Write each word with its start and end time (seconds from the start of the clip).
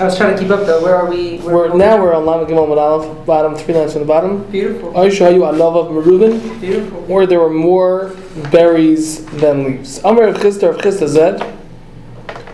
I 0.00 0.04
was 0.04 0.16
trying 0.16 0.34
to 0.34 0.42
keep 0.42 0.50
up 0.50 0.64
though. 0.64 0.82
Where 0.82 0.96
are 0.96 1.10
we? 1.10 1.36
Where 1.40 1.54
We're, 1.54 1.76
now 1.76 2.02
we're 2.02 2.14
on 2.14 2.24
Lama 2.24 2.46
Gimel 2.46 2.74
Aleph, 2.74 3.26
bottom, 3.26 3.54
three 3.54 3.74
lines 3.74 3.92
from 3.92 4.00
the 4.00 4.06
bottom. 4.08 4.50
Beautiful. 4.50 4.92
Aisha 4.92 5.30
Hayu 5.30 5.52
Alav 5.52 5.76
of 5.76 5.92
Merubin, 5.92 6.58
Beautiful. 6.58 7.02
where 7.02 7.26
there 7.26 7.38
were 7.38 7.50
more 7.50 8.16
berries 8.50 9.26
than 9.26 9.64
leaves. 9.64 10.02
Amr 10.02 10.22
of 10.28 10.36
Chisda 10.36 10.70
of 10.70 10.78
Chisda 10.78 11.06
Zed. 11.06 11.40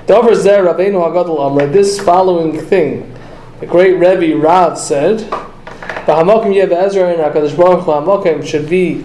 Dover 0.09 0.35
Zer 0.35 0.65
Rabbeinu 0.65 0.95
Hagadol 0.95 1.39
Amr. 1.39 1.69
This 1.69 2.01
following 2.01 2.59
thing, 2.61 3.17
the 3.61 3.67
great 3.67 3.93
Rebbe 3.93 4.37
Rav 4.37 4.77
said, 4.77 5.21
"V'hamakim 5.21 6.53
Yev 6.53 6.73
Ezra 6.73 7.11
and 7.11 7.21
Hakadosh 7.21 7.57
Baruch 7.57 7.85
Hu 7.85 7.93
Hamakim 7.93 8.45
should 8.45 8.69
be 8.69 9.05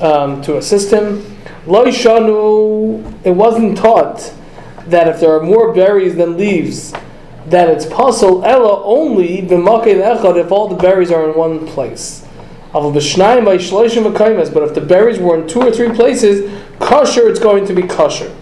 um, 0.00 0.42
to 0.42 0.56
assist 0.56 0.92
him." 0.92 1.24
Lo. 1.68 1.84
It 1.84 3.30
wasn't 3.30 3.78
taught 3.78 4.34
that 4.88 5.06
if 5.06 5.20
there 5.20 5.36
are 5.36 5.42
more 5.42 5.72
berries 5.72 6.16
than 6.16 6.36
leaves, 6.36 6.92
that 7.46 7.68
it's 7.68 7.86
pasul 7.86 8.44
ella 8.44 8.82
only 8.84 9.42
b'makei 9.42 9.96
echad 10.02 10.36
if 10.36 10.50
all 10.50 10.68
the 10.68 10.76
berries 10.76 11.10
are 11.10 11.30
in 11.30 11.36
one 11.36 11.66
place. 11.66 12.26
But 12.72 12.94
if 12.94 14.74
the 14.74 14.84
berries 14.86 15.18
were 15.18 15.40
in 15.40 15.48
two 15.48 15.60
or 15.60 15.70
three 15.70 15.90
places, 15.90 16.50
kosher, 16.78 17.28
it's 17.28 17.40
going 17.40 17.64
to 17.66 17.74
be 17.74 17.82
kosher. 17.82 18.34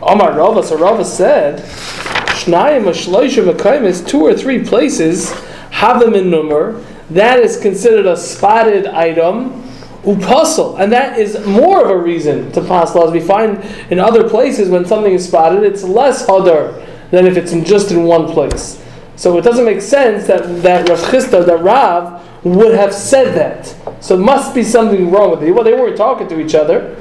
Amar 0.00 0.32
Rava, 0.36 0.62
so 0.62 0.78
Rava 0.78 1.04
said, 1.04 1.60
Shnayim 1.60 2.84
shloishim 2.84 3.52
v'kaimes, 3.52 4.06
two 4.06 4.22
or 4.22 4.34
three 4.34 4.64
places, 4.64 5.32
have 5.70 6.00
them 6.00 6.14
in 6.14 6.30
number. 6.30 6.82
That 7.10 7.40
is 7.40 7.58
considered 7.58 8.06
a 8.06 8.16
spotted 8.16 8.86
item. 8.86 9.62
Upasul, 10.04 10.78
and 10.78 10.92
that 10.92 11.18
is 11.18 11.44
more 11.46 11.82
of 11.82 11.90
a 11.90 11.96
reason 11.96 12.52
to 12.52 12.60
pass 12.60 12.94
laws. 12.94 13.10
We 13.10 13.20
find 13.20 13.64
in 13.90 13.98
other 13.98 14.28
places 14.28 14.68
when 14.68 14.84
something 14.84 15.12
is 15.12 15.26
spotted, 15.26 15.64
it's 15.64 15.82
less 15.82 16.28
other 16.28 16.86
than 17.14 17.26
if 17.26 17.36
it's 17.36 17.52
in 17.52 17.64
just 17.64 17.90
in 17.90 18.04
one 18.04 18.26
place. 18.32 18.82
So 19.16 19.38
it 19.38 19.42
doesn't 19.42 19.64
make 19.64 19.80
sense 19.80 20.26
that 20.26 20.62
that 20.62 20.88
Rav 20.88 20.98
Chisda, 20.98 21.46
that 21.46 21.62
Rav, 21.62 22.44
would 22.44 22.74
have 22.74 22.92
said 22.92 23.34
that. 23.34 24.02
So 24.02 24.16
it 24.16 24.24
must 24.24 24.54
be 24.54 24.62
something 24.62 25.10
wrong 25.10 25.30
with 25.30 25.42
it. 25.42 25.52
Well, 25.52 25.64
they 25.64 25.72
weren't 25.72 25.96
talking 25.96 26.28
to 26.28 26.40
each 26.40 26.54
other. 26.54 26.96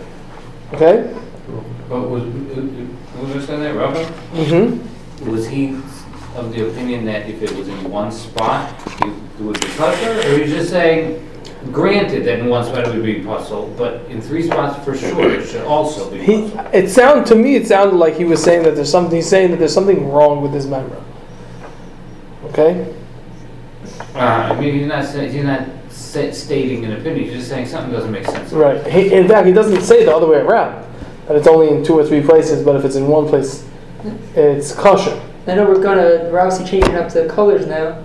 Okay. 0.74 1.14
But 1.90 2.10
was, 2.10 2.24
who 2.24 3.34
was 3.34 3.46
saying 3.46 3.62
that, 3.62 3.76
Rabbi? 3.76 4.04
Mm-hmm. 4.34 5.30
Was 5.30 5.48
he 5.48 5.76
of 6.36 6.52
the 6.52 6.68
opinion 6.70 7.06
that 7.06 7.30
if 7.30 7.42
it 7.42 7.52
was 7.52 7.68
in 7.68 7.92
one 7.92 8.12
spot, 8.12 8.74
it 9.02 9.14
it 9.40 9.42
would 9.42 9.60
be 9.60 9.68
kosher? 9.68 10.20
Or 10.20 10.38
he's 10.38 10.52
just 10.52 10.70
saying, 10.70 11.28
granted 11.72 12.26
that 12.26 12.40
in 12.40 12.48
one 12.48 12.64
spot 12.66 12.88
it 12.88 12.94
would 12.94 13.04
be 13.04 13.22
pasul, 13.22 13.74
but 13.78 14.02
in 14.10 14.22
three 14.22 14.44
spots 14.44 14.84
for 14.84 14.96
sure 14.96 15.32
it 15.32 15.48
should 15.48 15.62
also 15.64 16.10
be 16.12 16.20
He, 16.20 16.50
pasul? 16.52 16.70
it 16.74 16.90
sounded 16.90 17.26
to 17.28 17.36
me, 17.36 17.56
it 17.56 17.68
sounded 17.68 17.96
like 17.96 18.16
he 18.16 18.26
was 18.26 18.44
saying 18.44 18.64
that 18.64 18.76
there's 18.76 18.92
something. 18.92 19.16
He's 19.16 19.30
saying 19.30 19.52
that 19.52 19.58
there's 19.58 19.74
something 19.74 20.10
wrong 20.12 20.42
with 20.42 20.54
his 20.54 20.68
memory. 20.68 21.00
Okay. 22.46 22.94
Uh, 24.16 24.20
I 24.20 24.60
mean, 24.60 24.78
he's 24.80 24.88
not 24.88 25.06
saying, 25.06 25.32
he's 25.32 25.44
not 25.44 25.68
sa- 25.90 26.32
stating 26.32 26.86
an 26.86 26.94
opinion, 26.94 27.26
he's 27.26 27.34
just 27.34 27.50
saying 27.50 27.66
something 27.68 27.92
doesn't 27.92 28.12
make 28.12 28.26
sense. 28.26 28.52
Right. 28.52 28.86
He, 28.88 29.12
in 29.14 29.28
fact, 29.28 29.48
he 29.48 29.54
doesn't 29.54 29.82
say 29.82 30.06
the 30.06 30.16
other 30.16 30.28
way 30.28 30.38
around. 30.38 30.84
That 31.28 31.38
it's 31.38 31.48
only 31.48 31.70
in 31.70 31.84
two 31.84 31.94
or 31.98 32.06
three 32.06 32.22
places, 32.22 32.64
but 32.64 32.76
if 32.76 32.84
it's 32.86 32.96
in 32.96 33.08
one 33.08 33.28
place, 33.28 33.66
it's 34.36 34.74
kosher. 34.74 35.20
I 35.48 35.56
know 35.56 35.66
we're 35.66 35.82
gonna 35.82 36.30
we're 36.32 36.40
obviously 36.40 36.66
changing 36.66 36.96
up 36.96 37.12
the 37.12 37.28
colors 37.28 37.66
now. 37.66 38.03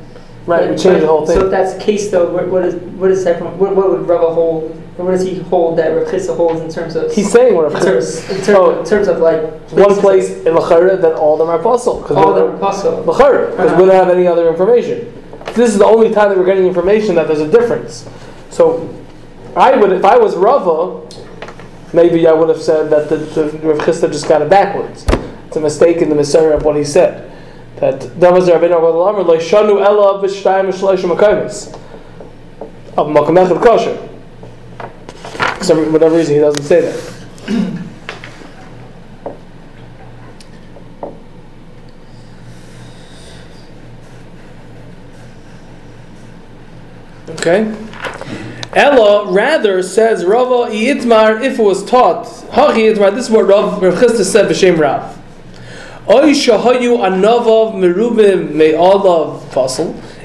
Right. 0.49 0.71
We 0.71 0.77
changed 0.77 1.03
the 1.03 1.07
whole 1.07 1.27
thing. 1.27 1.37
So 1.37 1.45
if 1.45 1.51
that's 1.51 1.75
the 1.75 1.81
case, 1.81 2.11
though, 2.11 2.33
what, 2.33 2.49
what 2.49 2.65
is 2.65 2.75
what 2.75 3.11
is 3.11 3.25
that? 3.25 3.41
What, 3.41 3.77
what 3.77 3.91
would 3.91 4.09
Rava 4.09 4.33
hold? 4.33 4.71
Or 4.99 5.05
what 5.05 5.13
does 5.13 5.23
he 5.23 5.39
hold 5.39 5.79
that 5.79 5.91
Rav 5.91 6.37
holds 6.37 6.61
in 6.61 6.71
terms 6.71 6.97
of? 6.97 7.13
He's 7.15 7.31
saying 7.31 7.55
what 7.55 7.73
in 7.73 7.81
terms, 7.81 8.19
in 8.31 8.37
terms, 8.39 8.49
Oh. 8.49 8.81
in 8.81 8.85
terms 8.85 9.07
of 9.07 9.19
like 9.19 9.41
one 9.71 9.95
places- 9.95 10.01
place 10.01 10.31
in 10.45 10.55
Lachara 10.55 11.01
that 11.01 11.15
all 11.15 11.35
of 11.35 11.39
them 11.39 11.49
are 11.49 11.59
pasul. 11.63 12.05
all 12.17 12.35
the 12.35 12.47
apostle. 12.47 13.05
Lachara, 13.05 13.51
because 13.51 13.71
we 13.71 13.85
uh-huh. 13.85 13.87
don't 13.87 13.91
have 13.91 14.09
any 14.09 14.27
other 14.27 14.49
information. 14.49 15.13
This 15.55 15.71
is 15.71 15.79
the 15.79 15.85
only 15.87 16.11
time 16.11 16.31
that 16.31 16.39
we're 16.39 16.47
getting 16.47 16.67
information 16.67 17.15
that 17.15 17.29
there's 17.29 17.41
a 17.41 17.49
difference. 17.49 18.09
So, 18.51 18.93
I 19.55 19.77
would, 19.77 19.93
if 19.93 20.05
I 20.05 20.19
was 20.19 20.35
Rava, 20.35 21.07
maybe 21.93 22.27
I 22.27 22.33
would 22.33 22.49
have 22.49 22.61
said 22.61 22.91
that 22.91 23.09
the, 23.09 23.17
the 23.19 23.45
Rav 23.59 23.79
Chisda 23.79 24.11
just 24.11 24.29
got 24.29 24.43
it 24.43 24.51
backwards. 24.51 25.07
It's 25.47 25.57
a 25.57 25.61
mistake 25.61 25.99
in 25.99 26.09
the 26.09 26.15
Messiah 26.15 26.57
of 26.57 26.65
what 26.65 26.77
he 26.77 26.85
said. 26.85 27.28
That 27.81 28.01
Davaz 28.19 28.49
Rabbeinu 28.49 28.75
Agadol 28.75 29.09
Amr, 29.09 29.23
Lo 29.23 29.37
Shanu 29.39 29.81
Ella 29.85 30.21
B'Shtayim 30.21 30.73
Shloishim 30.73 31.17
Makaimis. 31.17 31.73
Of 32.97 33.07
Makam 33.07 33.37
Echad 33.47 33.63
Kosher. 33.63 33.97
For 35.65 35.91
whatever 35.91 36.17
reason, 36.17 36.35
he 36.35 36.41
doesn't 36.41 36.63
say 36.63 36.81
that. 36.81 37.15
Okay? 47.31 47.75
Ella 48.75 49.31
rather 49.33 49.83
says 49.83 50.25
Rava 50.25 50.73
Yitmar 50.73 51.43
if 51.43 51.59
it 51.59 51.63
was 51.63 51.85
taught. 51.85 52.27
Hachi 52.27 52.93
Yitmar, 52.93 53.15
this 53.15 53.27
is 53.27 53.31
what 53.31 53.47
Rav 53.47 53.81
Chisda 53.81 54.25
said 54.25 54.47
b'Shem 54.47 54.79
Rav. 54.79 55.18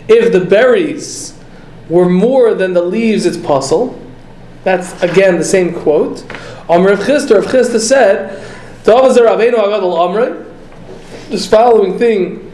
If 0.06 0.32
the 0.32 0.46
berries 0.50 1.34
were 1.90 2.10
more 2.10 2.54
than 2.54 2.74
the 2.74 2.82
leaves, 2.82 3.26
it's 3.26 3.36
pasul. 3.38 4.00
That's 4.64 5.04
again 5.04 5.38
the 5.38 5.44
same 5.44 5.74
quote. 5.74 6.24
Amr 6.70 6.92
Rav 6.92 7.00
Chisda, 7.00 7.36
Rav 7.36 7.46
Chisda 7.46 7.80
said, 7.80 8.42
"Tavazer 8.86 9.28
Rabbeinu 9.28 9.56
Agadol 9.56 10.46
This 11.30 11.46
following 11.46 12.00
thing 12.00 12.52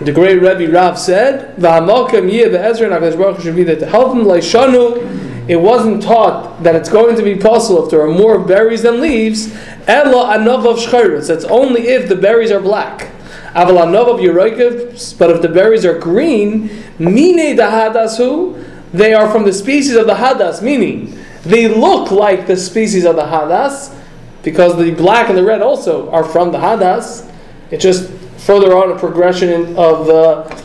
the 0.00 0.12
great 0.12 0.40
Rebbe 0.40 0.72
Rav 0.72 0.98
said, 0.98 1.54
"V'hamalkem 1.56 2.32
yeh 2.32 2.48
be'ezra 2.48 2.86
and 2.90 2.94
Hakadosh 2.94 3.18
Baruch 3.18 3.42
Hu 3.42 3.64
to 3.64 3.86
help 3.86 4.12
him." 4.12 4.24
Leishanu, 4.24 5.31
it 5.48 5.56
wasn't 5.56 6.02
taught 6.02 6.62
that 6.62 6.74
it's 6.74 6.88
going 6.88 7.16
to 7.16 7.22
be 7.22 7.36
possible 7.36 7.84
if 7.84 7.90
there 7.90 8.02
are 8.02 8.12
more 8.12 8.38
berries 8.38 8.82
than 8.82 9.00
leaves. 9.00 9.52
Ella 9.86 10.36
anavav 10.36 10.76
shchayris. 10.78 11.28
That's 11.28 11.44
only 11.44 11.88
if 11.88 12.08
the 12.08 12.16
berries 12.16 12.50
are 12.50 12.60
black. 12.60 13.10
Aval 13.54 13.84
anavav 13.84 14.20
yeroikev. 14.20 15.18
But 15.18 15.30
if 15.30 15.42
the 15.42 15.48
berries 15.48 15.84
are 15.84 15.98
green, 15.98 16.84
mine 16.98 17.56
dahadasu, 17.56 18.64
they 18.92 19.14
are 19.14 19.30
from 19.30 19.44
the 19.44 19.52
species 19.52 19.96
of 19.96 20.06
the 20.06 20.14
hadas. 20.14 20.62
Meaning, 20.62 21.18
they 21.44 21.66
look 21.66 22.10
like 22.10 22.46
the 22.46 22.56
species 22.56 23.04
of 23.04 23.16
the 23.16 23.24
hadas, 23.24 23.96
because 24.42 24.76
the 24.78 24.92
black 24.92 25.28
and 25.28 25.36
the 25.36 25.44
red 25.44 25.60
also 25.60 26.10
are 26.10 26.24
from 26.24 26.52
the 26.52 26.58
hadas. 26.58 27.28
It's 27.70 27.82
just 27.82 28.10
further 28.38 28.76
on 28.76 28.92
a 28.92 28.98
progression 28.98 29.76
of 29.76 30.06
the 30.06 30.62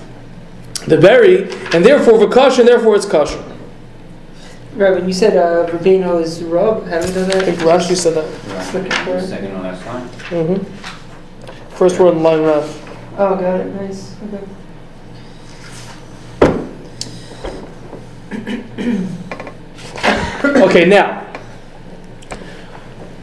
the 0.88 0.98
berry, 0.98 1.52
and 1.74 1.84
therefore 1.84 2.18
for 2.18 2.60
and 2.60 2.68
therefore 2.68 2.96
it's 2.96 3.06
kosher. 3.06 3.44
Right, 4.78 4.94
when 4.94 5.08
you 5.08 5.14
said 5.14 5.36
uh, 5.36 5.66
Rabbeinu 5.72 6.22
is 6.22 6.44
Rub, 6.44 6.86
haven't 6.86 7.14
done 7.16 7.32
I 7.32 7.42
think 7.42 7.58
that. 7.58 7.66
Rashi 7.66 7.98
said 7.98 8.14
that. 8.14 8.74
Looking 8.76 8.92
for 8.92 9.18
it. 9.18 9.26
Second 9.28 9.50
to 9.50 9.58
last 9.62 9.84
line. 9.88 10.08
hmm 10.30 10.64
First 11.76 12.00
word 12.00 12.14
in 12.14 12.22
line 12.22 12.44
Rav. 12.44 13.14
Oh, 13.18 13.36
got 13.38 13.60
it. 13.60 13.74
Nice. 13.74 14.16
Okay. 14.28 14.44
Okay, 20.44 20.86
now. 20.86 21.26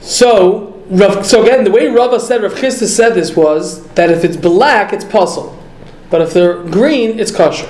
So, 0.00 0.82
Rav, 0.90 1.24
so 1.24 1.42
again, 1.42 1.64
the 1.64 1.70
way 1.70 1.86
Rava 1.88 2.18
said, 2.20 2.42
Rav 2.42 2.54
Chisda 2.54 2.86
said 2.86 3.14
this 3.14 3.36
was 3.36 3.86
that 3.94 4.10
if 4.10 4.24
it's 4.24 4.36
black, 4.36 4.92
it's 4.92 5.04
puzzle, 5.04 5.56
but 6.10 6.20
if 6.20 6.32
they're 6.32 6.62
green, 6.64 7.18
it's 7.18 7.30
kosher. 7.30 7.68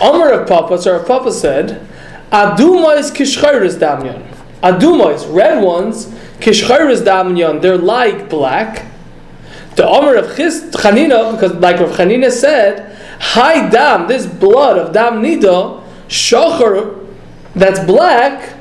Amr 0.00 0.30
of 0.32 0.48
Papa, 0.48 0.78
so 0.80 0.96
Rav 0.96 1.06
Papa 1.06 1.32
said, 1.32 1.86
Aduma 2.32 2.98
is 2.98 3.10
damyan. 3.10 4.24
Aduma 4.62 5.14
is 5.14 5.26
red 5.26 5.62
ones, 5.62 6.06
kishchayris 6.38 7.02
damyan. 7.02 7.60
They're 7.60 7.78
like 7.78 8.28
black. 8.28 8.86
The 9.76 9.86
Omer 9.86 10.16
of 10.16 10.36
Chis, 10.36 10.64
Chanina, 10.70 11.32
because 11.32 11.54
like 11.54 11.80
Rav 11.80 11.90
Chanina 11.90 12.30
said, 12.30 12.96
Hi 13.20 13.68
dam, 13.68 14.08
this 14.08 14.26
blood 14.26 14.78
of 14.78 14.92
dam 14.92 15.22
nida, 15.22 15.82
shachar, 16.08 17.06
that's 17.54 17.80
black, 17.84 18.56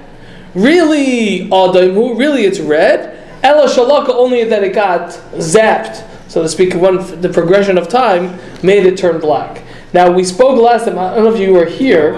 really 0.54 1.48
adaimu, 1.50 2.18
really 2.18 2.46
it's 2.46 2.60
red. 2.60 3.18
Ella 3.44 3.68
shalaka, 3.68 4.10
only 4.10 4.44
that 4.46 4.64
it 4.64 4.74
got 4.74 5.12
zapped, 5.34 6.06
so 6.30 6.42
to 6.42 6.50
speak, 6.50 6.74
when 6.74 6.98
the 7.22 7.30
progression 7.30 7.78
of 7.78 7.88
time 7.88 8.40
made 8.64 8.86
it 8.86 8.98
turn 8.98 9.20
black. 9.20 9.64
Now 9.94 10.12
we 10.12 10.24
spoke 10.24 10.60
last 10.60 10.86
time. 10.86 11.00
I 11.00 11.16
don't 11.16 11.24
know 11.24 11.34
if 11.34 11.40
you 11.40 11.54
were 11.54 11.66
here. 11.66 12.14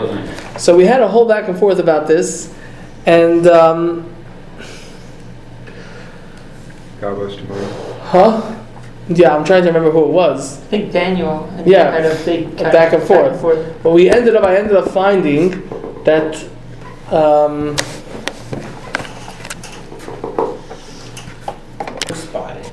Wasn't- 0.62 0.76
So 0.76 0.78
we 0.78 0.86
had 0.86 1.02
a 1.02 1.08
whole 1.08 1.26
back 1.28 1.48
and 1.48 1.58
forth 1.58 1.80
about 1.80 2.08
this, 2.08 2.54
and 3.08 3.48
um, 3.48 4.06
God 7.00 7.16
bless 7.16 7.36
tomorrow. 7.36 7.98
huh? 8.04 8.56
Yeah, 9.10 9.36
I'm 9.36 9.44
trying 9.44 9.64
to 9.64 9.68
remember 9.70 9.90
who 9.92 10.04
it 10.06 10.12
was. 10.12 10.60
I 10.62 10.66
think 10.66 10.92
Daniel 10.92 11.50
and 11.58 11.66
Yeah. 11.68 11.92
had 11.92 12.06
a 12.06 12.16
big 12.24 12.48
A 12.54 12.56
kind 12.64 12.72
back 12.72 12.94
of 12.94 13.02
and 13.10 13.40
forth. 13.40 13.76
But 13.84 13.92
we 13.92 14.10
ended 14.10 14.36
up, 14.36 14.44
I 14.44 14.56
ended 14.56 14.76
up 14.78 14.88
finding 14.90 15.50
that 16.06 16.36
um, 17.12 17.76
spotted. 22.14 22.70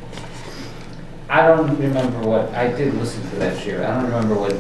I 1.31 1.41
I 1.41 1.47
don't 1.49 1.77
remember 1.79 2.29
what, 2.29 2.55
I 2.55 2.69
did 2.69 2.95
listen 2.95 3.23
to 3.31 3.37
that 3.37 3.59
share, 3.59 3.85
I 3.87 3.95
don't 3.95 4.05
remember 4.05 4.35
what 4.35 4.53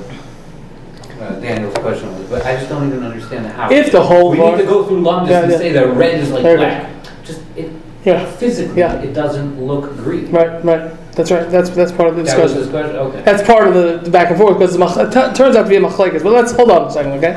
uh, 1.20 1.38
Daniel's 1.40 1.74
question 1.74 2.12
was, 2.18 2.26
but 2.28 2.44
I 2.46 2.56
just 2.56 2.68
don't 2.68 2.86
even 2.88 3.02
understand 3.04 3.46
how. 3.46 3.70
If 3.70 3.90
the 3.92 4.02
whole 4.02 4.30
We 4.30 4.38
bar- 4.38 4.52
need 4.56 4.62
to 4.62 4.68
go 4.68 4.84
through 4.86 5.02
lumdis 5.02 5.28
Yeah, 5.30 5.42
and 5.42 5.52
yeah. 5.52 5.58
say 5.58 5.72
that 5.72 5.86
red 5.94 6.20
is 6.20 6.30
like 6.30 6.42
There 6.42 6.52
you 6.52 6.58
black. 6.58 6.90
Just, 7.24 7.40
it, 7.56 7.70
Yeah, 8.04 8.24
physically, 8.24 8.78
Yeah. 8.78 8.94
it 9.02 9.12
doesn't 9.12 9.60
look 9.60 9.96
green. 9.96 10.30
right, 10.30 10.64
right. 10.64 10.90
That's 11.16 11.32
right. 11.32 11.50
That's 11.50 11.70
that's 11.70 11.90
part 11.90 12.08
of 12.10 12.16
the 12.16 12.22
That 12.22 12.38
was 12.40 12.52
discussion. 12.54 12.58
his 12.62 12.70
question, 12.70 12.96
okay. 12.96 13.22
That's 13.24 13.42
part 13.42 13.66
of 13.66 13.74
the, 13.74 13.98
the 14.04 14.10
back 14.10 14.30
and 14.30 14.38
forth 14.38 14.56
because 14.58 14.76
it 14.76 15.06
t- 15.12 15.34
turns 15.36 15.56
out 15.56 15.64
to 15.64 15.68
be 15.68 15.74
a 15.76 15.80
machlekes. 15.80 16.22
But 16.22 16.32
let's 16.32 16.52
hold 16.52 16.70
on 16.70 16.86
a 16.86 16.90
second, 16.92 17.12
okay? 17.14 17.34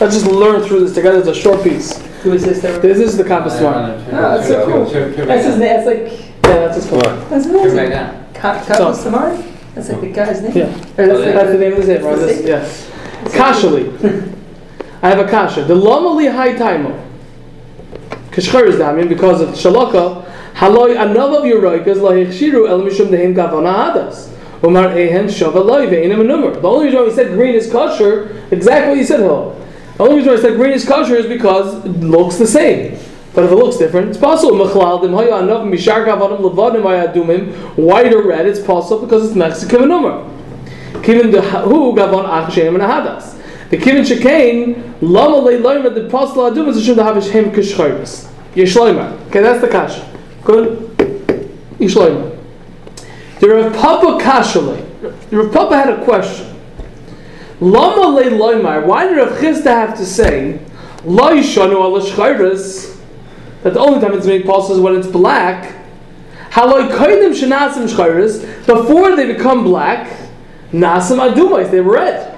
Let's 0.00 0.14
just 0.14 0.26
learn 0.26 0.62
through 0.62 0.80
this 0.80 0.94
together. 0.94 1.18
It's 1.18 1.28
a 1.28 1.34
short 1.34 1.64
piece. 1.64 1.96
Who 2.24 2.34
is 2.34 2.44
this? 2.44 2.60
That 2.60 2.82
This 2.82 2.98
is 2.98 3.16
the 3.16 3.24
compass 3.24 3.58
Uh, 3.60 3.64
one. 3.64 4.04
turn- 4.04 4.14
Oh, 4.24 4.36
that's 4.36 4.48
so 4.48 4.66
cool. 4.66 4.90
turn- 4.90 5.14
turn 5.14 5.26
that's 5.28 5.46
his 5.46 5.56
name. 5.56 5.68
That's 5.74 5.86
like 5.86 6.12
Yeah, 6.44 6.66
that's 6.66 6.76
what's 6.76 6.90
going 6.90 7.20
that's 7.30 7.46
down. 7.46 7.54
Turn 7.54 7.76
back 7.76 7.86
amazing. 7.86 7.90
down. 7.90 8.14
Ka- 8.34 8.60
Kapos 8.66 8.98
Tamari. 9.04 9.42
That's 9.74 9.88
like 9.88 10.00
the 10.02 10.06
guy's 10.08 10.42
name. 10.42 10.52
Yeah. 10.54 10.64
Or 10.64 11.06
that's 11.06 11.18
Oh, 11.18 11.18
the, 11.24 11.32
That's 11.32 11.50
the 11.52 11.58
name 11.58 11.72
of 11.72 11.86
the 11.86 12.00
right? 12.00 12.18
That's 12.18 12.42
yeah. 12.42 12.91
Kashali. 13.30 14.34
I 15.02 15.08
have 15.08 15.18
a 15.18 15.28
kasha. 15.28 15.64
The 15.64 15.74
lomali 15.74 16.30
high 16.32 16.54
taimo. 16.54 16.92
Kashchar 18.30 18.66
is 18.66 18.76
damin 18.76 19.08
because 19.08 19.40
of 19.40 19.50
shalaka. 19.50 20.24
Haloi 20.54 20.96
another 21.00 21.38
of 21.38 21.44
your 21.46 21.60
roikas 21.60 22.00
la 22.00 22.12
hikshiru 22.12 22.68
el 22.68 22.80
mishum 22.82 23.08
dehin 23.08 23.34
gavana 23.34 23.74
hadas. 23.92 24.28
Umar 24.62 24.90
ehen 24.90 25.26
shava 25.26 25.64
loy 25.64 25.86
ve'inam 25.86 26.24
number. 26.26 26.52
The 26.60 26.68
only 26.68 26.86
reason 26.86 27.00
why 27.00 27.08
he 27.08 27.14
said 27.14 27.32
green 27.32 27.54
is 27.54 27.68
kosher, 27.70 28.30
exactly 28.50 28.90
what 28.90 28.98
you 28.98 29.04
said, 29.04 29.20
Hill. 29.20 29.54
The 29.96 30.04
only 30.04 30.16
reason 30.16 30.32
why 30.32 30.38
I 30.38 30.42
said 30.42 30.56
green 30.56 30.72
is 30.72 30.84
kosher 30.86 31.16
is 31.16 31.26
because 31.26 31.84
it 31.84 32.00
looks 32.00 32.36
the 32.36 32.46
same. 32.46 32.96
But 33.34 33.44
if 33.44 33.50
it 33.50 33.54
looks 33.56 33.76
different, 33.78 34.10
it's 34.10 34.18
possible. 34.18 34.58
White 37.76 38.12
or 38.12 38.22
red. 38.22 38.46
It's 38.46 38.60
possible 38.60 39.00
because 39.00 39.24
it's 39.26 39.34
Mexican 39.34 39.88
number. 39.88 40.22
Kiven 41.00 41.32
the 41.32 41.42
who 41.42 41.92
gavon 41.94 42.24
ach 42.28 42.54
sheim 42.54 42.74
and 42.74 42.82
hadas. 42.82 43.38
The 43.70 43.78
kiven 43.78 44.04
shekain 44.04 44.96
lama 45.00 45.36
le 45.36 45.52
loimer 45.52 45.94
the 45.94 46.02
pasal 46.08 46.52
adum 46.52 46.68
is 46.68 46.84
shum 46.84 46.96
the 46.96 47.02
havish 47.02 47.30
hem 47.30 47.50
kishchayris. 47.50 48.28
Yeshloimer. 48.54 49.18
Okay, 49.28 49.40
that's 49.40 49.60
the 49.62 49.68
kasha. 49.68 50.06
Good. 50.44 50.78
Yeshloimer. 51.78 52.38
The 53.40 53.48
Rav 53.48 53.74
Papa 53.74 54.22
kashale. 54.22 55.30
The 55.30 55.38
Rav 55.38 55.52
Papa 55.52 55.76
had 55.76 55.88
a 55.88 56.04
question. 56.04 56.54
Lama 57.60 58.14
le 58.14 58.24
loimer. 58.24 58.86
Why 58.86 59.06
did 59.08 59.16
Rav 59.16 59.38
Chisda 59.38 59.64
have 59.64 59.96
to 59.96 60.04
say 60.04 60.60
lo 61.04 61.30
yishanu 61.30 61.80
al? 61.80 61.98
That 63.62 63.74
the 63.74 63.80
only 63.80 64.00
time 64.00 64.12
it's 64.12 64.26
made 64.26 64.44
possible 64.44 64.76
is 64.76 64.80
when 64.80 64.96
it's 64.96 65.06
black. 65.06 65.74
Haloi 66.50 66.90
koidim 66.90 67.32
shenasim 67.32 67.88
shchayris. 67.88 68.66
Before 68.66 69.16
they 69.16 69.26
become 69.32 69.64
black. 69.64 70.21
Nasim 70.72 71.18
adumais, 71.18 71.70
they 71.70 71.80
were 71.80 71.94
red. 71.94 72.34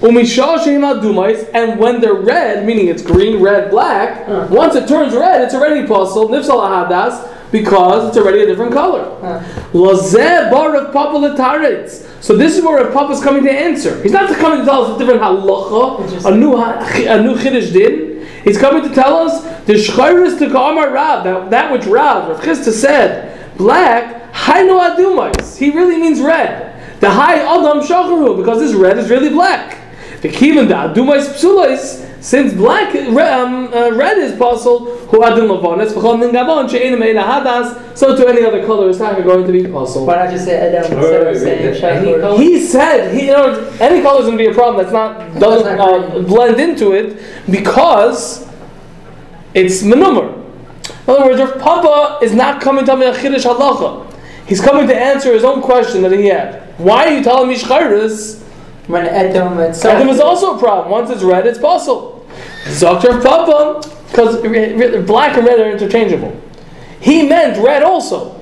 Adumais, 0.00 1.48
and 1.54 1.78
when 1.78 2.00
they're 2.00 2.14
red, 2.14 2.66
meaning 2.66 2.88
it's 2.88 3.02
green, 3.02 3.40
red, 3.40 3.70
black, 3.70 4.28
Uh. 4.28 4.46
once 4.50 4.74
it 4.74 4.86
turns 4.86 5.14
red, 5.14 5.40
it's 5.42 5.54
already 5.54 5.86
possible, 5.86 6.28
nifsal 6.28 6.60
ahadas, 6.60 7.26
because 7.50 8.08
it's 8.08 8.18
already 8.18 8.42
a 8.42 8.46
different 8.46 8.72
color. 8.72 9.02
Uh. 9.22 9.42
Lazeh 9.72 10.50
bar 10.50 10.76
of 10.76 10.92
Papa 10.92 11.16
letaretz. 11.16 12.06
So 12.20 12.36
this 12.36 12.56
is 12.56 12.64
where 12.64 12.84
Rav 12.84 12.92
Papa 12.92 13.12
is 13.12 13.22
coming 13.22 13.44
to 13.44 13.50
answer. 13.50 14.02
He's 14.02 14.12
not 14.12 14.28
coming 14.36 14.60
to 14.60 14.64
tell 14.64 14.84
us 14.84 14.96
a 14.96 14.98
different 14.98 15.22
halacha, 15.22 16.24
a 16.26 16.36
new 16.36 16.54
a 16.56 17.22
new 17.22 17.34
chiddush 17.36 17.72
din. 17.72 18.26
He's 18.44 18.58
coming 18.58 18.82
to 18.82 18.94
tell 18.94 19.16
us 19.16 19.42
the 19.64 19.74
shchayris 19.74 20.38
to 20.40 20.50
Kamar 20.50 20.90
Rav, 20.90 21.24
that, 21.24 21.50
that 21.50 21.72
which 21.72 21.86
Rav, 21.86 22.28
Rav 22.28 22.40
Chisda 22.42 22.72
said, 22.72 23.33
black, 23.56 24.32
hainu 24.32 24.78
adumais. 24.80 25.56
He 25.58 25.70
really 25.70 25.96
means 25.96 26.20
red. 26.20 26.72
The 27.00 27.10
high 27.10 27.38
adam 27.38 27.80
shacharu, 27.80 28.36
because 28.36 28.60
this 28.60 28.72
red 28.74 28.98
is 28.98 29.10
really 29.10 29.30
black. 29.30 29.78
The 30.22 30.28
kivin 30.28 30.68
the 30.68 30.74
adumais 30.74 31.26
psulais, 31.34 32.02
since 32.22 32.54
black, 32.54 32.94
re- 32.94 33.28
um, 33.28 33.66
uh, 33.74 33.90
red 33.94 34.16
is 34.16 34.32
possible, 34.38 34.96
who 35.08 35.18
adum 35.18 35.48
lavonis, 35.60 35.92
v'chol 35.92 36.18
min 36.18 36.30
gavon, 36.30 36.70
she'enim 36.70 37.02
ein 37.02 37.16
hadas, 37.16 37.94
so 37.94 38.16
to 38.16 38.26
any 38.26 38.42
other 38.42 38.64
color 38.64 38.88
is 38.88 38.98
not 38.98 39.22
going 39.22 39.46
to 39.46 39.52
be 39.52 39.66
possible. 39.70 40.06
Why 40.06 40.16
not 40.16 40.30
just 40.30 40.46
say 40.46 40.54
Edom 40.54 40.90
instead 40.98 41.26
of 41.26 41.36
saying 41.36 41.66
Any 41.66 41.78
Shachor? 42.12 42.20
color? 42.22 42.38
He 42.40 42.60
said, 42.66 43.14
he, 43.14 43.26
you 43.26 43.32
know, 43.32 43.70
any 43.78 44.00
color 44.00 44.20
is 44.20 44.26
going 44.26 44.38
to 44.38 44.44
be 44.44 44.50
a 44.50 44.54
problem. 44.54 44.82
That's 44.82 44.92
not 44.94 45.38
doesn't 45.38 45.78
uh, 45.78 46.22
blend 46.22 46.58
into 46.58 46.92
it 46.92 47.20
because 47.50 48.48
it's 49.52 49.82
menumar. 49.82 50.40
In 50.88 51.10
other 51.14 51.24
words, 51.26 51.40
Rav 51.40 51.60
Papa 51.60 52.24
is 52.24 52.34
not 52.34 52.60
coming 52.60 52.84
to 52.84 52.86
tell 52.86 52.96
me 52.96 53.06
a 53.06 53.12
chiddush 53.12 53.44
halacha. 53.44 54.12
He's 54.46 54.60
coming 54.60 54.86
to 54.88 54.96
answer 54.96 55.32
his 55.32 55.44
own 55.44 55.62
question 55.62 56.02
that 56.02 56.12
he 56.12 56.26
had. 56.26 56.62
Why 56.78 57.06
are 57.06 57.14
you 57.16 57.22
telling 57.24 57.48
me 57.48 57.56
shchayris? 57.56 58.42
When 58.86 59.06
Edom 59.06 59.58
itself. 59.60 59.94
Edom 59.94 60.08
is 60.10 60.20
also 60.20 60.56
a 60.56 60.58
problem. 60.58 60.90
Once 60.90 61.08
it's 61.08 61.22
red, 61.22 61.46
it's 61.46 61.58
possible. 61.58 62.26
Dr. 62.78 63.20
Papa, 63.22 63.88
because 64.10 64.42
black 65.06 65.36
and 65.38 65.46
red 65.46 65.58
are 65.60 65.70
interchangeable. 65.70 66.38
He 67.00 67.26
meant 67.26 67.56
red 67.64 67.82
also. 67.82 68.40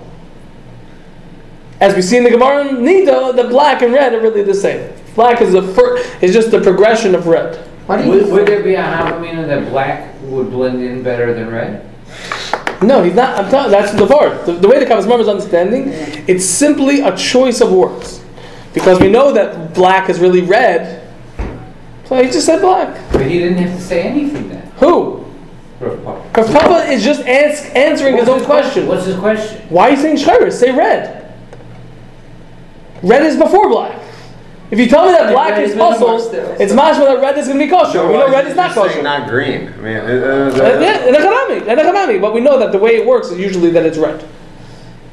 As 1.81 1.95
we 1.95 2.03
see 2.03 2.17
in 2.17 2.25
the 2.25 2.31
Gemara 2.31 2.67
in 2.69 2.77
Nida, 2.79 3.35
the 3.37 3.45
black 3.49 3.83
and 3.83 3.93
red 3.93 4.15
are 4.15 4.21
really 4.21 4.43
the 4.43 4.55
same. 4.55 4.93
Black 5.15 5.41
is 5.41 5.53
the 5.53 5.63
fir- 5.63 5.99
is 6.21 6.33
just 6.33 6.51
the 6.51 6.61
progression 6.61 7.15
of 7.15 7.27
red. 7.27 7.57
Why 7.87 8.03
do 8.03 8.09
Would, 8.09 8.27
you? 8.27 8.33
would 8.33 8.47
there 8.47 8.63
be 8.63 8.75
a 8.75 8.83
havamina 8.83 9.47
that 9.47 9.69
black 9.71 10.15
would 10.23 10.51
blend 10.51 10.83
in 10.83 11.03
better 11.03 11.35
than 11.35 11.51
red? 11.51 11.92
No, 12.83 13.03
he's 13.03 13.15
not. 13.15 13.39
I'm 13.39 13.51
telling. 13.51 13.71
That's 13.71 13.93
the 13.93 14.05
word. 14.05 14.45
The, 14.47 14.53
the 14.53 14.69
way 14.69 14.79
the 14.79 14.87
Kavas 14.87 15.21
is 15.21 15.29
understanding, 15.29 15.89
it's 16.29 16.45
simply 16.45 17.01
a 17.01 17.17
choice 17.17 17.61
of 17.61 17.73
words, 17.73 18.23
because 18.75 19.01
we 19.01 19.09
know 19.09 19.33
that 19.33 19.75
black 19.75 20.09
is 20.09 20.19
really 20.21 20.43
red. 20.43 21.01
So 22.05 22.23
he 22.23 22.31
just 22.31 22.47
said 22.47 22.61
black. 22.61 23.01
But 23.13 23.27
he 23.27 23.39
didn't 23.39 23.59
have 23.59 23.79
to 23.79 23.83
say 23.83 24.03
anything 24.03 24.49
then. 24.49 24.67
Who? 24.79 25.25
Because 25.79 26.51
Papa 26.53 26.91
is 26.91 27.03
just 27.03 27.23
ask, 27.23 27.75
answering 27.75 28.17
his 28.17 28.29
own 28.29 28.45
question. 28.45 28.87
What's 28.87 29.07
his 29.07 29.17
question? 29.17 29.63
Why 29.69 29.89
are 29.89 29.91
you 29.93 29.97
saying 29.97 30.17
shchayris? 30.17 30.53
Say 30.53 30.71
red. 30.71 31.35
Red 33.03 33.23
is 33.25 33.37
before 33.37 33.69
black. 33.69 34.02
If 34.73 34.79
you 34.79 34.87
tell 34.87 35.05
me 35.05 35.13
that 35.13 35.31
black 35.31 35.61
is 35.61 35.73
is 35.73 35.75
still, 35.75 36.17
it's 36.59 36.73
so- 36.73 36.79
mashma 36.79 37.05
that 37.05 37.21
red 37.21 37.37
is 37.37 37.47
going 37.47 37.59
to 37.59 37.65
be 37.67 37.71
kosher. 37.71 37.93
So 37.93 38.07
we 38.09 38.15
know 38.15 38.31
red 38.31 38.47
is 38.47 38.57
not 38.57 38.75
just 38.75 38.77
saying 38.77 38.89
kosher. 38.89 39.03
Not 39.03 39.29
green. 39.29 39.69
I 39.69 39.77
mean, 39.77 39.97
uh, 39.99 40.01
uh, 40.01 40.65
Uh, 40.65 40.81
yeah, 40.81 41.05
in 41.05 41.15
a 41.15 41.19
harami, 41.19 41.69
in 41.69 41.79
a 41.79 41.83
harami. 41.83 42.19
But 42.19 42.33
we 42.33 42.41
know 42.41 42.59
that 42.59 42.73
the 42.73 42.79
way 42.79 42.97
it 42.97 43.07
works 43.07 43.29
is 43.29 43.39
usually 43.39 43.69
that 43.73 43.85
it's 43.85 43.99
red. 43.99 44.25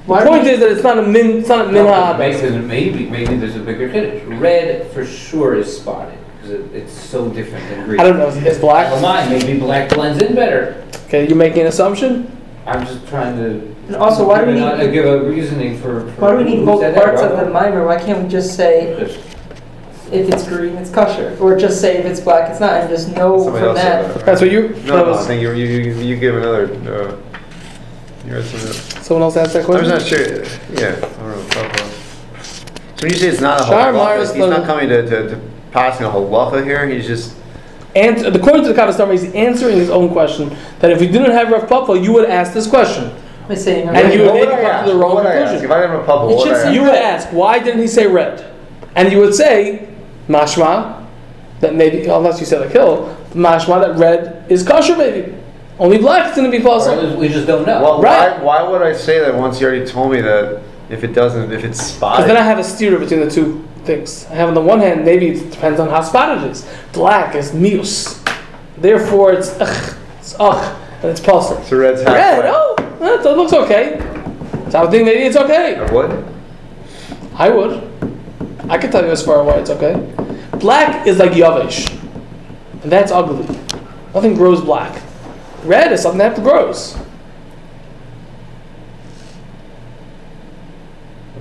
The 0.07 0.15
do 0.15 0.25
point 0.25 0.47
is 0.47 0.61
that 0.61 0.71
it's 0.71 0.81
not 0.81 0.97
a 0.97 1.01
min, 1.01 1.39
it's 1.39 1.49
not 1.49 1.65
a 1.67 1.71
min 1.73 1.83
No, 1.83 2.17
maybe, 2.17 2.57
maybe, 2.57 3.09
maybe 3.09 3.35
there's 3.35 3.57
a 3.57 3.59
bigger 3.59 3.89
kiddush. 3.89 4.23
Red 4.39 4.89
for 4.91 5.05
sure 5.05 5.55
is 5.55 5.75
spotted 5.75 6.17
because 6.37 6.51
it, 6.51 6.73
it's 6.73 6.93
so 6.93 7.27
different 7.27 7.67
than 7.69 7.83
green. 7.85 7.99
I 7.99 8.03
don't 8.03 8.17
know. 8.17 8.29
Is, 8.29 8.37
is 8.37 8.59
black? 8.59 8.89
Never 8.89 9.01
mind, 9.01 9.29
maybe 9.29 9.59
black 9.59 9.89
blends 9.89 10.23
in 10.23 10.35
better. 10.35 10.87
Okay, 11.07 11.27
you're 11.27 11.35
making 11.35 11.63
an 11.63 11.67
assumption. 11.67 12.31
I'm 12.65 12.85
just 12.85 13.05
trying 13.09 13.35
to. 13.35 13.75
And 13.87 13.97
also, 13.97 14.25
why 14.25 14.39
do 14.39 14.47
we 14.47 14.53
need? 14.53 14.63
a- 14.63 14.77
need- 14.77 14.93
give 14.93 15.05
a 15.05 15.21
reasoning 15.29 15.77
for? 15.79 16.09
for 16.11 16.21
Why 16.21 16.31
do 16.31 16.37
we 16.37 16.43
need 16.55 16.65
both 16.65 16.95
parts 16.95 17.21
of 17.21 17.37
the 17.37 17.49
mimer? 17.49 17.85
Why 17.85 17.99
can't 17.99 18.23
we 18.23 18.29
just 18.29 18.55
say 18.55 18.95
Just- 18.99 19.19
if 20.11 20.29
it's 20.33 20.47
green, 20.47 20.75
it's 20.75 20.89
kosher, 20.89 21.37
or 21.39 21.57
just 21.57 21.79
say 21.81 21.97
if 21.97 22.05
it's 22.05 22.19
black, 22.19 22.49
it's 22.49 22.59
not, 22.59 22.81
and 22.81 22.89
just 22.89 23.09
know 23.15 23.37
Somebody 23.43 23.59
from 23.59 23.69
else 23.69 23.79
said 23.79 24.05
that? 24.05 24.13
that. 24.15 24.25
That's 24.25 24.41
what 24.41 24.51
you. 24.51 24.69
No, 24.69 24.75
that 24.75 25.05
no, 25.05 25.13
I 25.13 25.23
think 25.25 25.41
you, 25.41 25.51
you, 25.53 25.65
you, 25.65 25.93
you 26.01 26.15
give 26.17 26.35
another, 26.35 26.65
uh, 26.65 27.17
you 28.25 28.33
read 28.35 28.45
something 28.45 29.01
someone 29.03 29.23
else 29.23 29.37
asked 29.37 29.53
that 29.53 29.65
question? 29.65 29.91
I'm 29.91 29.99
question. 29.99 30.17
not 30.19 30.45
sure, 30.47 30.81
yeah, 30.81 30.95
I 30.95 30.99
don't 30.99 31.31
know, 31.31 31.47
Papa. 31.49 31.77
So 32.43 33.03
when 33.05 33.11
you 33.13 33.17
say 33.19 33.27
it's 33.29 33.41
not 33.41 33.61
a 33.61 33.63
Shar 33.65 33.93
Maris 33.93 34.29
halacha, 34.29 34.35
he's 34.35 34.39
not 34.39 34.49
Levin. 34.49 34.65
coming 34.65 34.89
to, 34.89 35.01
to, 35.03 35.29
to 35.29 35.41
passing 35.71 36.05
a 36.05 36.09
halacha 36.09 36.63
here, 36.65 36.87
he's 36.87 37.07
just, 37.07 37.35
And 37.95 38.17
according 38.35 38.63
to 38.63 38.73
the 38.73 38.75
Kavas 38.79 39.11
he's 39.11 39.33
answering 39.33 39.77
his 39.77 39.89
own 39.89 40.09
question. 40.11 40.55
That 40.79 40.91
if 40.91 41.01
you 41.01 41.07
didn't 41.07 41.31
have 41.31 41.49
Rav 41.49 41.67
Papa, 41.69 41.97
you 41.99 42.11
would 42.13 42.29
ask 42.29 42.53
this 42.53 42.67
question. 42.67 43.15
By 43.47 43.55
saying, 43.55 43.89
And 43.89 44.13
you 44.13 44.19
would 44.21 44.27
What 44.27 44.33
maybe 44.35 44.51
come 44.51 44.59
ask? 44.65 44.85
to 44.85 44.91
the 44.93 44.97
wrong 44.99 45.15
What 45.15 45.25
I 45.25 45.33
ask? 45.33 45.51
conclusion. 45.53 45.65
If 45.65 45.71
I 45.71 45.79
didn't 45.81 45.91
have 45.91 46.01
a 46.01 46.05
Papa, 46.05 46.25
what 46.27 46.37
would 46.37 46.53
I 46.53 46.59
ask? 46.65 46.73
You 46.73 46.81
would 46.83 46.93
ask, 46.95 47.27
why 47.29 47.57
didn't 47.59 47.81
he 47.81 47.87
say 47.87 48.05
red? 48.05 48.45
And 48.95 49.11
you 49.11 49.17
would 49.19 49.33
say, 49.33 49.88
mashma, 50.29 51.05
that 51.59 51.75
maybe, 51.75 52.05
unless 52.05 52.39
you 52.39 52.45
said 52.45 52.61
a 52.61 52.71
kill, 52.71 53.15
mashma 53.33 53.81
that 53.81 53.97
red 53.99 54.45
is 54.49 54.63
kosher 54.65 54.95
maybe. 54.95 55.35
Only 55.77 55.97
black 55.97 56.29
is 56.29 56.35
going 56.35 56.49
to 56.49 56.57
be 56.57 56.63
Or 56.63 56.67
possible. 56.67 57.17
we 57.17 57.27
just 57.29 57.47
don't 57.47 57.65
know. 57.65 57.81
Well, 57.81 58.01
Right. 58.01 58.37
why, 58.41 58.61
why 58.63 58.69
would 58.69 58.81
I 58.81 58.93
say 58.93 59.19
that 59.19 59.33
once 59.35 59.59
you 59.59 59.67
already 59.67 59.85
told 59.85 60.11
me 60.11 60.21
that 60.21 60.61
if 60.89 61.03
it 61.03 61.13
doesn't, 61.13 61.51
if 61.51 61.63
it's 61.63 61.81
spotted? 61.81 62.17
Because 62.23 62.27
then 62.27 62.37
I 62.37 62.45
have 62.45 62.59
a 62.59 62.63
steer 62.63 62.97
between 62.99 63.21
the 63.21 63.29
two 63.31 63.65
things. 63.85 64.25
I 64.29 64.35
have 64.35 64.49
on 64.49 64.55
the 64.55 64.61
one 64.61 64.79
hand, 64.79 65.05
maybe 65.05 65.29
it 65.29 65.51
depends 65.51 65.79
on 65.79 65.89
how 65.89 66.01
spotted 66.01 66.43
it 66.43 66.51
is. 66.51 66.67
Black 66.93 67.33
is 67.35 67.51
mius. 67.51 68.17
Therefore, 68.77 69.31
it's 69.33 69.57
ugh, 69.59 69.95
it's 70.19 70.35
ugh, 70.39 70.81
and 71.01 71.11
it's 71.11 71.19
possible. 71.21 71.63
So 71.63 71.77
red's 71.77 72.01
half 72.01 72.13
Red, 72.13 72.41
black. 72.41 72.53
oh, 72.55 72.75
that 72.99 73.23
that 73.23 73.37
looks 73.37 73.53
okay. 73.53 73.99
So 74.69 74.79
I 74.79 74.81
would 74.81 74.91
think 74.91 75.05
maybe 75.05 75.23
it's 75.23 75.37
okay. 75.37 75.75
I 75.77 75.91
would? 75.93 76.25
I 77.35 77.49
would. 77.49 77.83
I 78.69 78.77
could 78.77 78.91
tell 78.91 79.03
you 79.05 79.11
as 79.11 79.23
far 79.25 79.43
why 79.43 79.53
it's 79.53 79.69
okay. 79.69 79.93
Black 80.59 81.07
is 81.07 81.17
like 81.19 81.31
yavish, 81.31 81.89
and 82.83 82.91
that's 82.91 83.11
ugly. 83.11 83.45
Nothing 84.13 84.35
grows 84.35 84.61
black. 84.61 85.01
Red 85.63 85.91
is 85.91 86.01
something 86.01 86.19
that 86.19 86.35
grows. 86.37 86.95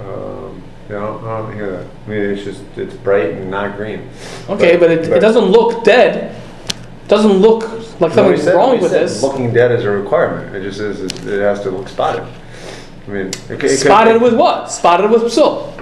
Um, 0.00 0.62
yeah, 0.88 0.96
I 0.98 1.38
don't 1.38 1.54
hear 1.54 1.70
that. 1.72 1.86
I 2.06 2.08
mean, 2.10 2.20
it's 2.20 2.44
just, 2.44 2.62
it's 2.76 2.94
bright 2.96 3.30
and 3.32 3.50
not 3.50 3.76
green. 3.76 4.08
Okay, 4.48 4.76
but 4.76 4.90
it, 4.90 5.04
it 5.06 5.10
But- 5.10 5.20
doesn't 5.20 5.44
look 5.46 5.84
dead. 5.84 6.34
It 7.04 7.08
Doesn't 7.08 7.32
look 7.32 7.62
like 8.00 8.00
Nobody 8.00 8.14
something's 8.14 8.42
said- 8.44 8.54
wrong 8.54 8.80
with 8.80 8.90
this. 8.92 9.22
Looking 9.22 9.52
dead 9.52 9.72
is 9.72 9.84
a 9.84 9.90
requirement. 9.90 10.54
It 10.54 10.62
just 10.62 10.80
is, 10.80 11.00
it 11.00 11.26
it 11.26 11.40
has 11.40 11.60
to 11.62 11.70
look 11.70 11.88
spotted. 11.88 12.22
I 13.06 13.10
mean, 13.10 13.28
it 13.48 13.64
it 13.64 13.78
Spotted 13.78 14.20
with 14.20 14.34
what? 14.34 14.70
Spotted 14.70 15.10
with 15.10 15.22
psul. 15.22 15.72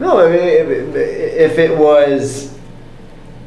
No, 0.00 0.24
I 0.26 0.30
mean, 0.30 0.40
if, 0.40 0.94
if 0.94 1.58
it 1.58 1.76
was 1.76 2.56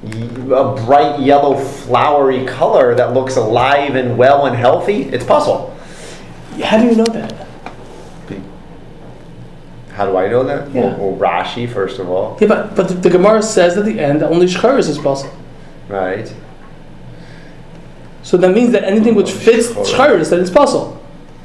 a 0.03 0.75
bright 0.85 1.19
yellow 1.19 1.57
flowery 1.57 2.45
color 2.45 2.93
that 2.95 3.13
looks 3.13 3.37
alive 3.37 3.95
and 3.95 4.17
well 4.17 4.45
and 4.47 4.55
healthy, 4.55 5.03
it's 5.03 5.23
pasul. 5.23 5.69
How 6.63 6.77
do 6.77 6.85
you 6.87 6.95
know 6.95 7.05
that? 7.05 7.47
How 9.93 10.05
do 10.05 10.17
I 10.17 10.27
know 10.27 10.43
that? 10.43 10.71
Yeah. 10.71 10.95
Well, 10.97 11.11
well, 11.11 11.17
Rashi, 11.19 11.71
first 11.71 11.99
of 11.99 12.09
all, 12.09 12.37
Yeah, 12.41 12.47
but, 12.47 12.75
but 12.75 12.87
the, 12.87 12.93
the 12.95 13.09
Gemara 13.09 13.41
says 13.43 13.77
at 13.77 13.85
the 13.85 13.99
end 13.99 14.21
that 14.21 14.29
only 14.31 14.45
shcharis 14.47 14.89
is 14.89 14.97
possible. 14.97 15.33
right? 15.89 16.33
So 18.23 18.37
that 18.37 18.53
means 18.53 18.71
that 18.71 18.83
anything 18.83 19.15
which 19.15 19.31
fits 19.31 19.67
shcharis, 19.67 20.29
then 20.29 20.39
it's 20.39 20.49
possible. 20.49 21.00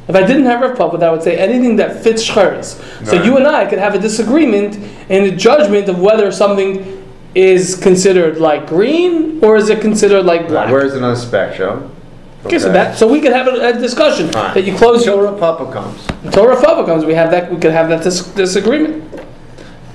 If 0.08 0.14
I 0.14 0.25
didn't 0.25 0.44
have 0.44 0.60
Rav 0.60 0.78
Papa, 0.78 1.04
I 1.04 1.10
would 1.10 1.22
say 1.22 1.36
anything 1.36 1.76
that 1.76 2.02
fits 2.02 2.25
shcharis. 2.25 2.80
So 3.06 3.20
you 3.22 3.36
and 3.36 3.46
I 3.46 3.66
could 3.66 3.80
have 3.80 3.94
a 3.94 3.98
disagreement 3.98 4.76
in 5.10 5.25
the 5.25 5.32
judgment 5.32 5.88
of 5.88 5.98
whether 5.98 6.30
something 6.30 7.04
is 7.34 7.75
considered 7.76 8.38
like 8.38 8.66
green 8.66 9.44
or 9.44 9.56
is 9.56 9.68
it 9.68 9.80
considered 9.80 10.25
like 10.25 10.48
black. 10.48 10.70
Where 10.70 10.84
is 10.84 10.94
it 10.94 11.02
on 11.02 11.12
the 11.12 11.20
spec, 11.20 11.56
Joe? 11.56 11.90
Okay, 12.46 12.60
so 12.60 12.70
that 12.72 12.96
so 12.96 13.08
we 13.08 13.20
could 13.20 13.32
have 13.32 13.48
a, 13.48 13.70
a 13.70 13.72
discussion 13.72 14.30
Fine. 14.30 14.54
that 14.54 14.62
you 14.62 14.76
close 14.76 15.04
your 15.04 15.16
Torah 15.16 15.36
Papa 15.38 15.72
comes. 15.72 16.06
Torah 16.32 16.60
Papa 16.60 16.86
comes. 16.86 17.04
We 17.04 17.14
have 17.14 17.32
that. 17.32 17.50
We 17.50 17.58
could 17.58 17.72
have 17.72 17.88
that 17.88 18.04
dis- 18.04 18.32
disagreement. 18.34 19.02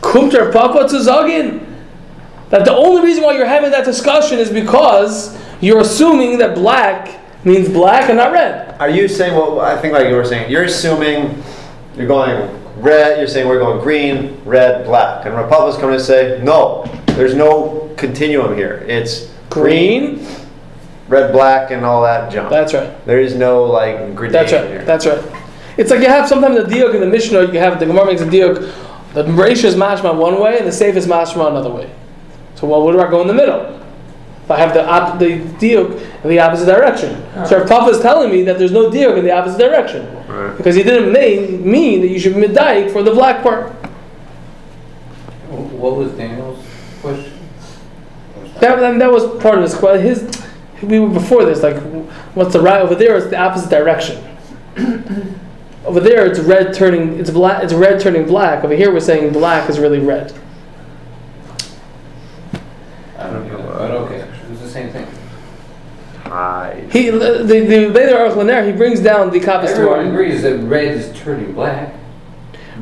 Kumter 0.02 0.52
Papa 0.52 0.90
to 0.90 0.96
Zagin. 1.00 1.66
That 2.50 2.66
the 2.66 2.76
only 2.76 3.02
reason 3.04 3.24
why 3.24 3.38
you're 3.38 3.46
having 3.46 3.72
that 3.72 3.86
discussion 3.86 4.38
is 4.38 4.50
because 4.52 5.38
you're 5.62 5.80
assuming 5.80 6.40
that 6.40 6.54
black 6.54 7.21
means 7.44 7.70
black 7.70 8.10
and 8.10 8.18
not 8.18 8.32
red. 8.32 8.80
Are 8.80 8.90
you 8.90 9.08
saying 9.08 9.34
well, 9.36 9.60
I 9.60 9.78
think 9.78 9.94
like 9.94 10.08
you 10.08 10.16
were 10.16 10.26
saying? 10.26 10.52
You're 10.52 10.64
assuming 10.64 11.42
you're 11.96 12.08
going 12.08 12.50
red. 12.82 13.18
You're 13.20 13.28
saying 13.28 13.48
we're 13.48 13.60
going 13.60 13.82
green, 13.82 14.42
red, 14.46 14.86
black, 14.86 15.26
and 15.26 15.36
Republicans 15.36 15.80
coming 15.80 15.98
to 15.98 16.04
say 16.04 16.40
no. 16.44 16.86
There's 17.08 17.36
no 17.36 17.94
continuum 17.98 18.56
here. 18.56 18.86
It's 18.88 19.32
Green. 19.50 20.26
red, 21.10 21.34
black, 21.34 21.72
and 21.72 21.86
all 21.86 22.02
that 22.04 22.32
junk. 22.32 22.50
That's 22.50 22.74
right. 22.74 23.06
There 23.06 23.20
is 23.20 23.36
no 23.36 23.66
like 23.66 24.16
gradation 24.16 24.32
That's 24.32 24.54
right. 24.54 24.70
here. 24.70 24.86
That's 24.86 25.06
right. 25.06 25.42
It's 25.78 25.92
like 25.92 26.00
you 26.02 26.08
have 26.08 26.28
sometimes 26.28 26.56
the 26.56 26.64
diuk 26.64 26.94
in 26.94 27.02
the 27.02 27.08
Mishnah. 27.08 27.52
You 27.52 27.60
have 27.60 27.80
the 27.80 27.86
Gemara 27.86 28.06
makes 28.06 28.22
a 28.22 28.26
diuk. 28.26 28.74
The 29.14 29.24
Reisha 29.24 29.66
is 29.66 29.76
mashma 29.76 30.16
one 30.18 30.40
way 30.40 30.58
and 30.58 30.66
the 30.66 30.72
Seif 30.72 30.96
is 30.96 31.06
mashma 31.08 31.50
another 31.50 31.70
way. 31.70 31.92
So 32.56 32.68
well, 32.68 32.84
where 32.84 32.94
do 32.94 33.02
I 33.02 33.10
go 33.10 33.22
in 33.22 33.28
the 33.28 33.34
middle? 33.34 33.81
If 34.52 34.58
I 34.58 34.60
have 34.60 34.74
the 34.74 34.86
op- 34.86 35.20
the 35.20 35.40
diuk 35.40 36.24
in 36.24 36.30
the 36.30 36.40
opposite 36.40 36.66
direction. 36.66 37.16
So 37.46 37.62
if 37.62 37.70
Papa 37.70 37.92
is 37.92 38.02
telling 38.02 38.30
me 38.32 38.44
that 38.44 38.60
there's 38.60 38.72
no 38.72 38.90
diuk 38.90 39.18
in 39.18 39.24
the 39.24 39.32
opposite 39.32 39.60
direction 39.60 40.06
Right. 40.28 40.56
because 40.58 40.76
he 40.76 40.84
didn't 40.84 41.14
mean, 41.14 41.70
mean 41.70 42.02
that 42.02 42.08
you 42.08 42.20
should 42.20 42.36
be 42.36 42.42
medayik 42.42 42.92
for 42.92 43.04
the 43.04 43.12
black 43.12 43.42
part. 43.44 43.72
What 45.50 45.96
was 45.96 46.12
Daniel's 46.12 46.66
question? 47.02 47.34
That, 48.60 48.80
that, 48.80 49.00
that 49.00 49.12
was 49.12 49.42
part 49.42 49.56
of 49.56 49.64
his 49.64 49.74
question. 49.74 50.06
His 50.06 50.42
we 50.84 51.00
were 51.00 51.10
before 51.10 51.46
this 51.46 51.64
like 51.64 51.78
what's 52.34 52.54
the 52.54 52.60
right 52.62 52.82
over 52.82 52.96
there? 52.96 53.18
It's 53.18 53.28
the 53.28 53.38
opposite 53.38 53.70
direction. 53.70 54.24
over 55.86 56.00
there, 56.00 56.26
it's 56.26 56.40
red 56.40 56.74
turning. 56.74 57.20
It's 57.20 57.30
black. 57.30 57.64
It's 57.64 57.74
red 57.74 58.02
turning 58.02 58.26
black. 58.26 58.64
Over 58.64 58.76
here, 58.76 58.92
we're 58.92 59.00
saying 59.00 59.32
black 59.34 59.70
is 59.70 59.80
really 59.80 60.00
red. 60.00 60.34
I 63.18 63.30
don't 63.30 63.48
know, 63.48 63.58
but 63.62 63.92
okay, 64.52 64.54
it's 64.54 64.62
the 64.62 64.70
same 64.70 64.90
thing. 64.92 65.08
Hi. 66.24 66.86
He 66.92 67.10
the 67.10 67.44
the 67.44 67.90
Beder 67.92 68.16
Aruch 68.16 68.36
Laner, 68.36 68.66
he 68.66 68.72
brings 68.72 69.00
down 69.00 69.32
the 69.32 69.40
Kappas 69.40 69.70
Everyone 69.70 69.98
Torah. 69.98 70.10
agrees 70.10 70.44
that 70.44 70.58
red 70.60 70.96
is 70.96 71.18
turning 71.20 71.54
black. 71.54 71.94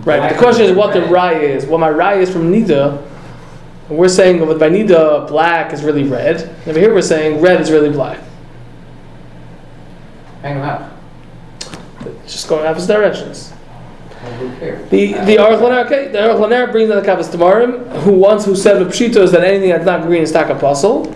Right. 0.03 0.17
Black 0.17 0.33
The 0.33 0.37
question 0.39 0.65
is 0.65 0.71
what 0.73 0.93
the 0.93 1.01
red. 1.01 1.11
rye 1.11 1.33
is. 1.39 1.65
Well, 1.65 1.79
my 1.79 1.89
rye 1.89 2.15
is 2.19 2.31
from 2.31 2.51
Nida. 2.51 3.03
And 3.89 3.97
we're 3.97 4.07
saying 4.07 4.45
with 4.45 4.59
by 4.59 4.69
Nida, 4.69 5.27
black 5.27 5.73
is 5.73 5.83
really 5.83 6.03
red. 6.03 6.41
And 6.41 6.67
over 6.67 6.79
here, 6.79 6.93
we're 6.93 7.01
saying 7.01 7.41
red 7.41 7.59
is 7.59 7.71
really 7.71 7.89
black. 7.89 8.19
Hang 10.43 10.59
them 10.59 10.69
out. 10.69 10.91
Just 12.27 12.47
going 12.47 12.65
opposite 12.65 12.87
directions. 12.93 13.51
Well, 14.23 14.31
who 14.33 14.59
cares? 14.59 14.89
The 14.89 15.13
the 15.13 15.35
Aruch 15.37 15.59
Laner, 15.59 15.85
okay, 15.85 16.07
the 16.09 16.19
Aruch 16.19 16.39
Laner 16.39 16.71
brings 16.71 16.89
down 16.89 17.01
the 17.03 17.09
Kappas 17.09 17.29
Tamarim, 17.35 17.89
who 18.01 18.11
once 18.13 18.45
who 18.45 18.55
said 18.55 18.79
with 18.79 18.93
Pshito 18.93 19.17
is 19.17 19.31
that 19.31 19.43
anything 19.43 19.69
that's 19.69 19.85
not 19.85 20.03
green 20.03 20.21
is 20.21 20.31
tak 20.31 20.49
apostle. 20.49 21.15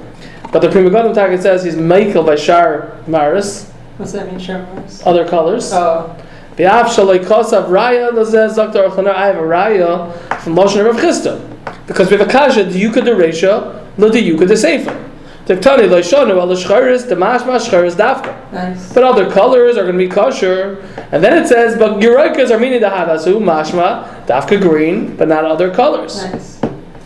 But 0.53 0.61
the 0.61 0.69
Pri 0.69 0.83
Megadim 0.83 1.15
Taka 1.15 1.41
says 1.41 1.63
he's 1.63 1.75
Michael 1.75 2.23
by 2.23 2.35
Shar 2.35 2.95
Maris, 3.07 3.71
What's 3.97 4.11
that 4.11 4.27
mean, 4.27 4.39
Shar 4.39 4.59
Maris? 4.59 5.01
other 5.05 5.27
colors. 5.27 5.73
Oh, 5.73 6.15
The 6.57 6.63
Shalai 6.63 7.25
Kosav 7.25 7.69
Raya 7.69 8.11
Lazez 8.11 8.55
Dr. 8.55 8.87
Aruch 8.87 9.11
I 9.11 9.25
have 9.25 9.37
a 9.37 9.41
Raya 9.41 10.39
from 10.41 10.55
Lashon 10.55 10.85
Rav 10.85 10.97
Chisda. 10.97 11.49
Because 11.87 12.11
we 12.11 12.17
have 12.17 12.27
a 12.27 12.31
kasha, 12.31 12.65
the 12.65 12.79
Yuka 12.79 13.03
de 13.03 13.11
Resha, 13.15 13.83
lo 13.97 14.09
the 14.09 14.19
Yuka 14.19 14.47
de 14.47 14.55
Sefer. 14.55 15.09
The 15.47 15.55
Ktani 15.55 15.89
Loishonu, 15.89 16.39
al 16.39 16.47
Shcharis, 16.49 17.09
the 17.09 17.15
Mashma 17.15 17.59
Shcharis 17.59 17.95
Dafka. 17.95 18.51
nice. 18.53 18.93
But 18.93 19.03
other 19.03 19.29
colors 19.29 19.75
are 19.75 19.83
going 19.83 19.97
to 19.97 20.07
be 20.07 20.07
kosher. 20.07 20.81
And 21.11 21.23
then 21.23 21.43
it 21.43 21.47
says, 21.47 21.77
but 21.77 21.99
Yuroikas 21.99 22.51
are 22.51 22.59
meaning 22.59 22.79
the 22.79 22.87
Hadasu, 22.89 23.41
Mashma, 23.41 24.25
Dafka 24.27 24.61
green, 24.61 25.17
but 25.17 25.27
not 25.27 25.43
other 25.45 25.73
colors. 25.73 26.15
Nice. 26.31 26.62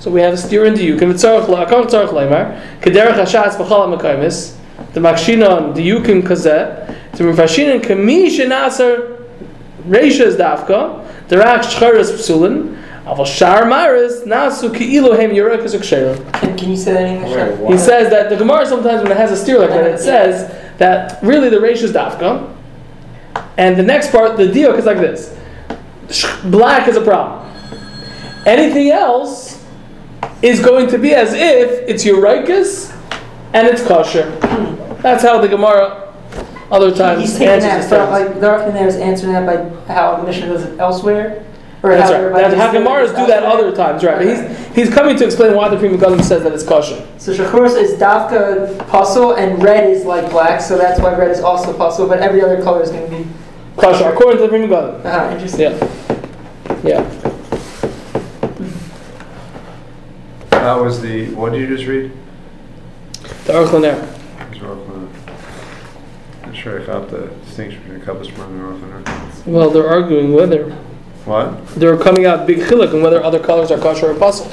So 0.07 0.13
we 0.13 0.21
have 0.21 0.35
a 0.35 0.37
steer 0.37 0.63
into 0.63 0.85
you. 0.85 0.95
Can 0.95 1.11
tzarich 1.11 1.49
la 1.49 1.65
akar 1.65 1.83
tzarich 1.83 2.13
leimar. 2.13 2.57
Kederech 2.79 3.15
hashatz 3.15 3.57
b'chol 3.57 3.99
hamakaymis. 3.99 4.55
The 4.93 5.01
makshinon 5.01 5.75
the 5.75 5.85
yukim 5.85 6.21
kazet. 6.21 7.11
The 7.11 7.25
mufashinon 7.25 7.83
kami 7.83 8.29
shenasar 8.29 9.21
reisha 9.83 10.21
is 10.21 10.37
dafka. 10.37 11.05
The 11.27 11.39
rak 11.39 11.63
shcharis 11.63 12.09
psulin. 12.13 12.81
Aval 13.03 13.27
shar 13.27 13.65
maris 13.65 14.21
nasu 14.21 14.73
ki'ilu 14.73 15.19
hem 15.19 15.31
yurokas 15.31 15.75
uksherim. 15.77 16.31
Can, 16.35 16.57
can 16.57 16.69
you 16.69 16.77
say 16.77 16.93
that 16.93 17.05
in 17.05 17.15
English? 17.17 17.59
Wait, 17.59 17.71
He 17.73 17.77
says 17.77 18.09
that 18.09 18.29
the 18.29 18.37
Gemara 18.37 18.65
sometimes 18.65 19.03
when 19.03 19.11
it 19.11 19.17
has 19.17 19.33
a 19.33 19.35
steer 19.35 19.59
like 19.59 19.71
that, 19.71 19.87
it 19.87 19.99
says 19.99 20.49
that 20.77 21.21
really 21.21 21.49
the 21.49 21.57
reisha 21.57 21.83
is 21.83 21.91
dafka. 21.91 22.55
And 23.57 23.75
the 23.75 23.83
next 23.83 24.13
part, 24.13 24.37
the 24.37 24.43
diok 24.43 24.79
is 24.79 24.85
like 24.85 24.99
this. 24.99 25.37
Black 26.45 26.87
is 26.87 26.95
a 26.95 27.01
problem. 27.01 27.43
Anything 28.45 28.91
else 28.91 29.46
is 30.41 30.59
going 30.63 30.87
to 30.89 30.97
be 30.97 31.13
as 31.13 31.33
if 31.33 31.87
it's 31.87 32.03
Euraikas 32.05 32.93
and 33.53 33.67
it's 33.67 33.85
kosher. 33.85 34.29
That's 35.01 35.23
how 35.23 35.39
the 35.39 35.47
Gemara 35.47 36.13
other 36.69 36.93
times 36.93 37.21
He's 37.21 37.33
taking 37.33 37.47
answers 37.63 37.89
that 37.89 38.09
from, 38.09 38.09
like, 38.11 38.39
the 38.39 38.49
Ark 38.49 38.73
there 38.73 38.87
is 38.87 38.97
answering 38.97 39.33
that 39.33 39.45
by 39.45 39.93
how 39.93 40.17
the 40.17 40.23
Mishnah 40.23 40.47
does 40.47 40.63
it 40.63 40.79
elsewhere? 40.79 41.45
Or 41.83 41.91
That's 41.91 42.11
how 42.11 42.23
right. 42.27 42.49
That's 42.49 42.55
how 42.55 42.73
Gemaras 42.73 43.09
do 43.09 43.27
that 43.27 43.43
elsewhere? 43.43 43.67
other 43.67 43.75
times, 43.75 44.03
right? 44.03 44.17
But 44.17 44.25
he's 44.27 44.75
he's 44.75 44.89
coming 44.93 45.15
to 45.17 45.23
explain 45.23 45.55
why 45.55 45.69
the 45.69 45.77
Pri 45.77 45.89
Megadim 45.89 46.23
says 46.23 46.41
that 46.43 46.51
it's 46.51 46.63
kosher. 46.63 47.07
So 47.19 47.33
Shachorus 47.33 47.79
is 47.79 47.93
Dafka 47.99 48.75
pasul 48.87 49.37
and 49.37 49.61
red 49.63 49.87
is 49.89 50.03
like 50.03 50.29
black, 50.31 50.59
so 50.59 50.75
that's 50.75 50.99
why 50.99 51.15
red 51.15 51.29
is 51.29 51.39
also 51.39 51.77
pasul, 51.77 52.07
but 52.07 52.19
every 52.19 52.41
other 52.41 52.61
color 52.63 52.81
is 52.81 52.89
going 52.89 53.09
to 53.09 53.17
be. 53.17 53.29
Kosher, 53.77 54.09
according 54.09 54.37
to 54.37 54.43
the 54.43 54.49
Pri 54.49 54.57
Megadim. 54.59 55.05
Uh, 55.05 55.33
interesting. 55.33 55.59
Yeah. 55.61 56.83
Yeah. 56.83 57.36
That 60.67 60.81
was 60.81 61.01
the, 61.01 61.33
what 61.33 61.53
did 61.53 61.61
you 61.61 61.77
just 61.77 61.87
read? 61.87 62.11
The 63.45 63.53
Aruch 63.53 63.79
there. 63.79 64.03
It's 64.51 64.59
Aruch 64.59 64.85
LaNer. 64.89 66.45
Not 66.45 66.55
sure 66.57 66.81
I 66.81 66.85
caught 66.85 67.09
the 67.09 67.27
distinction 67.45 67.81
between 67.83 68.01
Kappas 68.01 68.27
Tamarim 68.27 68.83
and 68.83 69.05
Aruch 69.05 69.05
LaNer. 69.05 69.45
Well, 69.45 69.69
they're 69.69 69.87
arguing 69.87 70.33
whether 70.33 70.71
What? 71.23 71.65
they're 71.75 71.95
coming 71.97 72.25
out 72.25 72.45
big 72.45 72.57
chiluk 72.57 72.93
and 72.93 73.01
whether 73.01 73.23
other 73.23 73.39
colors 73.39 73.71
are 73.71 73.77
kosher 73.77 74.11
or 74.11 74.15
pasul. 74.15 74.47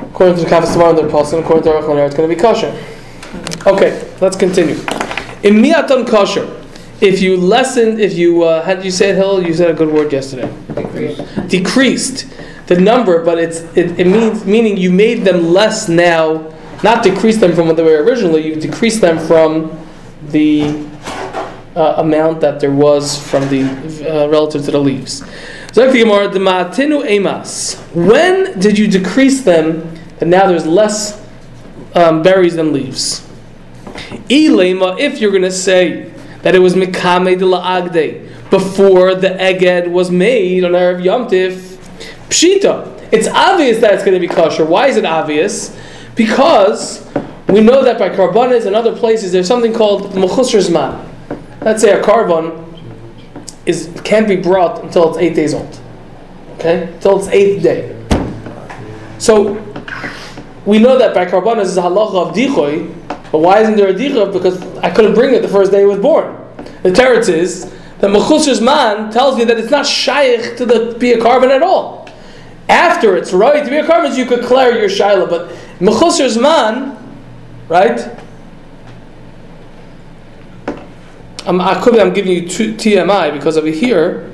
According 0.00 0.38
to 0.38 0.42
the 0.42 0.50
Kafas 0.50 0.72
Tamar, 0.72 0.94
they're 0.94 1.08
puzzle. 1.08 1.38
According 1.38 1.62
to 1.62 1.70
Aruch 1.70 1.86
LaNer, 1.88 2.06
it's 2.06 2.16
going 2.16 2.28
to 2.28 2.34
be 2.34 2.42
kosher. 2.42 2.76
Okay, 3.64 4.12
let's 4.20 4.36
continue. 4.36 4.74
In 5.44 5.62
miaton 5.62 6.04
kosher, 6.04 6.66
if 7.00 7.22
you 7.22 7.36
lessen, 7.36 8.00
if 8.00 8.14
you 8.14 8.42
uh, 8.42 8.64
had 8.64 8.84
you 8.84 8.90
say 8.90 9.10
it, 9.10 9.14
Hill, 9.14 9.46
you 9.46 9.54
said 9.54 9.70
a 9.70 9.74
good 9.74 9.94
word 9.94 10.12
yesterday. 10.12 10.52
Decreased 11.46 12.26
the 12.66 12.80
number, 12.80 13.24
but 13.24 13.38
it's 13.38 13.60
it, 13.76 13.98
it 13.98 14.06
means 14.06 14.44
meaning 14.44 14.76
you 14.76 14.90
made 14.90 15.24
them 15.24 15.52
less 15.52 15.88
now, 15.88 16.52
not 16.82 17.02
decrease 17.04 17.38
them 17.38 17.54
from 17.54 17.66
what 17.68 17.76
they 17.76 17.82
were 17.82 18.02
originally. 18.02 18.46
You 18.46 18.56
decreased 18.56 19.00
them 19.00 19.18
from 19.18 19.78
the 20.28 20.86
uh, 21.76 21.94
amount 21.98 22.40
that 22.40 22.58
there 22.58 22.72
was 22.72 23.16
from 23.30 23.48
the 23.48 23.62
uh, 23.62 24.28
relative 24.28 24.64
to 24.64 24.70
the 24.70 24.80
leaves. 24.80 25.22
When 27.94 28.58
did 28.58 28.78
you 28.78 28.88
decrease 28.88 29.42
them? 29.42 29.98
And 30.18 30.30
now 30.30 30.46
there's 30.48 30.66
less 30.66 31.22
um, 31.94 32.22
berries 32.22 32.56
than 32.56 32.72
leaves. 32.72 33.28
If 34.28 35.20
you're 35.20 35.30
going 35.30 35.42
to 35.42 35.50
say 35.50 36.10
that 36.42 36.54
it 36.54 36.60
was 36.60 36.74
mikame 36.74 37.38
de 37.38 37.44
la'agde, 37.44 38.50
before 38.50 39.14
the 39.14 39.28
eged 39.28 39.90
was 39.90 40.10
made 40.10 40.64
on 40.64 40.72
Erev 40.72 41.04
Yom 41.04 41.28
Tif, 41.28 41.75
pshita. 42.28 43.08
It's 43.12 43.28
obvious 43.28 43.80
that 43.80 43.94
it's 43.94 44.04
going 44.04 44.20
to 44.20 44.26
be 44.26 44.32
kosher. 44.32 44.64
Why 44.64 44.88
is 44.88 44.96
it 44.96 45.04
obvious? 45.04 45.76
Because 46.14 47.06
we 47.48 47.60
know 47.60 47.84
that 47.84 47.98
by 47.98 48.08
karbanas 48.08 48.66
and 48.66 48.74
other 48.74 48.94
places 48.94 49.32
there's 49.32 49.46
something 49.46 49.72
called 49.72 50.12
mechusr 50.12 50.60
zman. 50.60 51.08
Let's 51.60 51.82
say 51.82 51.98
a 51.98 52.02
carbon 52.02 52.64
is 53.64 53.92
can't 54.04 54.26
be 54.26 54.36
brought 54.36 54.82
until 54.82 55.08
it's 55.10 55.18
eight 55.18 55.34
days 55.34 55.54
old. 55.54 55.80
Okay, 56.54 56.92
until 56.94 57.18
its 57.18 57.28
eighth 57.28 57.62
day. 57.62 57.92
So 59.18 59.54
we 60.64 60.78
know 60.78 60.98
that 60.98 61.14
by 61.14 61.26
karbanas 61.26 61.66
is 61.66 61.76
a 61.76 61.82
halacha 61.82 62.28
of 62.28 62.34
dichoy, 62.34 62.92
but 63.30 63.38
why 63.38 63.60
isn't 63.60 63.76
there 63.76 63.88
a 63.88 63.94
dichoy? 63.94 64.32
Because 64.32 64.60
I 64.78 64.90
couldn't 64.90 65.14
bring 65.14 65.34
it 65.34 65.42
the 65.42 65.48
first 65.48 65.70
day 65.70 65.82
it 65.82 65.86
was 65.86 66.00
born. 66.00 66.36
The 66.82 66.90
teretz 66.90 67.28
is 67.28 67.72
that 67.98 68.10
mechusr 68.10 68.58
zman 68.58 69.12
tells 69.12 69.38
me 69.38 69.44
that 69.44 69.58
it's 69.58 69.70
not 69.70 69.86
shaykh 69.86 70.56
to 70.56 70.66
the 70.66 70.96
be 70.98 71.12
a 71.12 71.20
carbon 71.20 71.50
at 71.50 71.62
all. 71.62 72.05
After 72.68 73.16
it's 73.16 73.32
right 73.32 73.64
to 73.64 73.70
be 73.70 73.76
a 73.76 73.86
carbon, 73.86 74.14
you 74.16 74.26
could 74.26 74.44
clear 74.44 74.78
your 74.78 74.88
shaila, 74.88 75.28
but 75.28 75.50
mechusr 75.78 76.40
man, 76.40 76.96
right? 77.68 78.16
I'm, 81.46 81.60
I 81.60 81.80
could 81.80 81.94
be, 81.94 82.00
I'm 82.00 82.12
giving 82.12 82.32
you 82.32 82.48
two, 82.48 82.74
TMI 82.74 83.32
because 83.32 83.56
over 83.56 83.68
here, 83.68 84.32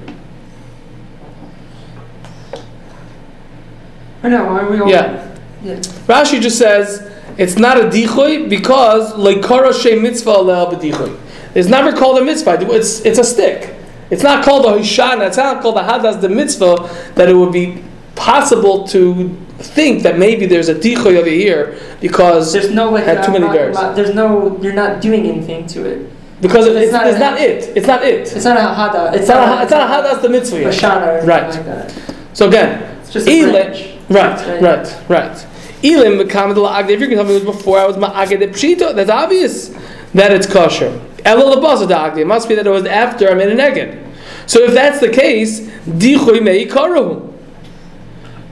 I 4.23 4.29
know, 4.29 4.69
we 4.71 4.81
all? 4.81 4.89
yeah. 4.89 5.29
Yeah. 5.63 5.77
Rashi 6.07 6.41
just 6.41 6.59
says 6.59 7.13
it's 7.39 7.57
not 7.57 7.77
a 7.77 7.85
dichoy 7.85 8.49
because 8.49 9.13
leikara 9.13 9.81
she 9.81 9.99
mitzvah 9.99 10.31
le'al 10.31 10.73
b'dichoy. 10.73 11.19
It's 11.55 11.69
never 11.69 11.97
called 11.97 12.19
a 12.19 12.25
mitzvah. 12.25 12.59
It's 12.71 13.05
it's 13.05 13.19
a 13.19 13.25
stick. 13.25 13.75
It's 14.11 14.23
not 14.23 14.45
called 14.45 14.67
a 14.67 14.79
hishana. 14.79 15.29
It's 15.29 15.37
not 15.37 15.63
called 15.63 15.77
a 15.77 15.83
hadas 15.83 16.21
the 16.21 16.29
mitzvah 16.29 16.89
that 17.15 17.29
it 17.29 17.35
would 17.35 17.53
be 17.53 17.83
possible 18.15 18.87
to 18.89 19.29
think 19.59 20.03
that 20.03 20.19
maybe 20.19 20.47
there's 20.47 20.69
a 20.69 20.75
dichoy 20.75 21.17
over 21.17 21.29
here 21.29 21.79
because 22.01 22.53
There's 22.53 22.71
no 22.71 22.91
like. 22.91 23.05
Had 23.05 23.25
too 23.25 23.33
many 23.33 23.47
ma- 23.47 23.93
There's 23.93 24.15
no. 24.15 24.59
You're 24.61 24.73
not 24.73 25.01
doing 25.01 25.27
anything 25.27 25.67
to 25.69 25.85
it. 25.87 26.11
because 26.41 26.67
it's, 26.67 26.77
It's 26.77 26.85
it's, 26.87 26.93
not 26.93 27.07
a- 27.07 27.19
not 27.19 27.41
it. 27.41 27.77
It's 27.77 27.87
not 27.87 28.03
it. 28.05 28.21
It's 28.37 28.45
not 28.45 28.57
a 28.57 28.61
hada. 28.61 29.13
It's, 29.13 29.21
It's 29.23 29.29
not 29.29 29.59
a, 29.59 29.63
it's 29.63 29.71
not 29.71 29.81
a 29.91 29.93
hada. 29.93 30.15
hadas 30.15 30.23
the 30.23 30.29
mitzvah. 30.29 30.61
yet. 30.61 30.85
Or 30.85 31.01
anything 31.21 31.29
Right. 31.29 31.67
like. 31.67 31.91
So 32.35 32.49
again, 32.49 32.83
It's 33.03 33.13
just 33.13 33.27
a 33.27 33.31
Eli- 33.31 33.99
branch. 34.09 34.41
Right, 34.47 34.61
right, 34.61 35.09
right. 35.09 35.47
Elim 35.85 36.19
v'kamed 36.19 36.55
la'agde. 36.55 36.91
If 36.91 37.01
you're 37.01 37.09
going 37.09 37.11
to 37.11 37.17
tell 37.17 37.25
me 37.25 37.37
it 37.37 37.45
was 37.45 37.57
before 37.57 37.79
I 37.79 37.87
was 37.87 37.97
ma'agde 37.97 38.39
pshito, 38.53 38.95
that's 38.95 39.11
obvious 39.11 39.69
that 40.15 40.33
it's 40.33 40.47
kosher. 40.47 41.01
Elo 41.25 41.55
labasa 41.55 41.87
da'agde. 41.89 42.19
It 42.19 42.27
must 42.27 42.49
be 42.49 42.55
that 42.57 42.67
it 42.67 42.71
was 42.71 42.85
after 42.85 43.29
I 43.31 43.35
made 43.35 43.49
a 43.49 43.57
neged. 43.57 43.99
So 44.47 44.61
if 44.61 44.73
that's 44.75 45.01
the 45.01 45.09
case, 45.09 45.61
dichoy 45.87 46.43
mei 46.43 46.67
karu. 46.67 47.32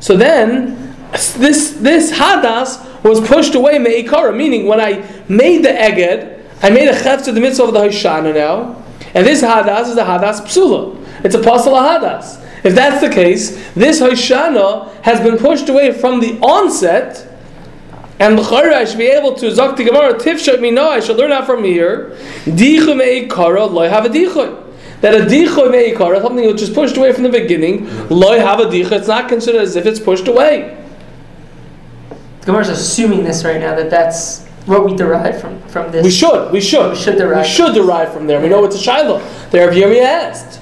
So 0.00 0.16
then, 0.16 0.96
this 1.12 1.72
this 1.72 2.10
hadas 2.12 3.04
was 3.04 3.20
pushed 3.20 3.54
away 3.54 3.78
me'ikara, 3.78 4.34
meaning 4.34 4.66
when 4.66 4.80
I 4.80 5.04
made 5.28 5.64
the 5.64 5.68
eged, 5.68 6.42
I 6.62 6.70
made 6.70 6.88
a 6.88 6.98
chef 6.98 7.24
to 7.24 7.32
the 7.32 7.40
mitzvah 7.40 7.64
of 7.64 7.72
the 7.74 7.80
Hoshana 7.80 8.34
now, 8.34 8.82
and 9.14 9.26
this 9.26 9.42
hadas 9.42 9.88
is 9.88 9.96
a 9.96 10.04
hadas 10.04 10.40
psula. 10.40 10.96
It's 11.24 11.34
a 11.34 11.40
pasal 11.40 11.78
hadas. 11.78 12.38
If 12.64 12.74
that's 12.74 13.00
the 13.00 13.08
case, 13.08 13.56
this 13.74 14.00
Hoshana 14.00 14.92
has 15.02 15.20
been 15.20 15.38
pushed 15.38 15.68
away 15.68 15.92
from 15.92 16.20
the 16.20 16.38
onset, 16.40 17.26
and 18.18 18.38
l'chayra 18.38 18.72
I 18.72 18.84
should 18.84 18.98
be 18.98 19.06
able 19.06 19.34
to 19.34 19.46
zok 19.46 19.76
the 19.76 19.84
Gemara 19.84 20.60
me 20.60 20.70
know 20.70 20.90
I 20.90 21.00
should 21.00 21.16
learn 21.16 21.32
out 21.32 21.46
from 21.46 21.64
here. 21.64 22.16
Dichu 22.44 22.96
me'ikara 22.96 23.66
loy 23.66 23.88
have 23.88 24.04
a 24.04 24.08
dichu. 24.08 24.69
That 25.00 25.14
a 25.14 25.24
dichu 25.24 25.70
me'ikara, 25.70 26.20
something 26.20 26.46
which 26.46 26.60
is 26.62 26.70
pushed 26.70 26.96
away 26.96 27.12
from 27.12 27.22
the 27.22 27.30
beginning, 27.30 27.86
loy 28.08 28.38
have 28.38 28.60
a 28.60 28.64
dichu. 28.64 28.92
It's 28.92 29.08
not 29.08 29.28
considered 29.28 29.62
as 29.62 29.76
if 29.76 29.86
it's 29.86 30.00
pushed 30.00 30.28
away. 30.28 30.76
The 32.40 32.46
Gemara's 32.46 32.68
assuming 32.68 33.24
this 33.24 33.44
right 33.44 33.60
now 33.60 33.74
that 33.74 33.90
that's 33.90 34.46
what 34.66 34.84
we 34.84 34.94
derive 34.94 35.40
from 35.40 35.60
from 35.68 35.90
this. 35.90 36.04
We 36.04 36.10
should, 36.10 36.52
we 36.52 36.60
should, 36.60 36.90
We 36.90 36.96
should 36.96 37.16
derive. 37.16 37.44
We 37.44 37.50
should 37.50 37.74
derive 37.74 38.12
from 38.12 38.26
there. 38.26 38.40
We 38.40 38.48
know 38.48 38.64
it's 38.64 38.76
a 38.76 38.78
shiloh. 38.78 39.18
There, 39.50 39.70
Yirmiyah 39.70 40.02
asked. 40.02 40.60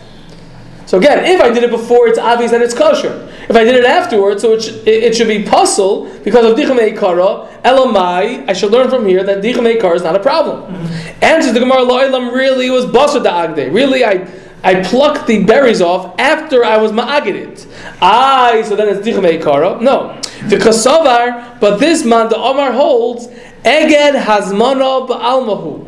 So 0.87 0.99
again, 0.99 1.25
if 1.25 1.41
I 1.41 1.51
did 1.51 1.65
it 1.65 1.71
before, 1.71 2.09
it's 2.09 2.19
obvious 2.19 2.51
that 2.53 2.63
it's 2.63 2.75
kosher. 2.75 3.31
If 3.49 3.57
I 3.57 3.65
did 3.65 3.77
it 3.77 3.85
afterwards, 3.85 4.43
so 4.43 4.53
it, 4.53 4.63
sh- 4.63 4.69
it, 4.87 5.05
it 5.05 5.17
should 5.17 5.29
be 5.29 5.43
pasul 5.43 6.07
because 6.23 6.45
of 6.45 6.57
dichamei 6.57 6.99
kara. 6.99 7.49
Elamai, 7.65 8.49
I 8.49 8.53
should 8.53 8.71
learn 8.71 8.91
from 8.91 9.07
here 9.07 9.25
that 9.25 9.43
dichamei 9.43 9.81
kara 9.81 9.95
is 9.95 10.03
not 10.03 10.15
a 10.15 10.21
problem. 10.21 10.71
Mm-hmm. 10.71 11.25
Answers 11.25 11.55
the 11.55 11.61
Gemara 11.61 11.81
lo'ilam 11.81 12.33
really 12.33 12.69
was 12.69 12.85
basar 12.85 13.25
da'agde. 13.25 13.73
Really, 13.73 14.05
I 14.05 14.29
I 14.63 14.83
plucked 14.83 15.27
the 15.27 15.45
berries 15.45 15.81
off 15.81 16.19
after 16.19 16.65
I 16.65 16.77
was 16.79 16.93
ma'agid 16.93 17.35
it. 17.35 17.67
Aye, 18.03 18.65
so 18.67 18.77
then 18.77 18.89
it's 18.95 19.07
dichamei 19.07 19.43
kara. 19.43 19.81
No, 19.81 20.21
the 20.49 20.57
kasavar, 20.57 21.59
but 21.61 21.79
this 21.79 22.05
man 22.05 22.29
the 22.29 22.37
Omar 22.37 22.73
holds 22.73 23.29
eged 23.65 24.21
hazmana 24.21 25.09
ba'almahu. 25.09 25.87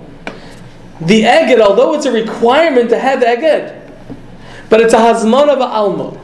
The 1.02 1.22
eged, 1.24 1.60
although 1.60 1.94
it's 1.94 2.06
a 2.06 2.12
requirement 2.12 2.90
to 2.90 2.98
have 2.98 3.20
eged, 3.20 3.92
but 4.68 4.80
it's 4.80 4.94
a 4.94 4.98
hazmana 4.98 5.58
ba'alma. 5.58 6.19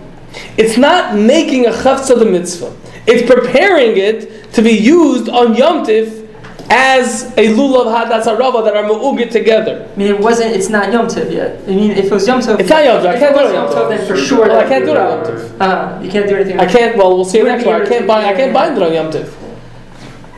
It's 0.56 0.76
not 0.76 1.16
making 1.16 1.66
a 1.66 1.70
chavtza 1.70 2.18
the 2.18 2.24
mitzvah. 2.24 2.74
It's 3.06 3.28
preparing 3.30 3.96
it 3.96 4.52
to 4.54 4.62
be 4.62 4.72
used 4.72 5.28
on 5.28 5.54
Yom 5.54 5.84
Tif 5.84 6.26
as 6.68 7.24
a 7.36 7.54
lulav 7.54 7.86
hadas 7.94 8.24
harava 8.24 8.64
that 8.64 8.76
are 8.76 8.82
mu'ugit 8.82 9.30
together. 9.30 9.88
I 9.92 9.96
mean, 9.96 10.08
it 10.08 10.18
wasn't. 10.18 10.54
It's 10.56 10.68
not 10.68 10.92
Yom 10.92 11.06
Tov 11.06 11.30
yet. 11.30 11.62
I 11.62 11.66
mean, 11.70 11.92
if 11.92 12.06
it 12.06 12.10
was 12.10 12.26
Yom 12.26 12.40
Tov, 12.40 12.58
It's 12.58 12.68
not 12.68 12.84
Yom 12.84 13.02
Tov. 13.02 13.06
I 13.06 13.18
can't 13.18 13.36
do 13.36 13.46
it 13.46 13.54
Yom 13.54 13.68
Tov, 13.68 13.74
Tov. 13.74 13.88
then 13.90 14.06
for 14.06 14.16
sure. 14.16 14.48
Well, 14.48 14.58
I 14.58 14.68
can't 14.68 14.84
do 14.84 14.90
it 14.92 14.96
on 14.96 15.24
Yom. 15.24 15.26
Tov. 15.26 15.60
Uh-huh. 15.60 16.02
You 16.02 16.10
can't 16.10 16.28
do 16.28 16.36
anything. 16.36 16.58
I 16.58 16.66
can't. 16.66 16.96
Well, 16.96 17.14
we'll 17.14 17.24
see 17.24 17.42
next 17.42 17.64
one. 17.64 17.80
I 17.80 17.86
can't 17.86 18.06
bind. 18.06 18.26
I 18.26 18.34
can't 18.34 18.52
bind 18.52 18.76
it 18.76 18.82
on 18.82 18.92
Yom 18.92 19.12
Tif. 19.12 19.28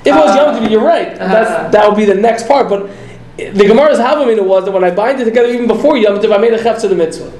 If 0.00 0.06
it 0.06 0.14
was 0.14 0.36
Yom 0.36 0.54
Tif, 0.54 0.70
you're 0.70 0.84
right. 0.84 1.08
Uh-huh. 1.08 1.18
That's 1.18 1.72
that 1.72 1.88
would 1.88 1.96
be 1.96 2.04
the 2.04 2.14
next 2.14 2.46
part. 2.46 2.68
But 2.68 2.90
the 3.38 3.64
Gemara's 3.66 3.98
Havamina 3.98 4.44
was 4.44 4.64
that 4.64 4.72
when 4.72 4.84
I 4.84 4.90
bind 4.90 5.20
it 5.20 5.24
together, 5.24 5.48
even 5.48 5.66
before 5.66 5.96
Yom 5.96 6.18
Tif, 6.18 6.34
I 6.34 6.38
made 6.38 6.52
a 6.52 6.62
chef 6.62 6.80
to 6.82 6.88
the 6.88 6.94
mitzvah. 6.94 7.32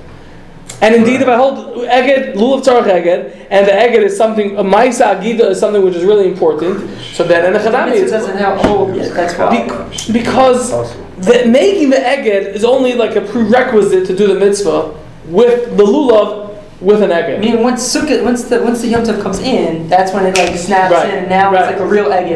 And 0.80 0.94
indeed, 0.94 1.20
if 1.20 1.26
I 1.28 1.36
hold 1.36 1.56
eged, 1.88 2.34
lulav 2.34 2.62
tzarech 2.64 2.84
eged, 2.84 3.46
and 3.50 3.66
the 3.66 3.72
eged 3.72 4.02
is 4.04 4.16
something, 4.16 4.56
a 4.56 4.62
maisa 4.62 5.16
agida 5.18 5.50
is 5.50 5.58
something 5.58 5.82
which 5.84 5.94
is 5.96 6.04
really 6.04 6.28
important, 6.28 6.88
so 7.00 7.24
then 7.24 7.44
and 7.46 7.54
the 7.54 7.58
The 7.58 7.68
chadami 7.70 7.86
mitzvah 7.90 8.04
is 8.04 8.10
doesn't 8.12 8.36
have 8.38 8.60
hold 8.64 8.94
yet. 8.94 9.12
That's 9.14 9.34
why. 9.36 9.66
Be- 9.66 10.12
because 10.12 10.70
the, 11.18 11.46
making 11.46 11.90
the 11.90 11.96
eged 11.96 12.54
is 12.54 12.64
only 12.64 12.94
like 12.94 13.16
a 13.16 13.20
prerequisite 13.22 14.06
to 14.06 14.14
do 14.16 14.28
the 14.28 14.38
mitzvah 14.38 14.94
with 15.26 15.76
the 15.76 15.84
lulav 15.84 16.46
with 16.80 17.02
an 17.02 17.10
I 17.10 17.22
eged. 17.22 17.40
mean, 17.40 17.60
once 17.60 17.82
Sukkot, 17.92 18.22
once 18.22 18.44
the 18.44 18.62
once 18.62 18.80
the 18.82 18.86
Yom 18.88 19.02
Tov 19.02 19.20
comes 19.20 19.40
in, 19.40 19.88
that's 19.88 20.12
when 20.12 20.26
it 20.26 20.36
like 20.38 20.56
snaps 20.56 20.92
Right, 20.92 21.08
in, 21.10 21.18
and 21.20 21.28
now 21.28 21.50
right. 21.52 21.64
it's 21.64 21.72
like 21.72 21.80
a 21.80 21.86
real 21.90 22.12
egg. 22.12 22.28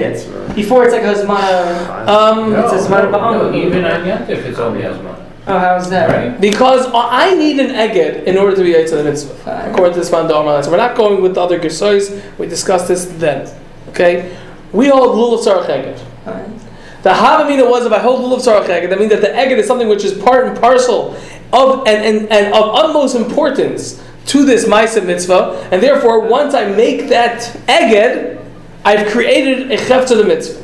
Before 0.56 0.82
it's 0.84 0.92
like 0.92 1.04
a 1.04 1.14
zmana. 1.14 2.08
Um, 2.08 2.52
It's 2.54 2.72
a 2.72 2.88
zmana 2.88 3.08
No, 3.12 3.18
ba'am. 3.18 3.54
even 3.54 3.84
on 3.84 4.04
Yom 4.04 4.18
Tov, 4.26 4.30
it's 4.30 4.58
only 4.58 4.82
Asmana. 4.82 5.11
Oh, 5.44 5.58
how's 5.58 5.90
that? 5.90 6.08
Right. 6.08 6.40
because 6.40 6.86
I 6.94 7.34
need 7.34 7.58
an 7.58 7.70
eged 7.70 8.24
in 8.24 8.38
order 8.38 8.54
to 8.54 8.62
be 8.62 8.74
Yaitz 8.74 8.90
the 8.90 9.02
mitzvah. 9.02 9.70
According 9.70 9.94
to 9.94 10.00
this 10.00 10.12
man, 10.12 10.28
So 10.28 10.70
we're 10.70 10.76
not 10.76 10.96
going 10.96 11.20
with 11.20 11.34
the 11.34 11.40
other 11.40 11.58
gesois. 11.58 12.38
We 12.38 12.46
discussed 12.46 12.86
this 12.86 13.06
then. 13.06 13.52
Okay, 13.88 14.36
we 14.72 14.88
hold 14.88 15.16
lulav 15.16 15.44
tzarech 15.44 15.66
eged. 15.66 15.98
Fine. 16.24 16.60
The 17.02 17.10
Havamina 17.10 17.68
was 17.68 17.84
if 17.84 17.92
I 17.92 17.98
hold 17.98 18.20
lulav 18.20 18.44
tzarech 18.44 18.66
eged, 18.66 18.90
that 18.90 18.98
means 19.00 19.10
that 19.10 19.20
the 19.20 19.28
eged 19.28 19.58
is 19.58 19.66
something 19.66 19.88
which 19.88 20.04
is 20.04 20.16
part 20.16 20.46
and 20.46 20.56
parcel 20.58 21.16
of 21.52 21.88
and, 21.88 22.04
and, 22.04 22.30
and 22.30 22.54
of 22.54 22.74
utmost 22.76 23.16
importance 23.16 24.00
to 24.26 24.44
this 24.44 24.66
Maisa 24.66 25.04
mitzvah, 25.04 25.68
and 25.72 25.82
therefore 25.82 26.20
once 26.20 26.54
I 26.54 26.66
make 26.66 27.08
that 27.08 27.40
eged, 27.66 28.40
I've 28.84 29.08
created 29.10 29.72
a 29.72 29.76
chef 29.76 30.06
to 30.08 30.14
the 30.14 30.24
mitzvah. 30.24 30.62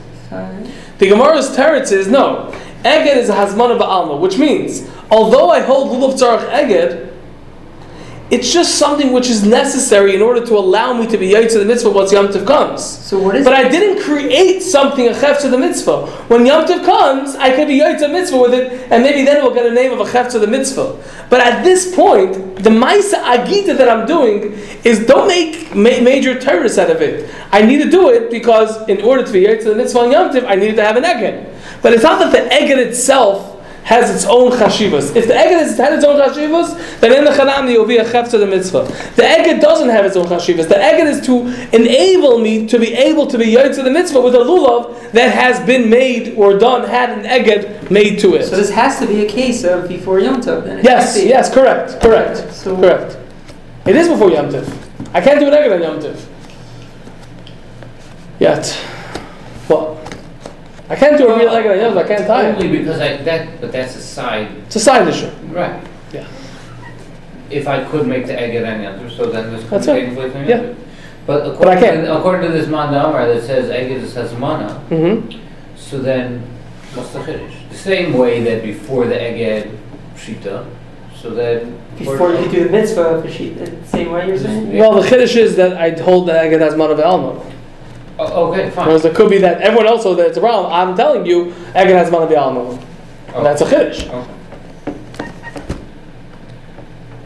The 0.99 1.09
Gemara's 1.09 1.57
teretz 1.57 1.93
is 1.93 2.09
no. 2.09 2.53
Eged 2.85 3.17
is 3.17 3.29
a 3.29 3.35
hazmana 3.35 3.79
ba'alma, 3.79 4.21
which 4.21 4.39
means 4.39 4.89
although 5.11 5.51
I 5.51 5.61
hold 5.61 5.89
lulav 5.89 6.19
tzarech 6.19 6.49
eged, 6.51 7.09
it's 8.31 8.53
just 8.53 8.75
something 8.75 9.13
which 9.13 9.31
is 9.31 9.43
necessary 9.43 10.15
in 10.15 10.21
order 10.21 10.45
to 10.45 10.55
allow 10.55 10.93
me 10.93 11.07
to 11.07 11.17
be 11.17 11.31
yaitz 11.31 11.53
to 11.53 11.61
the 11.61 11.65
mitzvah 11.65 11.89
once 11.89 12.13
Yom 12.13 12.29
Tov 12.29 12.47
comes. 12.47 12.85
So 12.85 13.19
what 13.19 13.37
is? 13.37 13.45
But 13.45 13.55
I 13.55 13.71
didn't 13.71 14.05
create 14.05 14.61
something 14.61 15.09
a 15.09 15.19
chef 15.19 15.41
to 15.41 15.49
the 15.49 15.57
mitzvah. 15.57 16.07
When 16.29 16.45
Yom 16.45 16.67
Tov 16.67 16.85
comes, 16.85 17.37
I 17.37 17.57
could 17.57 17.69
be 17.69 17.81
yaitz 17.81 18.01
the 18.01 18.09
mitzvah 18.09 18.37
with 18.37 18.53
it, 18.53 18.93
and 18.93 19.03
maybe 19.03 19.25
then 19.25 19.43
we'll 19.43 19.55
get 19.55 19.65
a 19.65 19.73
name 19.73 19.93
of 19.93 20.07
a 20.07 20.13
chef 20.13 20.31
to 20.33 20.39
the 20.39 20.47
mitzvah. 20.47 21.03
But 21.31 21.41
at 21.41 21.65
this 21.65 21.95
point, 21.97 22.35
the 22.57 22.69
ma'isa 22.69 23.23
agita 23.23 23.79
that 23.79 23.89
I'm 23.89 24.07
doing 24.07 24.53
is 24.85 25.07
don't 25.07 25.27
make 25.27 25.75
ma- 25.75 26.01
major 26.03 26.39
terrorists 26.39 26.77
out 26.77 26.91
of 26.91 27.01
it. 27.01 27.35
I 27.51 27.63
need 27.63 27.83
to 27.83 27.89
do 27.89 28.11
it 28.11 28.31
because 28.31 28.87
in 28.91 29.01
order 29.01 29.25
to 29.25 29.33
be 29.33 29.45
yaitz 29.45 29.63
to 29.63 29.71
the 29.71 29.77
mitzvah 29.77 30.01
on 30.01 30.13
Yom 30.13 30.31
Tov, 30.31 30.45
I 30.47 30.55
needed 30.55 30.77
to 30.77 30.85
have 30.85 30.99
an 30.99 31.05
eged. 31.05 31.55
But 31.89 31.95
it's 31.95 32.03
not 32.03 32.19
that 32.19 32.33
the 32.33 32.55
eged 32.55 32.77
itself 32.77 33.65
has 33.85 34.15
its 34.15 34.27
own 34.27 34.53
chashivas. 34.53 35.17
If 35.17 35.27
the 35.27 35.33
eged 35.33 35.59
has 35.59 35.79
had 35.79 35.95
its 35.95 36.05
own 36.05 36.21
chashivas, 36.21 37.01
then 37.01 37.15
in 37.17 37.25
the 37.25 37.31
chanamni 37.31 37.73
it 37.73 37.79
will 37.79 37.87
be 37.87 37.97
a 37.97 38.05
chef 38.07 38.29
to 38.33 38.37
the 38.37 38.47
mitzvah. 38.47 38.83
The 39.17 39.23
eged 39.23 39.63
doesn't 39.63 39.89
have 39.89 40.05
its 40.05 40.15
own 40.15 40.27
chashivas. 40.27 40.69
The 40.69 40.75
eged 40.75 41.07
is 41.07 41.25
to 41.25 41.47
enable 41.75 42.41
me 42.41 42.67
to 42.67 42.79
be 42.79 42.93
able 42.93 43.27
to 43.29 43.39
be 43.39 43.47
yoyt 43.47 43.75
to 43.77 43.83
the 43.83 43.91
mitzvah 43.91 44.21
with 44.21 44.35
a 44.35 44.39
lulav 44.41 45.13
that 45.13 45.33
has 45.35 45.65
been 45.67 45.89
made 45.89 46.35
or 46.37 46.59
done, 46.59 46.87
had 46.87 47.09
an 47.09 47.25
eged 47.25 47.91
made 47.91 48.19
to 48.19 48.35
it. 48.35 48.45
So 48.45 48.57
this 48.57 48.69
has 48.69 48.99
to 48.99 49.07
be 49.07 49.25
a 49.25 49.27
case 49.27 49.65
of 49.65 49.89
before 49.89 50.21
Yom 50.21 50.43
Tov. 50.43 50.65
Then 50.65 50.85
Yes, 50.85 51.19
yes, 51.25 51.51
correct, 51.51 52.03
correct, 52.03 52.53
So- 52.53 52.77
correct. 52.77 53.17
It 53.87 53.97
is 53.97 54.09
before 54.09 54.31
Yom 54.31 54.51
Tov. 54.51 54.71
I 55.15 55.23
can't 55.23 55.41
do 55.41 55.47
an 55.49 55.55
egg 55.55 55.73
on 55.73 55.81
Yom 55.81 56.01
Tov. 56.01 56.21
Yet. 58.39 58.67
What? 59.69 59.98
I 60.91 60.97
can't 60.97 61.19
do 61.19 61.29
a 61.29 61.37
real 61.39 61.51
egg 61.51 61.67
on 61.67 61.79
Yom 61.79 61.93
Tiv. 61.95 62.05
I 62.05 62.09
can't 62.09 62.27
tie 62.27 62.49
it. 62.49 62.55
Only 62.57 62.79
because 62.79 63.01
I, 63.01 63.17
that, 63.19 63.61
but 63.61 63.73
that's 63.73 63.95
a 63.97 64.01
side, 64.01 64.51
It's 64.67 64.77
a 64.77 64.81
side 64.81 65.07
issue. 65.09 65.31
right. 65.53 65.83
Yeah. 66.13 66.27
If 67.51 67.67
I 67.67 67.85
could 67.85 68.07
make 68.07 68.27
the 68.27 68.39
egg 68.39 68.55
at 68.57 68.65
any 68.65 68.87
other, 68.87 69.09
so 69.11 69.27
then 69.27 69.53
this 69.53 69.63
could 69.63 69.71
That's 69.71 69.87
be 69.87 69.93
right. 69.93 70.01
taken 70.01 70.15
place 70.17 70.49
Yeah. 70.49 70.57
Yom 70.57 70.65
Tov. 70.67 70.77
But 71.27 71.59
But 71.59 71.69
I 71.69 71.75
according 71.75 71.79
can't. 71.83 72.07
to, 72.07 72.19
according 72.19 72.51
to 72.51 72.57
this 72.57 72.69
Manda 72.69 73.05
Amar 73.07 73.27
that 73.27 73.43
says 73.45 73.69
egg 73.71 73.91
is 73.91 74.13
says 74.13 74.35
mana, 74.39 74.83
Mm-hmm. 74.89 75.39
so 75.77 75.99
then 75.99 76.43
what's 76.95 77.11
the 77.13 77.19
chiddush? 77.21 77.69
The 77.69 77.77
same 77.77 78.15
way 78.15 78.43
that 78.45 78.63
before 78.63 79.05
the 79.07 79.21
egg 79.21 79.71
shita, 80.17 80.65
so 81.15 81.31
then. 81.31 81.79
Before 81.99 82.33
you 82.33 82.49
do 82.49 82.65
the 82.65 82.71
mitzvah, 82.71 83.21
the 83.23 83.31
sheet, 83.31 83.59
the 83.59 83.87
same 83.89 84.13
way 84.13 84.27
you're 84.29 84.39
saying. 84.39 84.73
Well, 84.79 84.95
the 85.03 85.07
chiddush 85.09 85.37
is 85.37 85.57
that 85.57 85.77
I 85.77 85.91
hold 86.01 86.29
that 86.29 86.37
egg 86.47 86.53
has 86.59 86.75
manav 86.75 87.05
alma. 87.05 87.45
Oh, 88.19 88.51
okay, 88.53 88.71
fine. 88.71 88.87
Whereas 88.87 89.05
it 89.05 89.15
could 89.15 89.31
be 89.31 89.39
that 89.39 89.61
everyone 89.61 89.87
else 89.87 90.05
knows 90.05 90.17
that 90.17 90.27
it's 90.27 90.37
a 90.37 90.41
problem. 90.41 90.73
I'm 90.73 90.97
telling 90.97 91.25
you, 91.25 91.53
egg 91.75 91.89
has 91.89 92.11
manav 92.11 92.37
alma. 92.37 92.85
Oh, 93.35 93.43
That's 93.43 93.61
a 93.63 93.65
chiddush. 93.65 94.09
Okay. 94.09 94.11
Oh. 94.13 94.35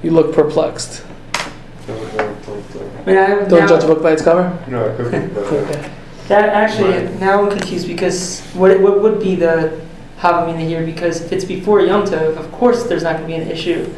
You 0.03 0.11
look 0.11 0.35
perplexed. 0.35 1.05
I 1.89 3.05
mean, 3.07 3.17
I, 3.17 3.29
Don't 3.49 3.51
now, 3.51 3.67
judge 3.67 3.85
a 3.85 3.87
book 3.87 4.03
by 4.03 4.13
its 4.13 4.23
cover. 4.23 4.57
No, 4.69 4.85
it 4.85 4.97
could 4.97 5.11
be, 5.13 5.35
but, 5.35 5.45
Okay. 5.53 5.91
That 6.29 6.51
actually, 6.51 7.09
now 7.19 7.43
I'm 7.43 7.51
confused 7.51 7.87
because 7.87 8.41
what 8.55 8.81
what 8.81 9.03
would 9.03 9.21
be 9.21 9.35
the 9.35 9.81
Havamina 10.19 10.61
here? 10.61 10.85
Because 10.87 11.21
if 11.21 11.33
it's 11.33 11.45
before 11.45 11.81
Yom 11.81 12.05
Tov, 12.05 12.37
of 12.37 12.51
course 12.53 12.85
there's 12.85 13.03
not 13.03 13.17
going 13.19 13.29
to 13.29 13.37
be 13.37 13.43
an 13.43 13.51
issue. 13.51 13.93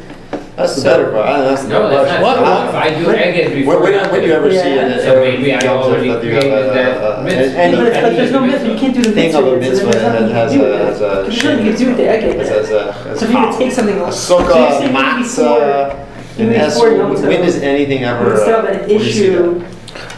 That's 0.55 0.75
the 0.77 0.83
better 0.83 1.11
part. 1.11 1.25
That's 1.43 1.63
the 1.63 1.67
No, 1.69 1.89
better 1.89 2.05
that's 2.05 2.19
question. 2.19 2.21
not 2.21 2.41
What? 2.41 2.59
true. 2.61 2.69
If 2.69 2.75
I 2.75 3.03
do 3.03 3.09
egg 3.11 3.53
before. 3.53 3.81
When, 3.81 3.93
when, 3.93 4.11
when 4.11 4.21
do 4.21 4.27
you 4.27 4.33
ever 4.33 4.49
see 4.51 4.55
Yeah. 4.57 4.85
an, 4.87 4.99
So 5.01 5.15
maybe 5.19 5.53
I 5.53 5.67
already 5.67 6.07
that 6.09 6.23
you 6.23 6.31
have 6.31 6.41
created 6.43 6.53
a- 6.69 6.73
that 6.73 6.97
a- 7.01 7.19
a- 7.19 7.23
mitzvah. 7.23 7.59
any- 7.59 7.75
but, 7.75 7.87
if, 7.87 8.01
but 8.01 8.15
there's 8.15 8.31
no 8.31 8.39
mitzvah. 8.41 8.67
You 8.71 8.77
can't 8.77 8.93
do 8.95 9.01
the 9.01 9.11
thing 9.11 9.23
mitzvah. 9.33 9.39
of 9.39 9.45
a 9.45 9.49
yet, 9.51 9.63
so 9.65 9.69
mitzvah 9.69 9.91
there's 9.91 10.03
nothing 10.03 10.27
that 10.27 10.35
has 10.35 10.53
you 10.53 10.59
can 10.61 10.67
do 10.69 10.73
a, 10.73 10.77
with 10.79 10.87
has 10.87 11.01
it. 11.01 11.03
a 11.03 11.07
There's 11.23 11.43
nothing 11.43 11.65
you 11.65 11.71
can 11.71 11.79
do 11.81 11.87
with 11.87 11.97
the 11.97 12.07
egg 12.07 12.23
As, 12.23 12.35
yet. 12.47 12.57
as 12.57 12.71
a, 12.71 12.95
as 13.09 13.19
So 13.19 13.25
if 13.25 13.31
you 13.31 13.37
could 13.39 13.57
take 13.57 13.71
something 13.73 13.97
a 13.99 14.03
else, 14.05 14.19
so 14.19 14.39
you're 14.39 14.47
sukkah, 14.49 14.79
saying 14.79 14.93
maybe 14.93 15.23
before, 15.23 15.59
matzah, 15.59 16.05
even 16.39 16.53
and 16.53 16.61
as, 16.61 16.73
before 16.73 16.89
Yom 16.91 17.15
Tov, 17.15 17.27
when 17.27 17.43
is 17.43 17.55
anything 17.61 18.03
ever? 18.05 18.31
could 18.31 18.39
still 18.39 18.55
have 18.61 18.65
uh, 18.65 18.67
an 18.83 18.89
where 18.89 18.89
see 18.89 18.95
issue. 18.95 19.63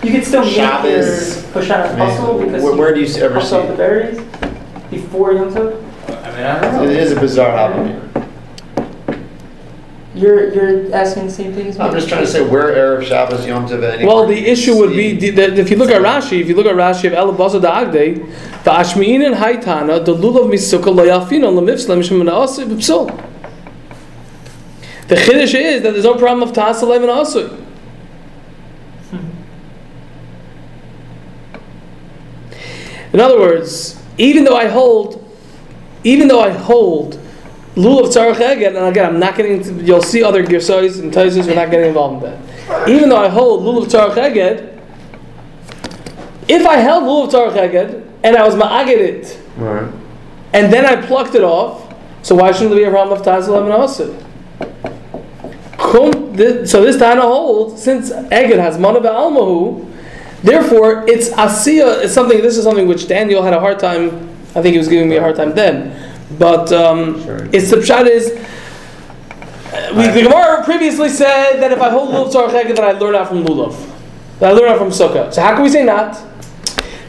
You 0.03 0.11
could 0.11 0.23
still 0.25 0.41
make 0.45 0.55
your 0.55 0.65
Shabbos. 0.65 1.43
push 1.51 1.69
out 1.71 1.85
a 1.85 1.89
I 1.89 1.95
mean, 1.95 1.99
pasul 2.15 2.39
because 2.45 2.63
where- 2.63 2.73
you 2.73 2.77
where 2.79 2.93
do 2.93 3.01
you 3.01 3.23
ever 3.23 3.33
push 3.39 3.45
see 3.49 3.55
off 3.55 3.65
it? 3.65 3.67
the 3.69 3.73
berries 3.77 4.19
before 4.91 5.33
Yom 5.33 5.51
Tov. 5.51 5.81
I 6.07 6.31
mean, 6.31 6.43
I 6.45 6.61
don't 6.61 6.73
know. 6.73 6.83
It 6.83 6.91
is 6.97 7.11
a 7.11 7.19
bizarre 7.19 7.51
happening. 7.57 8.01
You're 10.17 10.53
you're 10.53 10.95
asking 10.95 11.27
the 11.27 11.31
same 11.31 11.53
thing 11.53 11.67
as 11.67 11.77
me. 11.77 11.85
I'm 11.85 11.93
just 11.93 12.09
trying 12.09 12.21
to 12.21 12.27
say 12.27 12.47
where 12.47 12.73
Erev 12.73 13.05
Shabbos 13.05 13.45
Yom 13.45 13.67
Tov 13.67 13.83
any. 13.83 14.05
Well, 14.05 14.25
the 14.25 14.47
issue 14.47 14.75
would 14.77 14.91
be 14.91 15.29
that 15.31 15.59
if 15.59 15.69
you 15.69 15.77
look 15.77 15.91
at 15.91 16.01
Rashi, 16.01 16.41
if 16.41 16.47
you 16.47 16.55
look 16.55 16.65
at 16.65 16.75
Rashi 16.75 17.05
of 17.05 17.13
Elabasa 17.13 17.61
da 17.61 17.83
Agde, 17.83 18.15
the 18.63 18.71
Ashmi'in 18.71 19.25
and 19.25 19.35
Haitana, 19.35 20.03
the 20.03 20.15
lulav 20.15 20.49
misukah 20.49 20.95
lo 20.95 21.05
yafino 21.05 21.53
lemifsla 21.53 21.97
mishum 21.97 22.23
na'asui 22.23 22.65
b'psul. 22.65 23.07
The 25.07 25.15
chiddush 25.15 25.53
is 25.53 25.83
that 25.83 25.91
there's 25.91 26.03
no 26.03 26.15
problem 26.15 26.47
of 26.47 26.53
ta'asa 26.53 26.85
lev 26.85 27.01
and 27.01 27.11
asui. 27.11 27.63
In 33.13 33.21
other 33.21 33.39
words, 33.39 34.01
even 34.17 34.43
though 34.43 34.57
I 34.57 34.67
hold, 34.67 35.23
even 36.03 36.27
though 36.27 36.41
I 36.41 36.49
hold 36.49 37.19
lulav 37.77 38.07
tzarech 38.07 38.35
eged, 38.35 38.75
and 38.75 38.85
again, 38.87 39.05
I'm 39.05 39.19
not 39.19 39.35
getting 39.37 39.53
into, 39.53 39.73
you'll 39.83 40.01
see 40.01 40.23
other 40.23 40.43
girsais 40.43 40.99
and 40.99 41.13
taisus, 41.13 41.47
we're 41.47 41.55
not 41.55 41.71
getting 41.71 41.87
involved 41.89 42.25
in 42.25 42.31
that. 42.31 42.89
Even 42.89 43.09
though 43.09 43.17
I 43.17 43.29
hold 43.29 43.63
lulav 43.63 43.87
tzarech 43.87 44.15
eged, 44.15 44.73
if 46.49 46.65
I 46.65 46.77
held 46.77 47.03
lulav 47.03 47.31
tzarech 47.31 47.71
eged, 47.71 48.03
and 48.23 48.35
I 48.35 48.43
was 48.45 48.55
ma'aged 48.55 48.97
it, 48.97 49.39
Right. 49.57 49.87
and 50.53 50.73
then 50.73 50.85
I 50.85 50.95
plucked 51.05 51.35
it 51.35 51.43
off, 51.43 51.93
so 52.23 52.35
why 52.35 52.51
shouldn't 52.51 52.71
there 52.71 52.79
be 52.79 52.83
a 52.83 52.89
problem 52.91 53.19
of 53.21 53.27
and 53.27 53.73
asui? 53.73 54.23
So 56.67 56.83
this 56.83 56.97
Tana 56.97 57.21
holds, 57.21 57.81
since 57.81 58.11
Eged 58.11 58.59
has 58.59 58.77
mana 58.77 58.99
almahu, 58.99 59.89
therefore 60.43 61.05
it's 61.07 61.29
asiya. 61.29 62.03
It's 62.03 62.13
something. 62.13 62.41
This 62.41 62.57
is 62.57 62.63
something 62.63 62.87
which 62.87 63.07
Daniel 63.07 63.41
had 63.43 63.53
a 63.53 63.59
hard 63.59 63.79
time. 63.79 64.29
I 64.55 64.61
think 64.61 64.73
he 64.73 64.77
was 64.77 64.87
giving 64.87 65.07
me 65.09 65.17
a 65.17 65.21
hard 65.21 65.35
time 65.35 65.53
then, 65.53 65.91
but 66.31 66.71
um, 66.71 67.23
Sure. 67.23 67.47
it's 67.53 67.69
the 67.71 67.77
pshat 67.77 68.07
is. 68.07 68.31
uh, 69.73 69.93
We, 69.95 70.07
the 70.07 70.23
Gemara 70.29 70.63
previously 70.63 71.09
said 71.09 71.59
that 71.61 71.71
if 71.71 71.79
I 71.81 71.89
hold 71.89 72.09
lulav 72.13 72.31
tzarech 72.33 72.63
eged, 72.63 72.75
then 72.75 72.85
I 72.85 72.91
learn 72.91 73.15
out 73.15 73.27
from 73.29 73.43
lulav. 73.43 73.75
That 74.39 74.51
I 74.51 74.53
learn 74.53 74.69
out 74.71 74.77
from 74.77 74.89
sukkah. 74.89 75.33
So 75.33 75.41
how 75.41 75.53
can 75.55 75.63
we 75.63 75.69
say 75.69 75.83
not? 75.83 76.15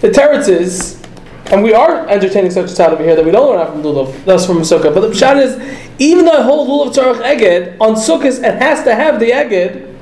The 0.00 0.08
teretz 0.10 0.48
is, 0.48 1.02
and 1.46 1.62
we 1.62 1.74
are 1.74 2.06
entertaining 2.08 2.50
such 2.50 2.66
a 2.70 2.74
thought 2.74 2.92
over 2.92 3.02
here 3.02 3.16
that 3.16 3.24
we 3.24 3.30
don't 3.32 3.50
learn 3.50 3.60
out 3.60 3.72
from 3.72 3.82
lulav, 3.82 4.24
thus 4.24 4.46
from 4.46 4.58
sukkah. 4.58 4.94
But 4.94 5.00
the 5.00 5.08
pshat 5.08 5.42
is, 5.42 5.58
even 5.98 6.24
though 6.24 6.38
I 6.38 6.42
hold 6.42 6.68
lulav 6.68 6.94
tzarech 6.94 7.22
eged 7.22 7.76
on 7.80 7.94
sukkahs, 7.96 8.38
it 8.42 8.62
has 8.62 8.84
to 8.84 8.94
have 8.94 9.18
the 9.20 9.30
eged, 9.30 9.96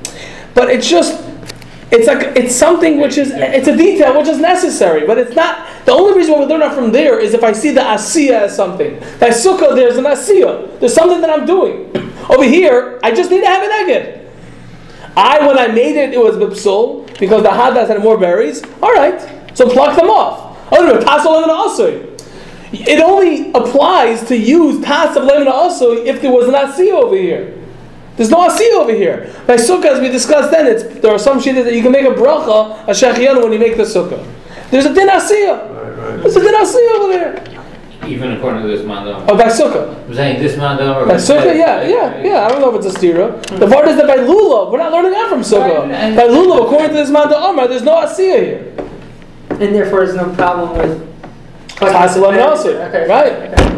but 0.53 0.69
it's 0.69 0.87
just. 0.89 1.23
It's 1.89 2.05
like 2.05 2.35
it's 2.35 2.53
something 2.53 2.99
which 2.99 3.17
is 3.17 3.31
it's 3.31 3.67
a 3.67 3.75
detail 3.75 4.17
which 4.17 4.27
is 4.27 4.39
necessary, 4.39 5.07
but 5.07 5.17
it's 5.17 5.35
not 5.35 5.67
the 5.85 5.93
only 5.93 6.17
reason 6.17 6.33
why 6.33 6.39
we 6.41 6.45
learn 6.45 6.61
out 6.61 6.75
from 6.75 6.91
there 6.91 7.17
is 7.17 7.33
if 7.33 7.43
I 7.43 7.53
see 7.53 7.71
the 7.71 7.79
asiya 7.79 8.41
as 8.41 8.55
something. 8.55 8.99
By 9.19 9.29
sukkah, 9.29 9.73
there's 9.73 9.95
an 9.95 10.03
asiya. 10.03 10.79
There's 10.79 10.93
something 10.93 11.21
that 11.21 11.29
I'm 11.29 11.45
doing. 11.45 11.89
Over 12.29 12.43
here, 12.43 12.99
I 13.03 13.11
just 13.11 13.31
need 13.31 13.39
to 13.39 13.47
have 13.47 13.63
an 13.63 13.69
eged. 13.69 14.29
I, 15.15 15.47
when 15.47 15.57
I 15.57 15.67
made 15.67 15.95
it, 15.95 16.13
it 16.13 16.19
was 16.19 16.35
bipsul 16.35 17.07
because 17.19 17.41
the 17.41 17.49
hadas 17.49 17.87
had 17.87 18.01
more 18.01 18.17
berries. 18.17 18.61
All 18.83 18.93
right, 18.93 19.19
so 19.55 19.69
pluck 19.69 19.95
them 19.95 20.09
off. 20.09 20.57
Oh 20.73 20.85
no, 20.85 20.99
tasol 20.99 21.35
lemon 21.35 21.51
also. 21.51 22.15
It 22.73 22.99
only 22.99 23.49
applies 23.53 24.27
to 24.27 24.37
use 24.37 24.83
tas 24.83 25.15
of 25.15 25.23
lemon 25.23 25.47
also 25.47 25.93
if 25.93 26.21
there 26.21 26.31
was 26.31 26.49
an 26.49 26.53
asiya 26.53 26.91
over 26.91 27.15
here. 27.15 27.56
There's 28.17 28.29
no 28.31 28.47
asiya 28.49 28.73
over 28.73 28.91
here. 28.93 29.31
By 29.45 29.55
sukkah, 29.55 29.85
as 29.85 30.01
we 30.01 30.09
discussed 30.09 30.49
then, 30.51 30.65
it's, 30.65 30.83
there 31.01 31.11
are 31.11 31.19
some 31.19 31.39
shittas 31.39 31.65
that 31.65 31.73
you 31.73 31.83
can 31.83 31.91
make 31.91 32.05
a 32.05 32.09
bracha, 32.13 32.83
a 32.87 32.91
shechianu, 32.91 33.43
when 33.43 33.53
you 33.53 33.59
make 33.59 33.77
the 33.77 33.83
sukkah. 33.83 34.25
There's 34.71 34.85
a 34.85 34.93
din 34.93 35.07
asiya. 35.07 35.69
Right, 35.69 35.97
right. 35.97 36.21
There's 36.23 36.35
a 36.35 36.41
din 36.41 36.53
asiya 36.53 36.95
over 36.97 37.13
there. 37.13 37.43
Even 38.07 38.31
according 38.33 38.63
to 38.63 38.67
this 38.67 38.85
Manda 38.85 39.15
Amar. 39.17 39.25
Oh, 39.29 39.37
by 39.37 39.45
sukkah. 39.45 40.03
I'm 40.07 40.13
saying 40.15 40.41
this 40.41 40.57
Manda 40.57 40.83
Amar. 40.83 41.05
By 41.05 41.13
was 41.13 41.29
sukkah, 41.29 41.55
yeah, 41.55 41.83
yeah, 41.87 42.23
yeah. 42.23 42.45
I 42.45 42.49
don't 42.49 42.61
know 42.61 42.75
if 42.75 42.83
it's 42.83 42.95
a 42.95 42.99
stira. 42.99 43.39
The 43.59 43.67
part 43.67 43.87
is 43.87 43.97
that 43.97 44.07
by 44.07 44.17
lulav, 44.17 44.71
we're 44.71 44.79
not 44.79 44.91
learning 44.91 45.11
that 45.11 45.29
from 45.29 45.41
sukkah. 45.41 45.81
Right, 45.81 45.91
and- 45.91 46.15
By 46.15 46.23
lulav, 46.23 46.65
according 46.65 46.89
to 46.89 46.93
this 46.95 47.09
Manda 47.11 47.37
Amar, 47.37 47.67
there's 47.67 47.83
no 47.83 47.95
asiya 47.95 48.43
here. 48.43 48.73
And 49.51 49.75
therefore, 49.75 50.05
there's 50.05 50.15
no 50.15 50.33
problem 50.33 50.77
with. 50.77 51.07
Tassil 51.77 52.27
and 52.29 52.39
Okay. 52.95 53.07
right. 53.07 53.53
Okay. 53.53 53.76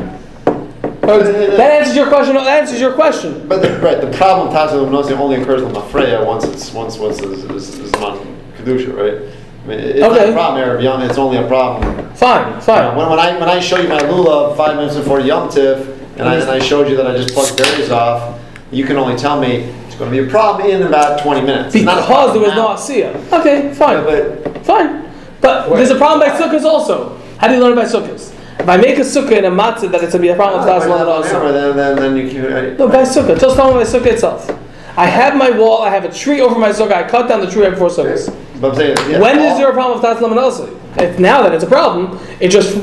That 1.18 1.72
answers 1.80 1.96
your 1.96 2.08
question. 2.08 2.36
That 2.36 2.62
answers 2.62 2.80
your 2.80 2.94
question. 2.94 3.48
But 3.48 3.62
the, 3.62 3.80
right, 3.80 4.00
the 4.00 4.12
problem 4.18 4.54
Tasa 4.54 4.74
Luminosi 4.74 5.12
only 5.12 5.42
occurs 5.42 5.62
on 5.62 5.74
Mafreya 5.74 6.26
once 6.26 6.44
it's 6.46 6.72
once 6.74 6.98
once 6.98 7.20
is 7.22 7.44
is, 7.46 7.80
is 7.80 7.94
on 7.96 8.18
kedusha, 8.58 8.94
right? 8.96 9.36
I 9.64 9.68
mean, 9.68 9.80
it's 9.80 10.00
not 10.00 10.18
a 10.18 10.32
problem 10.32 10.64
Erev 10.64 10.82
Yom. 10.84 11.02
It's 11.02 11.18
only 11.18 11.38
a 11.38 11.48
problem 11.48 12.10
Fine, 12.16 12.60
fine. 12.62 12.96
When, 12.98 13.10
when 13.10 13.20
I 13.20 13.38
when 13.40 13.50
I 13.50 13.60
show 13.60 13.80
you 13.80 13.88
my 13.88 14.00
lulav 14.00 14.58
five 14.58 14.76
minutes 14.76 14.96
before 14.96 15.20
Yom 15.22 15.50
Tiv, 15.50 15.88
and 16.18 16.28
I, 16.28 16.36
and 16.36 16.50
I 16.50 16.60
showed 16.60 16.90
you 16.90 16.98
that 16.98 17.08
I 17.08 17.16
just 17.16 17.34
plucked 17.34 17.56
berries 17.58 17.92
off, 17.92 18.40
you 18.72 18.84
can 18.86 18.98
only 18.98 19.16
tell 19.16 19.40
me 19.40 19.72
it's 19.88 19.96
going 19.96 20.12
to 20.12 20.22
be 20.22 20.28
a 20.28 20.30
problem 20.30 20.70
in 20.70 20.84
about 20.84 21.22
20 21.24 21.42
minutes. 21.42 21.76
It's 21.76 21.86
not 21.86 22.00
a 22.00 22.02
Because 22.02 22.34
there 22.34 22.42
was 22.42 22.56
no 22.56 22.68
now. 22.68 22.76
asiya. 22.76 23.40
Okay, 23.40 23.74
fine, 23.74 24.04
But 24.04 24.66
fine. 24.66 25.10
But 25.42 25.70
there's 25.76 25.92
a 25.92 25.96
problem 25.98 26.28
by 26.28 26.36
sukkahs 26.38 26.64
also. 26.66 27.18
How 27.38 27.48
do 27.48 27.54
you 27.56 27.62
learn 27.62 27.76
by 27.76 27.86
sukkahs? 27.86 28.29
If 28.60 28.68
I 28.68 28.76
make 28.78 28.98
a 28.98 29.02
sukkah 29.02 29.38
in 29.38 29.46
a 29.46 29.52
matzah, 29.52 29.90
that 29.92 30.04
it's 30.04 30.12
to 30.12 30.20
be 30.20 30.28
a 30.28 30.36
problem 30.36 30.66
with 30.66 30.70
tassil 30.70 31.00
and 31.00 31.10
also. 31.10 31.52
then, 31.54 31.78
then, 31.78 31.96
then 31.96 32.18
you 32.18 32.30
can. 32.30 32.46
Uh, 32.46 32.76
no, 32.78 32.90
by 32.90 33.04
sukkah. 33.04 33.40
Just 33.40 33.58
me 33.58 33.64
by 33.64 33.84
sukkah 33.84 34.14
itself. 34.14 34.50
I 34.98 35.06
have 35.06 35.38
my 35.38 35.50
wall. 35.50 35.82
I 35.82 35.90
have 35.90 36.04
a 36.04 36.12
tree 36.12 36.42
over 36.42 36.60
my 36.60 36.70
sukkah. 36.70 36.92
I 36.92 37.10
cut 37.10 37.30
down 37.30 37.40
the 37.40 37.50
tree 37.50 37.64
right 37.64 37.72
before 37.72 37.88
sukkahs. 37.88 38.36
But 38.60 38.72
I'm 38.72 38.76
saying, 38.76 39.22
When 39.22 39.40
is 39.40 39.58
there 39.58 39.70
a 39.70 39.74
problem 39.74 40.02
with 40.02 40.06
tassil 40.06 40.30
and 40.30 40.40
also? 40.40 40.78
If 40.98 41.20
now 41.20 41.42
that 41.44 41.54
it's 41.54 41.64
a 41.64 41.68
problem, 41.68 42.20
it 42.42 42.50
just 42.50 42.78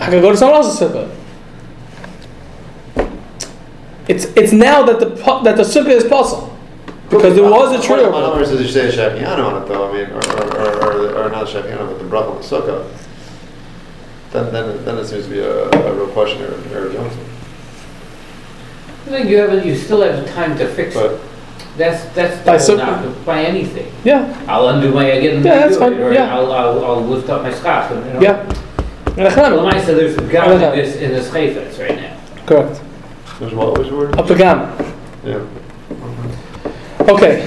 I 0.00 0.10
can 0.10 0.20
go 0.20 0.32
to 0.32 0.36
someone 0.36 0.56
else's 0.62 0.80
sukkah. 0.80 1.16
It's 4.08 4.24
it's 4.36 4.52
now 4.52 4.82
that 4.82 4.98
the 4.98 5.10
that 5.44 5.56
the 5.56 5.62
sukkah 5.62 5.90
is 5.90 6.02
possible 6.04 6.58
because 7.08 7.36
there 7.36 7.44
was 7.48 7.78
a 7.78 7.86
tree 7.86 8.02
over. 8.02 8.16
of 8.16 8.34
them 8.34 8.42
is 8.42 8.60
you 8.60 8.68
say 8.68 8.88
a 8.88 8.92
shafiano 8.92 9.44
on 9.44 9.62
it 9.62 9.68
though. 9.68 9.88
I 9.88 9.92
mean, 9.92 10.10
or 10.10 10.18
or, 10.18 10.56
or, 10.56 11.16
or, 11.16 11.26
or 11.26 11.30
not 11.30 11.46
shafiano, 11.46 11.86
but 11.86 11.98
the 12.00 12.04
bracha 12.04 12.30
on 12.30 12.36
the 12.38 12.42
sukkah. 12.42 12.99
Then 14.32 14.52
then 14.52 14.84
then 14.84 14.96
it 14.98 15.06
seems 15.06 15.24
to 15.24 15.30
be 15.30 15.40
a, 15.40 15.68
a 15.70 15.92
real 15.94 16.08
question 16.12 16.38
here, 16.38 16.56
here 16.68 16.92
Yom 16.92 17.08
Tov. 17.10 17.26
I 19.06 19.10
think 19.10 19.28
you 19.28 19.38
have, 19.38 19.66
you 19.66 19.74
still 19.76 20.02
have 20.02 20.24
time 20.30 20.56
to 20.58 20.68
fix 20.68 20.94
it. 20.94 20.98
But- 20.98 21.20
That's, 21.76 22.04
that's 22.14 22.44
By 22.44 22.58
the 22.58 22.66
whole 22.66 22.76
knock, 23.10 23.24
by 23.24 23.42
anything. 23.44 23.90
Yeah, 24.04 24.26
I'll 24.46 24.68
undo 24.68 24.92
my 24.92 25.04
again, 25.04 25.36
Yeah, 25.42 25.60
that's 25.66 25.78
fine, 25.78 25.94
it, 25.94 26.00
or 26.00 26.12
yeah. 26.12 26.34
I'll, 26.34 26.52
I'll, 26.52 26.84
I'll 26.84 27.00
lift 27.00 27.30
up 27.30 27.42
my 27.42 27.52
scarf, 27.54 27.90
and, 27.92 28.04
you 28.06 28.12
know. 28.14 28.20
yeah. 28.20 28.44
Well, 29.16 29.66
I 29.66 29.80
said 29.80 29.96
there's 29.96 30.16
a 30.18 30.26
gum 30.28 30.50
Okay. 30.50 30.68
in 30.70 30.76
this, 30.84 30.96
in 30.96 31.10
this 31.10 31.28
chayfetz 31.30 31.78
right 31.78 31.96
now. 31.96 32.20
Correct. 32.46 32.82
There's 33.38 33.54
what 33.54 33.78
was 33.78 33.88
the 33.88 33.96
word? 33.96 34.18
Up 34.18 34.26
the 34.26 34.34
gamma. 34.34 34.76
Yeah. 35.24 35.46
Okay. 37.08 37.46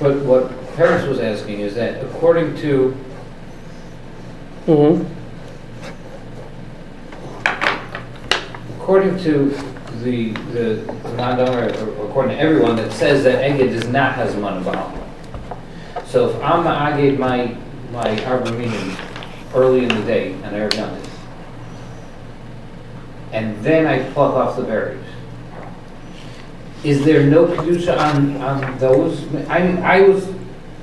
But 0.00 0.16
what 0.24 0.50
Paris 0.76 1.06
was 1.06 1.18
asking 1.20 1.60
is 1.60 1.74
that 1.76 2.02
according 2.04 2.56
to. 2.58 2.94
Mm-hmm. 4.70 5.02
according 8.80 9.18
to 9.18 9.50
the, 10.04 10.30
the 10.52 10.84
or 11.50 12.06
according 12.06 12.36
to 12.36 12.40
everyone, 12.40 12.76
that 12.76 12.92
says 12.92 13.24
that 13.24 13.42
Eged 13.42 13.72
does 13.72 13.88
not 13.88 14.14
has 14.14 14.32
manabal. 14.36 14.96
So 16.06 16.30
if 16.30 16.36
I'm 16.40 16.64
agate 16.68 17.18
my, 17.18 17.56
my 17.90 18.24
arbor 18.26 18.52
early 19.56 19.82
in 19.82 19.88
the 19.88 20.02
day, 20.06 20.34
and 20.34 20.54
I've 20.54 20.70
done 20.70 20.94
this, 21.00 21.08
and 23.32 23.60
then 23.64 23.88
I 23.88 24.08
pluck 24.12 24.34
off 24.34 24.56
the 24.56 24.62
berries, 24.62 25.04
is 26.84 27.04
there 27.04 27.26
no 27.26 27.46
kedusha 27.46 27.98
on, 27.98 28.36
on 28.36 28.78
those? 28.78 29.24
I 29.48 29.62
I 29.82 30.02
was, 30.02 30.32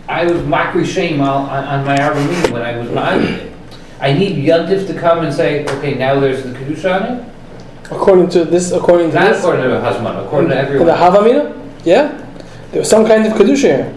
I 0.10 0.26
was 0.26 0.44
mockery 0.46 0.86
shame 0.86 1.22
on, 1.22 1.50
on 1.50 1.86
my 1.86 1.98
arbor 2.02 2.22
when 2.52 2.64
I 2.64 2.76
was 2.78 2.90
it. 3.22 3.47
I 4.00 4.14
need 4.14 4.44
Yontif 4.46 4.88
to 4.88 4.94
come 4.94 5.24
and 5.26 5.34
say, 5.34 5.66
okay, 5.66 5.96
now 5.96 6.20
there's 6.20 6.44
the 6.44 6.50
kedusha 6.54 7.02
on 7.02 7.18
it? 7.18 7.24
According 7.92 8.30
to 8.30 8.46
this, 8.46 8.72
according 8.72 9.10
to 9.12 9.16
Not 9.16 9.30
this. 9.34 9.40
according 9.40 9.64
to 9.64 9.70
Hasman, 9.70 10.26
according 10.26 10.50
to 10.52 10.58
everyone. 10.58 10.88
The 10.88 10.94
everyone. 10.94 11.26
Havamina? 11.54 11.70
Yeah. 11.86 12.24
There 12.72 12.82
was 12.82 12.90
some 12.90 13.06
kind 13.08 13.26
of 13.26 13.34
kedusha 13.34 13.62
here. 13.62 13.94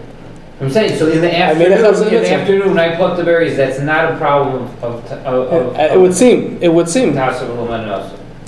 I'm 0.61 0.69
saying, 0.69 0.97
so 0.97 1.07
in 1.09 1.21
the 1.21 1.27
I 1.27 1.53
mean, 1.55 1.71
afternoon, 1.71 2.07
in 2.07 2.13
in 2.17 2.21
the 2.23 2.33
afternoon, 2.33 2.69
when 2.69 2.79
I 2.79 2.95
pluck 2.95 3.17
the 3.17 3.23
berries, 3.23 3.57
that's 3.57 3.79
not 3.79 4.13
a 4.13 4.17
problem 4.17 4.63
of, 4.63 4.83
of, 4.83 5.11
of. 5.11 5.51
of- 5.51 5.75
It, 5.75 5.91
it 5.93 5.99
would 5.99 6.13
seem. 6.13 6.57
It 6.61 6.67
would 6.71 6.87
seem. 6.87 7.13
Tasa. 7.13 7.47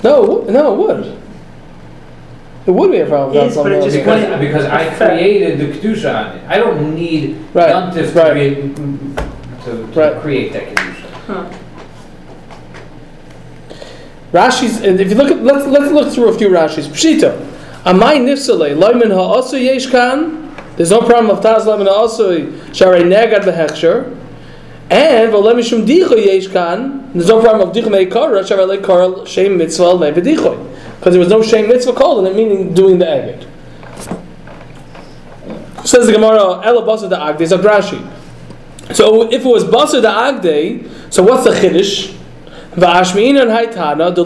No, 0.04 0.42
no, 0.48 0.74
it 0.74 0.78
would. 0.78 1.18
It 2.66 2.70
would 2.70 2.90
be 2.92 2.98
a 3.00 3.06
problem. 3.06 3.36
It 3.36 3.48
is, 3.48 3.56
but 3.56 3.66
it 3.72 3.80
That's 3.80 3.84
just- 3.92 3.96
Because, 3.98 4.40
because 4.40 4.64
I 4.66 4.94
created 4.94 5.58
the 5.58 5.66
kedusha 5.76 6.14
on 6.30 6.36
it. 6.38 6.42
I 6.48 6.58
don't 6.58 6.94
need 6.94 7.36
Right, 7.52 7.70
Yontif 7.70 8.12
to 8.12 8.18
right. 8.18 8.32
create, 8.32 8.76
to, 8.76 9.92
to 9.92 10.00
Right. 10.00 10.20
create 10.22 10.52
that 10.52 10.62
kedusha. 10.68 10.73
Huh. 11.26 11.50
Rashi's, 14.32 14.80
and 14.80 15.00
if 15.00 15.08
you 15.10 15.14
look 15.14 15.30
at, 15.30 15.42
let's, 15.42 15.66
let's 15.66 15.92
look 15.92 16.12
through 16.12 16.28
a 16.28 16.36
few 16.36 16.48
Rashi's. 16.48 16.88
Pshita. 16.88 17.38
Amai 17.84 18.18
nifsale, 18.18 18.76
loimin 18.76 19.12
ha'asu 19.14 19.56
yesh 19.58 19.86
kan. 19.86 20.54
There's 20.76 20.90
no 20.90 21.00
problem 21.00 21.30
of 21.30 21.42
taz 21.42 21.62
loimin 21.62 21.86
ha'asu, 21.86 22.50
sharei 22.72 23.02
negad 23.04 23.42
v'hechsher. 23.44 24.18
And 24.90 25.32
v'lo 25.32 25.54
mishum 25.54 25.86
dicho 25.86 26.16
yesh 26.16 26.48
kan. 26.48 27.12
There's 27.12 27.28
no 27.28 27.40
problem 27.40 27.68
of 27.68 27.74
dicho 27.74 27.90
me'ikara, 27.90 28.42
sharei 28.42 28.78
le'kara 28.78 29.26
shem 29.26 29.56
mitzvah 29.56 29.84
le'v'dicho. 29.84 30.58
Because 30.98 31.12
there 31.12 31.20
was 31.20 31.28
no 31.28 31.42
shem 31.42 31.68
mitzvah 31.68 31.92
called 31.92 32.26
in 32.26 32.32
it, 32.32 32.36
meaning 32.36 32.74
doing 32.74 32.98
the 32.98 33.04
eged. 33.04 33.46
Says 35.86 36.06
the 36.06 36.12
Gemara, 36.12 36.60
Ela 36.64 36.82
basa 36.82 37.08
da 37.08 37.30
agde, 37.30 37.46
so 37.46 37.58
Rashi. 37.58 38.00
So 38.92 39.30
if 39.32 39.44
it 39.44 39.48
was 39.48 39.64
basa 39.64 40.02
da 40.02 40.30
agde, 40.30 41.12
so 41.12 41.22
what's 41.22 41.44
the 41.44 41.50
chiddush? 41.50 42.14
Va'ashmi'inan 42.72 43.48
haitana, 43.48 44.14
the 44.14 44.24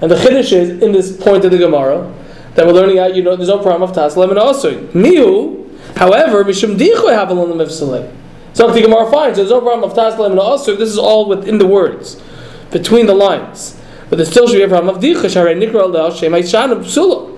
And 0.00 0.10
the 0.10 0.14
chiddush 0.16 0.52
is, 0.52 0.82
in 0.82 0.92
this 0.92 1.16
point 1.16 1.44
of 1.44 1.50
the 1.50 1.58
Gemara, 1.58 2.12
that 2.54 2.66
we're 2.66 2.72
learning 2.72 2.98
out, 2.98 3.14
you 3.14 3.22
know, 3.22 3.36
there's 3.36 3.48
no 3.48 3.58
problem 3.58 3.88
of 3.88 3.94
tas 3.94 4.16
lemon 4.16 4.38
asui. 4.38 4.86
Miu, 4.92 5.68
however, 5.96 6.42
mishum 6.42 6.78
dichoy 6.78 7.12
havalon 7.12 7.52
lemivsalei. 7.52 8.14
So 8.54 8.70
the 8.70 8.80
Gemara 8.80 9.10
finds 9.10 9.36
there's 9.36 9.50
no 9.50 9.60
problem 9.60 9.90
of 9.90 9.94
tas 9.94 10.18
lemon 10.18 10.38
asui, 10.38 10.78
this 10.78 10.88
is 10.88 10.96
all 10.98 11.28
within 11.28 11.58
the 11.58 11.66
words, 11.66 12.22
between 12.70 13.06
the 13.06 13.14
lines. 13.14 13.78
But 14.08 14.16
there 14.16 14.24
still 14.24 14.46
should 14.46 14.56
be 14.56 14.62
a 14.62 14.68
problem 14.68 14.96
of 14.96 15.02
dichoy, 15.02 15.26
sharei 15.26 15.54
nikra 15.54 15.94
al 15.94 16.14
shem 16.14 16.32
haishana 16.32 16.82
psula. 16.82 17.35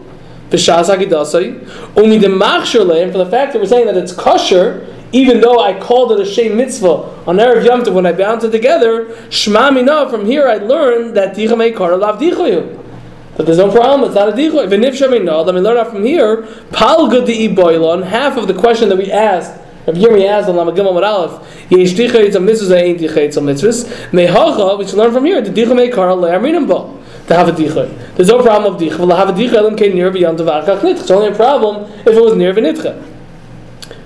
Hagidasai, 0.50 1.96
umi 1.96 2.18
demachshir 2.18 2.84
leim, 2.86 3.12
for 3.12 3.18
the 3.18 3.30
fact 3.30 3.52
that 3.52 3.60
we're 3.60 3.66
saying 3.66 3.86
that 3.86 3.96
it's 3.96 4.12
kosher, 4.12 4.94
even 5.12 5.40
though 5.40 5.60
I 5.60 5.78
called 5.78 6.12
it 6.12 6.20
a 6.20 6.24
shem 6.24 6.56
mitzvah 6.56 6.88
on 7.26 7.36
Erev 7.36 7.64
Yom 7.64 7.82
Tov 7.82 7.94
when 7.94 8.06
I 8.06 8.12
bound 8.12 8.44
it 8.44 8.50
together, 8.50 9.06
shma 9.30 9.72
mina, 9.72 10.08
from 10.10 10.26
here 10.26 10.48
I 10.48 10.56
learned 10.56 11.16
that 11.16 11.34
dicha 11.34 11.56
may 11.56 11.72
kar 11.72 11.96
lav. 11.96 12.18
That 12.20 13.46
there's 13.46 13.58
no 13.58 13.70
problem, 13.70 14.04
it's 14.08 14.14
not 14.14 14.28
a 14.28 14.32
dichoy. 14.32 14.68
V'nifsha 14.68 15.10
mina, 15.10 15.40
let 15.42 15.54
me 15.54 15.60
learn 15.60 15.76
out 15.76 15.90
from 15.90 16.04
here, 16.04 16.42
pal 16.72 17.08
gud 17.08 17.26
di 17.26 17.48
boilon, 17.48 18.04
half 18.04 18.36
of 18.36 18.48
the 18.48 18.54
question 18.54 18.88
that 18.88 18.98
we 18.98 19.10
asked, 19.10 19.58
Rav 19.86 19.96
Yirmi 19.96 20.28
asked 20.28 20.48
on 20.50 20.56
Lama 20.56 20.72
Gimel 20.72 20.92
Amud 20.92 21.06
Aleph, 21.06 21.70
yesh 21.70 21.92
dicha 21.92 22.16
yitzam 22.16 22.44
mitzvahs, 22.44 22.76
ain't 22.76 23.00
dicha 23.00 23.16
yitzam 23.16 23.44
mitzvahs, 23.44 23.86
mehacha, 24.10 24.78
we 24.78 24.86
should 24.86 24.96
learn 24.96 25.12
from 25.12 25.24
here, 25.24 25.40
the 25.40 25.50
dicha 25.50 25.74
may 25.74 25.88
kar 25.88 26.08
bo 26.16 26.97
to 27.28 27.34
have 27.34 27.48
a 27.48 27.52
dicha. 27.52 28.16
There's 28.16 28.28
no 28.28 28.42
problem 28.42 28.74
of 28.74 28.80
dicha. 28.80 28.98
Well, 28.98 29.16
have 29.16 29.28
a 29.28 29.32
dicha 29.32 29.54
elim 29.54 29.76
came 29.76 29.94
near 29.94 30.10
beyond 30.10 30.38
the 30.38 30.88
It's 30.88 31.10
only 31.10 31.28
a 31.28 31.34
problem 31.34 31.90
if 32.00 32.08
it 32.08 32.20
was 32.20 32.34
near 32.34 32.52
v'nitcha. 32.52 33.04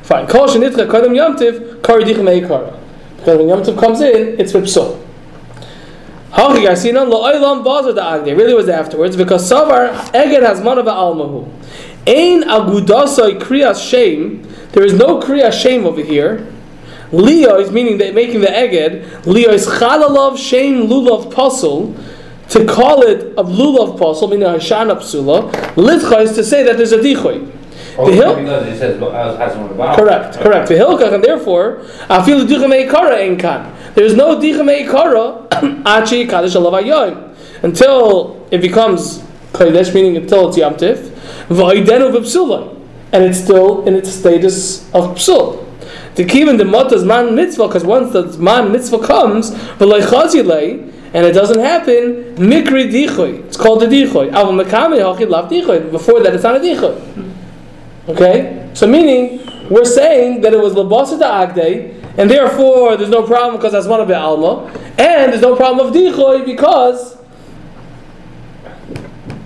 Fine. 0.02 0.26
Kol 0.26 0.48
shenitcha 0.48 0.87
kodem 0.88 1.14
yamtiv 1.16 1.82
kari 1.82 2.04
dicha 2.04 2.16
meikara. 2.16 2.78
Because 3.16 3.38
when 3.38 3.46
yamtiv 3.48 3.78
comes 3.78 4.00
in, 4.00 4.40
it's 4.40 4.52
with 4.52 4.64
psul. 4.64 5.00
Hachi 6.32 6.64
Garcina 6.66 7.08
lo 7.08 7.22
oilam 7.22 7.64
baza 7.64 7.92
da 7.92 8.18
agde. 8.18 8.37
Really 8.37 8.54
was 8.54 8.68
afterwards 8.68 9.16
because 9.16 9.48
savar 9.48 9.94
eged 10.11 10.42
has 10.42 10.61
mana 10.61 10.82
almahu. 10.82 11.48
Ein 12.06 12.42
agudasai 12.42 13.38
kriyas 13.38 13.88
shame. 13.88 14.42
There 14.72 14.85
is 14.85 14.94
no 14.94 15.20
kriyas 15.20 15.52
shame 15.52 15.87
over 15.87 16.02
here. 16.02 16.48
Leo 17.12 17.58
is 17.61 17.70
meaning 17.70 17.98
that 17.98 18.14
making 18.14 18.40
the 18.40 18.46
eged. 18.48 19.26
Leo 19.26 19.50
is 19.50 19.66
chalalov 19.66 20.37
shame 20.38 20.88
lulav 20.88 21.32
pasul. 21.32 21.94
To 22.50 22.64
call 22.66 23.02
it 23.02 23.33
a 23.38 23.44
lulav 23.44 23.98
pasul, 23.98 24.28
meaning 24.31 24.42
a 24.46 24.55
shana 24.55 24.96
psula. 24.96 25.50
Litcha 25.74 26.22
is 26.22 26.35
to 26.35 26.44
say 26.44 26.62
that 26.64 26.76
there's 26.76 26.92
a 26.92 26.98
dichoy. 26.98 27.50
Oh, 27.98 28.07
The 28.07 28.12
hill- 28.12 28.37
Because 28.37 28.66
it 28.68 28.78
says, 28.78 29.00
has 29.00 29.57
one 29.57 29.70
about. 29.70 29.98
Correct, 29.98 30.38
correct. 30.38 30.68
V'hilkach, 30.70 31.12
and 31.14 31.24
therefore, 31.24 31.78
afilu 32.09 32.46
dicha 32.46 32.66
meikara 32.68 33.18
ein 33.18 33.37
kan. 33.38 33.74
There 33.94 34.05
is 34.05 34.14
no 34.14 34.37
dicha 34.37 34.62
meikara 34.62 35.46
achi 35.87 36.26
kadosh 36.26 36.57
alav 36.57 37.35
until 37.62 38.46
it 38.50 38.61
becomes 38.61 39.18
kodesh, 39.52 39.94
meaning 39.94 40.16
until 40.16 40.48
it's 40.48 40.59
yamtiv. 40.59 40.96
V'oidenu 41.48 42.12
v'psulai, 42.12 42.76
and 43.12 43.24
it's 43.24 43.38
still 43.38 43.85
in 43.87 43.94
its 43.94 44.11
status 44.11 44.88
of 44.92 45.16
psul. 45.16 45.64
The 46.14 46.24
kivin 46.24 46.59
the 46.59 46.64
motas 46.64 47.07
man 47.07 47.35
mitzvah, 47.35 47.68
because 47.68 47.85
once 47.85 48.12
the 48.12 48.24
man 48.38 48.72
mitzvah 48.72 48.98
comes, 49.07 49.50
v'loichazilei, 49.50 50.91
and 51.14 51.27
it 51.27 51.33
doesn't 51.33 51.61
happen, 51.61 52.35
mikri 52.37 52.90
dichoy. 52.90 53.44
It's 53.44 53.57
called 53.57 53.83
the 53.83 53.87
dichoy. 53.87 54.33
Lav 54.33 55.51
dichoy. 55.51 55.90
Before 55.90 56.22
that, 56.22 56.35
it's 56.35 56.42
not 56.42 56.57
a 56.57 56.61
dichoy. 56.61 57.35
Okay? 58.09 58.70
So 58.75 58.87
meaning, 58.87 59.40
we're 59.70 59.85
saying 59.85 60.40
that 60.42 60.53
it 60.53 60.59
was 60.59 60.75
Labasa 60.75 61.18
Agde, 61.20 62.18
and 62.18 62.31
therefore 62.31 62.96
there's 62.96 63.11
no 63.11 63.27
problem 63.27 63.57
because 63.57 63.72
that's 63.72 63.87
one 63.87 64.01
of 64.01 64.09
the 64.09 64.18
Alma, 64.18 64.66
and 64.98 65.33
there's 65.33 65.42
no 65.42 65.57
problem 65.57 65.87
of 65.87 65.94
Dichoy 65.94 66.44
because. 66.44 67.18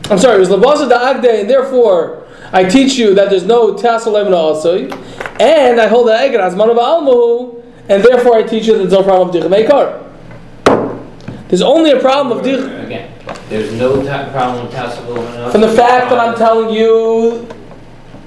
I'm 0.08 0.18
sorry, 0.18 0.36
it 0.36 0.40
was 0.40 0.48
Labasa 0.48 0.88
Agde, 0.88 1.40
and 1.40 1.50
therefore 1.50 2.26
I 2.52 2.64
teach 2.64 2.96
you 2.96 3.14
that 3.14 3.28
there's 3.28 3.44
no 3.44 3.74
Tassel 3.74 4.12
Asui, 4.14 4.92
and 5.40 5.80
I 5.80 5.88
hold 5.88 6.06
the 6.08 6.12
Eged 6.12 6.38
as 6.38 6.54
Manav 6.54 6.78
Almu, 6.78 7.62
and 7.88 8.04
therefore 8.04 8.36
I 8.36 8.42
teach 8.44 8.66
you 8.66 8.74
that 8.74 8.78
there's 8.78 8.92
no 8.92 9.02
problem 9.02 9.28
of 9.28 9.34
Dichoy. 9.34 10.05
There's 11.48 11.62
only 11.62 11.92
a 11.92 12.00
problem 12.00 12.36
of 12.36 12.44
Dichoy. 12.44 12.84
Again, 12.86 13.12
there's 13.48 13.72
no 13.72 14.04
ta- 14.04 14.30
problem 14.32 14.66
with 14.66 14.74
tassel 14.74 15.52
From 15.52 15.60
the 15.60 15.72
fact 15.72 16.10
that 16.10 16.18
I'm 16.18 16.36
telling 16.36 16.74
you, 16.74 17.46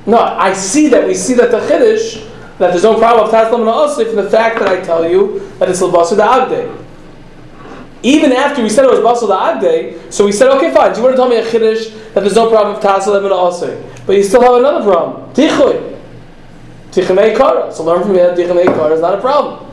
no, 0.06 0.18
I 0.18 0.54
see 0.54 0.88
that 0.88 1.06
we 1.06 1.14
see 1.14 1.34
that 1.36 1.52
the 1.52 1.60
chiddush 1.60 2.26
that 2.58 2.72
there's 2.72 2.84
no 2.84 2.98
problem 2.98 3.28
of 3.28 3.34
and 3.34 3.64
asli 3.64 4.06
from 4.06 4.24
the 4.24 4.30
fact 4.30 4.60
that 4.60 4.68
I 4.68 4.82
tell 4.82 5.10
you 5.10 5.40
that 5.60 5.70
it's 5.70 5.82
l'basu 5.82 6.18
da 6.18 6.46
agde. 6.46 6.86
Even 8.04 8.32
after 8.32 8.62
we 8.62 8.70
said 8.70 8.86
it 8.86 8.92
was 8.92 9.00
basu 9.02 9.28
da 9.28 9.54
agde, 9.54 10.12
so 10.12 10.26
we 10.26 10.32
said, 10.32 10.50
okay, 10.58 10.74
fine. 10.74 10.92
Do 10.94 11.00
you 11.00 11.04
want 11.04 11.16
to 11.16 11.18
tell 11.18 11.30
me 11.30 11.38
a 11.38 11.44
chiddush 11.44 12.14
that 12.14 12.22
there's 12.22 12.36
no 12.36 12.50
problem 12.50 12.76
of 12.76 12.84
and 12.84 13.32
asli, 13.32 14.06
but 14.06 14.16
you 14.16 14.24
still 14.24 14.42
have 14.42 14.56
another 14.56 14.84
problem, 14.84 15.34
tichui, 15.34 16.00
tichemei 16.92 17.36
kara. 17.36 17.74
So 17.74 17.84
learn 17.84 18.02
from 18.04 18.14
here, 18.14 18.34
tichemei 18.36 18.66
kara 18.66 18.94
is 18.94 19.02
not 19.02 19.18
a 19.18 19.22
problem. 19.22 19.69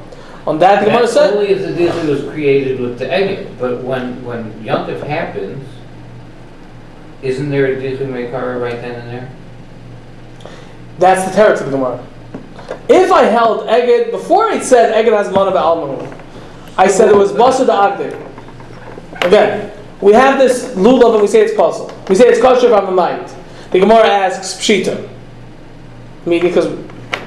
On 0.46 0.59
that, 0.61 0.80
the 0.80 0.87
Gemara 0.87 1.02
That's 1.02 1.12
said. 1.12 1.35
only 1.35 1.48
if 1.48 1.62
the 1.62 1.74
deal 1.74 2.06
was 2.06 2.22
created 2.32 2.80
with 2.80 2.98
the 2.98 3.12
egg. 3.12 3.59
But 3.59 3.82
when, 3.82 4.24
when 4.24 4.52
Yontif 4.62 5.02
happens, 5.02 5.66
isn't 7.22 7.50
there 7.50 7.66
a 7.66 7.76
Dichum 7.76 8.09
Mekara 8.09 8.61
right 8.61 8.80
then 8.80 9.00
and 9.00 9.09
there? 9.09 9.32
That's 10.98 11.28
the 11.28 11.37
teretz 11.37 11.61
of 11.61 11.66
the 11.66 11.72
Gemara. 11.72 12.06
If 12.88 13.11
I 13.11 13.24
held 13.24 13.66
Eged, 13.68 14.12
before 14.12 14.48
I 14.48 14.61
said 14.61 15.04
Eged 15.04 15.12
has 15.12 15.32
mana 15.32 15.50
ba'almahu, 15.50 16.22
I 16.78 16.87
said 16.87 17.09
it 17.09 17.16
was 17.16 17.32
Basa 17.32 17.66
da 17.66 17.96
Agde. 17.96 19.24
Again, 19.24 19.72
we 20.00 20.12
have 20.12 20.38
this 20.38 20.74
lulav 20.74 21.14
and 21.14 21.22
we 21.22 21.28
say 21.28 21.40
it's 21.40 21.54
pasul. 21.54 21.90
We 22.09 22.14
say 22.14 22.26
it's 22.28 22.40
kosher 22.40 22.68
from 22.68 22.87
a 22.87 22.90
mind. 22.92 23.35
The 23.72 23.80
Gemara 23.80 24.06
asks 24.06 24.54
pshita, 24.54 25.09
meaning 26.24 26.48
because 26.48 26.66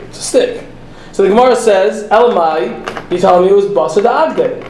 it's 0.07 0.19
a 0.19 0.21
stick. 0.21 0.65
So 1.11 1.23
the 1.23 1.29
Gemara 1.29 1.55
says, 1.55 2.07
Elamai, 2.09 2.98
you 3.11 3.17
telling 3.17 3.45
me 3.45 3.51
it 3.51 3.55
was 3.55 3.65
basa 3.65 4.01
da 4.03 4.27
agde. 4.27 4.63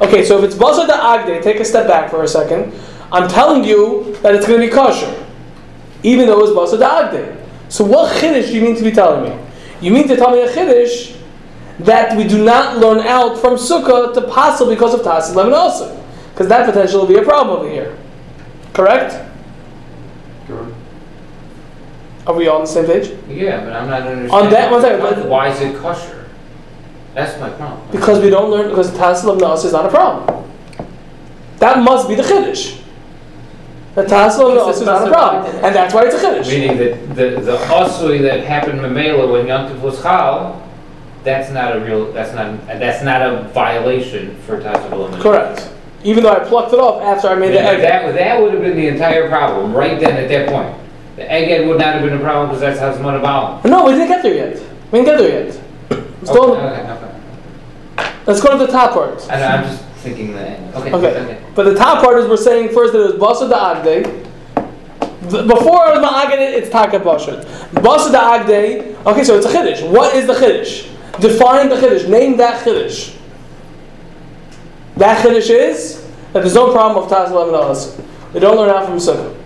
Okay, 0.00 0.24
so 0.24 0.38
if 0.38 0.44
it's 0.44 0.54
basa 0.54 0.86
da 0.86 1.16
agde, 1.16 1.42
take 1.42 1.60
a 1.60 1.64
step 1.64 1.86
back 1.86 2.10
for 2.10 2.22
a 2.22 2.28
second. 2.28 2.72
I'm 3.12 3.28
telling 3.28 3.64
you 3.64 4.16
that 4.22 4.34
it's 4.34 4.46
going 4.46 4.60
to 4.60 4.66
be 4.66 4.72
kosher, 4.72 5.12
even 6.02 6.26
though 6.26 6.38
it 6.44 6.54
was 6.54 6.70
basa 6.72 6.78
da 6.78 7.08
agde. 7.08 7.36
So 7.68 7.84
what 7.84 8.14
chiddush 8.16 8.46
do 8.48 8.54
you 8.54 8.62
mean 8.62 8.76
to 8.76 8.82
be 8.82 8.90
telling 8.92 9.24
me? 9.30 9.38
You 9.80 9.92
mean 9.92 10.08
to 10.08 10.16
tell 10.16 10.30
me 10.30 10.42
a 10.42 10.48
chiddush 10.52 11.16
that 11.80 12.16
we 12.16 12.24
do 12.26 12.42
not 12.44 12.78
learn 12.78 12.98
out 13.06 13.38
from 13.38 13.54
sukkah 13.54 14.12
to 14.14 14.20
passel 14.28 14.68
because 14.68 14.92
of 14.94 15.02
tas 15.02 15.32
eleven 15.32 15.52
also, 15.54 16.02
because 16.32 16.48
that 16.48 16.66
potentially 16.66 16.98
will 17.00 17.08
be 17.08 17.16
a 17.16 17.22
problem 17.22 17.60
over 17.60 17.68
here. 17.70 17.96
Correct? 18.74 19.12
Correct. 20.46 20.74
Are 22.26 22.34
we 22.34 22.48
all 22.48 22.56
on 22.56 22.62
the 22.62 22.66
same 22.66 22.86
page? 22.86 23.10
Yeah, 23.28 23.64
but 23.64 23.72
I'm 23.72 23.88
not 23.88 24.02
understanding. 24.02 24.30
On 24.30 24.50
that- 24.50 24.70
one 24.70 24.82
second, 24.82 25.28
Why 25.28 25.48
is 25.48 25.60
it 25.60 25.76
kosher? 25.80 26.19
That's 27.14 27.38
my 27.40 27.50
problem. 27.50 27.90
Because 27.90 28.22
we 28.22 28.30
don't 28.30 28.50
learn 28.50 28.68
because 28.68 28.92
tas 28.96 29.24
eleven 29.24 29.44
also 29.44 29.66
is 29.66 29.72
not 29.72 29.86
a 29.86 29.90
problem. 29.90 30.48
That 31.58 31.82
must 31.82 32.08
be 32.08 32.14
the 32.14 32.22
chiddush. 32.22 32.82
The 33.94 34.04
tas 34.04 34.38
eleven 34.38 34.54
Because 34.54 34.68
also 34.68 34.80
is 34.80 34.86
not 34.86 35.08
a 35.08 35.10
problem, 35.10 35.64
and 35.64 35.74
that's 35.74 35.92
why 35.92 36.04
it's 36.06 36.14
a 36.14 36.18
chiddush. 36.18 36.48
Meaning 36.48 36.78
that 36.78 37.16
the, 37.16 37.40
the 37.40 38.22
that 38.22 38.44
happened 38.44 38.78
in 38.78 38.84
Mamela 38.84 39.30
when 39.30 39.46
Yom 39.46 39.68
Tov 39.70 39.80
was 39.80 40.00
chal, 40.00 40.66
that's 41.24 41.50
not 41.50 41.76
a 41.76 41.80
real, 41.80 42.12
that's 42.12 42.32
not, 42.34 42.66
that's 42.66 43.02
not 43.04 43.20
a 43.22 43.48
violation 43.48 44.36
for 44.42 44.60
Tassel 44.60 44.92
elimination. 44.92 45.22
Correct. 45.22 45.72
Even 46.02 46.22
though 46.22 46.32
I 46.32 46.38
plucked 46.38 46.72
it 46.72 46.78
off 46.78 47.02
after 47.02 47.28
I 47.28 47.34
made 47.34 47.52
the 47.52 47.60
egg. 47.60 47.80
That, 47.82 48.14
that 48.14 48.40
would 48.40 48.54
have 48.54 48.62
been 48.62 48.76
the 48.76 48.88
entire 48.88 49.28
problem, 49.28 49.74
right 49.74 50.00
then 50.00 50.16
at 50.16 50.28
that 50.28 50.48
point. 50.48 50.74
The 51.16 51.22
egghead 51.24 51.68
would 51.68 51.78
not 51.78 51.94
have 51.94 52.02
been 52.02 52.14
a 52.14 52.22
problem 52.22 52.48
because 52.48 52.60
that's 52.60 52.80
how 52.80 52.94
Zman 52.94 53.18
about. 53.18 53.64
No, 53.66 53.84
we 53.84 53.92
didn't 53.92 54.08
get 54.08 54.22
there 54.22 54.34
yet. 54.34 54.62
We 54.90 55.00
didn't 55.00 55.06
get 55.06 55.18
there 55.18 55.44
yet. 55.44 55.60
Let's. 55.90 56.30
Okay, 56.30 56.38
okay, 56.38 56.92
okay. 56.92 56.99
Let's 58.26 58.40
go 58.40 58.50
to 58.56 58.64
the 58.66 58.70
top 58.70 58.92
part. 58.92 59.26
I 59.30 59.38
know, 59.40 59.46
I'm 59.46 59.64
just 59.64 59.84
thinking 60.02 60.32
that, 60.34 60.74
okay, 60.76 60.92
Okay. 60.92 61.20
okay. 61.20 61.44
But 61.54 61.64
the 61.64 61.74
top 61.74 62.02
part 62.04 62.18
is 62.18 62.28
we're 62.28 62.36
saying 62.36 62.70
first 62.74 62.92
that 62.92 63.00
it 63.00 63.18
was 63.18 63.38
Basa 63.40 63.48
da 63.50 63.74
Agde. 63.76 64.26
Before 65.30 65.86
it 65.88 66.00
was 66.00 66.04
Ma'agde, 66.04 66.38
it's 66.56 66.70
Taka 66.70 66.98
Bashat. 66.98 67.44
Basa 67.74 68.10
da 68.10 68.38
Agde, 68.38 68.96
okay, 69.06 69.22
so 69.24 69.36
it's 69.36 69.46
a 69.46 69.50
Chiddush. 69.50 69.88
What 69.90 70.14
is 70.14 70.26
the 70.26 70.34
Chiddush? 70.34 70.88
Define 71.20 71.68
the 71.68 71.76
Chiddush. 71.76 72.08
Name 72.08 72.36
that 72.38 72.64
Chiddush. 72.64 73.16
That 74.96 75.24
Chiddush 75.24 75.50
is 75.50 76.04
that 76.32 76.40
there's 76.40 76.54
no 76.54 76.72
problem 76.72 77.04
of 77.04 77.10
Taz. 77.10 78.04
We 78.32 78.40
don't 78.40 78.56
learn 78.56 78.70
out 78.70 78.86
from 78.86 78.96
Sukkah. 78.96 79.36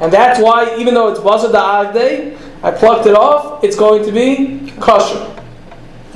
And 0.00 0.12
that's 0.12 0.40
why, 0.40 0.76
even 0.78 0.94
though 0.94 1.08
it's 1.08 1.20
Basa 1.20 1.50
da 1.52 1.84
Agde, 1.92 2.36
I 2.62 2.70
plucked 2.70 3.06
it 3.06 3.14
off, 3.14 3.62
it's 3.64 3.76
going 3.76 4.04
to 4.04 4.12
be 4.12 4.72
kosher. 4.80 5.32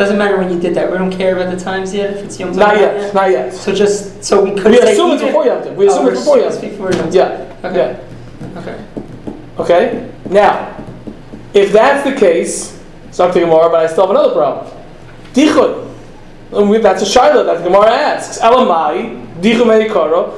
Doesn't 0.00 0.16
matter 0.16 0.38
when 0.38 0.50
you 0.50 0.58
did 0.58 0.74
that. 0.76 0.90
We 0.90 0.96
don't 0.96 1.12
care 1.12 1.36
about 1.36 1.54
the 1.54 1.62
times 1.62 1.92
yet. 1.92 2.16
If 2.16 2.24
it's 2.24 2.40
Yom 2.40 2.52
Tov 2.52 2.56
Not 2.56 2.74
or 2.76 2.80
yet, 2.80 3.12
not 3.14 3.30
yet. 3.30 3.52
So 3.52 3.74
just 3.74 4.24
so 4.24 4.42
we 4.42 4.52
could 4.58 4.72
We 4.72 4.80
assume 4.80 5.10
it's 5.10 5.22
before 5.22 5.44
Yom 5.44 5.62
Tov. 5.62 5.76
We 5.76 5.88
Oh, 5.88 5.90
assume 5.90 6.04
we're 6.06 6.12
it's 6.12 6.20
before 6.20 6.38
Yom 6.40 6.52
Tov. 6.52 6.60
before 6.62 6.92
Yom 6.92 7.10
Tov. 7.10 7.14
Yeah, 7.14 7.68
Okay. 7.68 7.98
yeah. 8.40 8.58
Okay. 8.60 8.84
Okay? 9.58 10.10
Now, 10.30 10.74
if 11.52 11.70
that's 11.70 12.08
the 12.08 12.16
case, 12.18 12.82
it's 13.08 13.18
not 13.18 13.34
the 13.34 13.40
Gemara, 13.40 13.68
but 13.68 13.80
I 13.80 13.86
still 13.88 14.06
have 14.06 14.16
another 14.16 14.32
problem. 14.32 14.72
Dichud. 15.34 15.94
And 16.54 16.70
we, 16.70 16.78
that's 16.78 17.02
a 17.02 17.04
shaila 17.04 17.44
that 17.44 17.58
the 17.58 17.64
Gemara 17.64 17.90
asks. 17.90 18.38
Elamai, 18.38 19.26
dichud 19.42 19.66
meikara. 19.66 20.32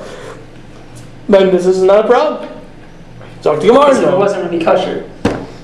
Then 1.29 1.53
this 1.53 1.66
is 1.66 1.85
not 1.85 2.05
a 2.07 2.09
problem. 2.09 2.48
So 3.42 3.55
the 3.57 3.68
Gemara 3.68 3.94
it 4.12 4.18
wasn't 4.18 4.51
to 4.51 4.59
kosher. 4.64 5.09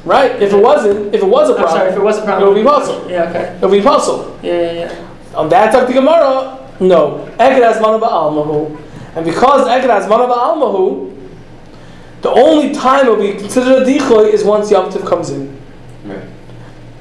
Right? 0.08 0.40
If 0.42 0.52
it 0.54 0.56
wasn't, 0.56 1.14
if 1.14 1.22
it 1.22 1.26
was 1.26 1.50
a 1.50 1.52
I'm 1.52 1.58
problem, 1.58 1.78
sorry. 1.78 1.90
If 1.90 1.96
it 1.96 2.02
was 2.02 2.16
a 2.16 2.22
it 2.22 2.24
problem, 2.24 2.48
would 2.54 2.60
be 2.62 2.66
pasul. 2.68 3.10
Yeah. 3.10 3.28
Okay. 3.28 3.44
It 3.56 3.60
would 3.60 3.70
be 3.70 3.80
pasul. 3.82 4.38
Yeah. 4.42 4.52
Yeah. 4.52 4.72
Yeah. 4.72 5.36
On 5.38 5.48
that 5.50 5.70
talk 5.70 5.86
the 5.86 5.92
Gemara, 5.92 6.66
no. 6.80 7.28
Eged 7.38 7.62
has 7.62 7.80
mana 7.80 7.98
ba'almahu. 7.98 8.80
And 9.16 9.24
because 9.26 9.68
Eged 9.68 9.90
has 9.90 10.08
mana 10.08 10.24
ba'almahu, 10.26 11.14
the 12.22 12.30
only 12.30 12.72
time 12.74 13.06
it 13.06 13.10
will 13.10 13.22
be 13.22 13.38
considered 13.38 13.82
a 13.82 13.84
dichoy 13.84 14.32
is 14.32 14.44
once 14.44 14.70
Yom 14.70 14.90
Tov 14.90 15.06
comes 15.06 15.28
in. 15.30 15.54
Right. 16.04 16.22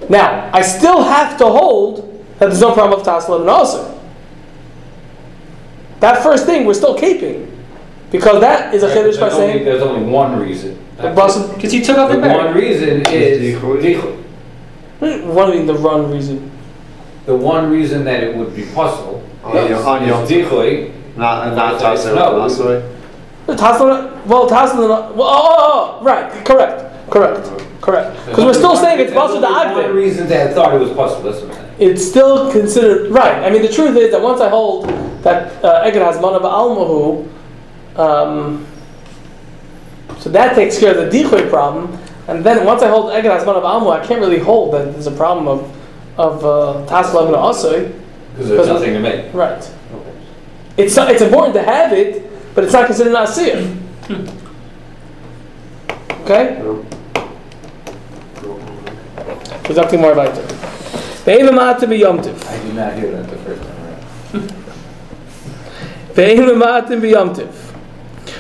Now, 0.09 0.49
I 0.53 0.61
still 0.61 1.01
have 1.01 1.37
to 1.37 1.45
hold 1.45 2.23
that 2.39 2.47
there's 2.47 2.61
no 2.61 2.73
problem 2.73 2.99
of 2.99 3.05
Taslim 3.05 3.41
and 3.41 3.49
also. 3.49 3.99
That 6.01 6.21
first 6.21 6.45
thing, 6.45 6.65
we're 6.65 6.73
still 6.75 6.97
keeping. 6.97 7.51
Because 8.11 8.39
that 8.41 8.73
is 8.75 8.83
a 8.83 8.87
chiddush 8.89 9.19
by 9.19 9.29
There's 9.29 9.33
only- 9.33 9.53
saying, 9.53 9.65
There's 9.65 9.81
only 9.81 10.09
one 10.09 10.39
reason. 10.39 10.77
The 10.97 11.09
bus- 11.11 11.37
Because 11.53 11.73
you 11.73 11.83
took 11.83 11.97
off 11.97 12.09
The 12.11 12.17
the 12.17 12.27
one 12.27 12.47
bag. 12.47 12.55
reason 12.55 13.01
is, 13.07 13.55
Dichud. 13.55 13.81
dichud. 13.81 15.25
one 15.27 15.51
of 15.57 15.67
the 15.67 15.73
run 15.75 16.11
reason. 16.11 16.51
the 17.25 17.35
one 17.35 17.69
reason 17.71 18.03
that 18.05 18.23
it 18.23 18.35
would 18.35 18.55
be 18.55 18.63
possible 18.73 19.21
On 19.43 19.55
Yom- 19.55 19.85
on 19.85 20.07
Yom 20.07 20.23
is 20.23 20.29
dichoy. 20.29 20.91
Not, 21.17 21.55
not 21.55 21.73
No. 21.73 21.79
Tasser 21.79 22.15
Lasui. 22.15 22.83
Well, 23.47 23.57
Taslim, 23.57 24.25
well, 24.25 24.47
oh, 24.51 25.17
oh, 25.19 25.97
oh, 26.01 26.03
right, 26.03 26.29
correct, 26.45 26.83
correct, 27.09 27.49
correct. 27.81 28.25
Because 28.25 28.43
we're 28.45 28.53
still 28.53 28.75
saying 28.75 28.99
it's 28.99 29.13
Basu 29.13 29.39
There's 29.39 29.45
only 29.45 29.73
One 29.73 29.83
Da'agde. 29.85 29.93
reason 29.95 30.27
that 30.27 30.47
I 30.49 30.53
thought 30.53 30.75
it 30.75 30.79
was 30.81 30.91
possible. 30.91 31.31
that's 31.31 31.43
what 31.43 31.51
I'm 31.51 31.55
saying. 31.77 31.91
It's 31.91 32.03
still 32.05 32.51
considered, 32.51 33.09
right, 33.11 33.41
I 33.43 33.49
mean, 33.49 33.61
the 33.61 33.69
truth 33.71 33.95
is 33.95 34.11
that 34.11 34.21
once 34.21 34.41
I 34.41 34.49
hold 34.49 34.89
that 35.23 35.63
uh, 35.63 35.85
Eged 35.85 35.95
has 36.05 36.19
mana 36.19 36.39
ba'almahu, 36.41 37.25
um, 37.95 38.65
so 40.19 40.29
that 40.29 40.55
takes 40.55 40.79
care 40.79 40.97
of 40.97 40.97
the 40.97 41.09
decoy 41.09 41.49
problem. 41.49 41.97
And 42.27 42.43
then 42.43 42.65
once 42.65 42.81
I 42.81 42.89
hold 42.89 43.11
Eged 43.11 43.23
has 43.23 43.45
mana 43.45 43.61
ba'almahu, 43.61 44.01
I 44.01 44.05
can't 44.05 44.19
really 44.19 44.39
hold 44.39 44.73
that 44.73 44.91
there's 44.91 45.07
a 45.07 45.11
problem 45.11 45.47
of, 45.47 46.19
of 46.19 46.43
uh, 46.45 46.85
Taslim 46.91 47.27
and 47.27 47.35
Asui. 47.35 47.93
Because 48.33 48.49
there's 48.49 48.67
nothing 48.67 48.93
to 48.93 48.99
make. 48.99 49.33
Right. 49.33 49.71
It's, 50.77 50.95
it's 50.97 51.21
important 51.21 51.53
to 51.55 51.63
have 51.63 51.91
it, 51.93 52.29
but 52.53 52.63
it's 52.63 52.73
not 52.73 52.85
considered 52.85 53.13
an 53.13 53.13
Nasir. 53.13 53.75
Okay? 56.21 56.61
There's 59.63 59.77
nothing 59.77 60.01
more 60.01 60.11
about 60.11 60.37
it. 60.37 60.45
Ve'im 61.25 61.49
ma'atim 61.49 61.89
b'yomtiv. 61.89 62.45
I 62.45 62.63
did 62.63 62.75
not 62.75 62.93
hear 62.93 63.11
that 63.11 63.29
the 63.29 63.37
first 63.37 63.61
time 63.63 63.71
around. 63.71 64.53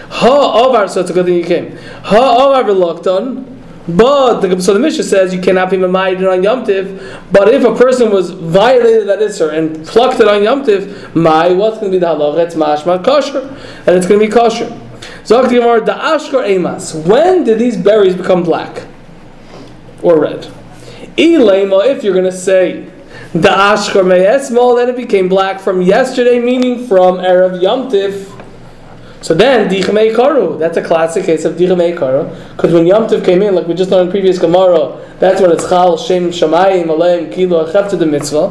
Ha-ovar, 0.09 0.89
so 0.89 1.01
it's 1.01 1.09
a 1.09 1.13
good 1.13 1.25
thing 1.25 1.35
you 1.35 1.45
came. 1.45 1.77
Ha-ovar 2.03 2.63
v'lokton. 2.63 3.53
But 3.89 4.41
the, 4.41 4.61
so 4.61 4.73
the 4.73 4.79
Mishnah 4.79 5.03
says 5.03 5.33
you 5.33 5.41
cannot 5.41 5.69
be 5.69 5.77
mamayid 5.77 6.29
on 6.29 6.43
Yom 6.43 6.65
Tiv. 6.65 7.21
But 7.31 7.47
if 7.53 7.63
a 7.63 7.73
person 7.73 8.11
was 8.11 8.31
violated 8.31 9.07
that 9.07 9.19
Isser 9.19 9.53
and 9.53 9.85
plucked 9.87 10.19
it 10.19 10.27
on 10.27 10.43
Yom 10.43 10.65
Tiv, 10.65 11.15
my 11.15 11.53
what's 11.53 11.77
going 11.77 11.93
to 11.93 11.95
be 11.95 11.99
the 11.99 12.07
halacha? 12.07 12.39
It's 12.39 12.55
mashma 12.55 13.03
kosher, 13.03 13.47
and 13.87 13.95
it's 13.95 14.05
going 14.05 14.19
to 14.19 14.25
be 14.25 14.31
kosher. 14.31 14.67
Zok 15.23 15.49
Gemara 15.49 15.85
the 15.85 15.93
ashkar 15.93 16.45
emas. 16.49 16.95
When 17.07 17.45
did 17.45 17.59
these 17.59 17.77
berries 17.77 18.15
become 18.15 18.43
black 18.43 18.85
or 20.01 20.19
red? 20.19 20.51
Ilema, 21.17 21.87
if 21.87 22.03
you're 22.03 22.13
going 22.13 22.25
to 22.25 22.31
say 22.31 22.91
the 23.31 23.47
ashkar 23.47 24.05
me'esmol, 24.05 24.75
then 24.75 24.89
it 24.89 24.97
became 24.97 25.29
black 25.29 25.61
from 25.61 25.81
yesterday, 25.81 26.39
meaning 26.39 26.87
from 26.87 27.19
erev 27.19 27.61
Yom 27.61 27.89
Tiv. 27.89 28.33
So 29.19 29.33
then, 29.33 29.67
Dichamei 29.67 30.15
Karu, 30.15 30.59
that's 30.59 30.77
a 30.77 30.83
classic 30.83 31.25
case 31.25 31.43
of 31.43 31.55
Dichamei 31.55 31.97
Karu, 31.97 32.29
because 32.55 32.71
when 32.71 32.85
Yom 32.85 33.07
Tov 33.07 33.25
came 33.25 33.41
in, 33.41 33.55
like 33.55 33.67
we 33.67 33.73
just 33.73 33.89
learned 33.89 34.07
in 34.07 34.11
previous 34.11 34.37
Gemara, 34.37 35.03
that's 35.19 35.41
when 35.41 35.51
it's 35.51 35.67
Chal, 35.67 35.97
Shem, 35.97 36.29
Shamayim, 36.29 36.85
Aleim, 36.85 37.33
Kilo, 37.33 37.65
Achef 37.65 37.89
to 37.89 37.97
the 37.97 38.05
mitzvah, 38.05 38.49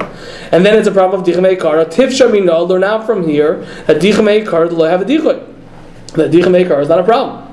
and 0.50 0.66
then 0.66 0.76
it's 0.76 0.88
a 0.88 0.92
problem 0.92 1.20
of 1.20 1.26
Dichamei 1.26 1.56
Karu. 1.56 1.84
Tif 1.84 2.08
Shamino, 2.08 2.66
learn 2.68 2.82
out 2.82 3.06
from 3.06 3.28
here 3.28 3.64
that 3.86 4.02
Dichamei 4.02 4.44
Karu, 4.44 4.68
the 4.68 4.76
have 4.90 5.02
a 5.02 5.04
Dichay. 5.04 5.46
That 6.14 6.32
Dichamei 6.32 6.66
Karu 6.66 6.82
is 6.82 6.88
not 6.88 6.98
a 6.98 7.04
problem. 7.04 7.46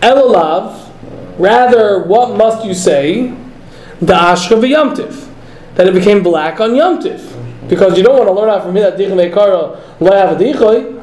Elolav, 0.00 0.90
rather, 1.38 2.02
what 2.02 2.36
must 2.36 2.66
you 2.66 2.74
say? 2.74 3.32
The 4.00 4.12
Ashka 4.12 4.68
Yom 4.68 4.96
Tiv, 4.96 5.28
that 5.76 5.86
it 5.86 5.94
became 5.94 6.24
black 6.24 6.60
on 6.60 6.74
Yom 6.74 7.00
Tiv. 7.00 7.30
Because 7.68 7.96
you 7.96 8.02
don't 8.02 8.16
want 8.18 8.28
to 8.28 8.32
learn 8.32 8.50
out 8.50 8.64
from 8.64 8.74
here 8.74 8.90
that 8.90 8.98
Dichamei 8.98 9.32
Karu, 9.32 9.76
have 10.12 10.40
a 10.40 10.44
Dichay. 10.44 10.93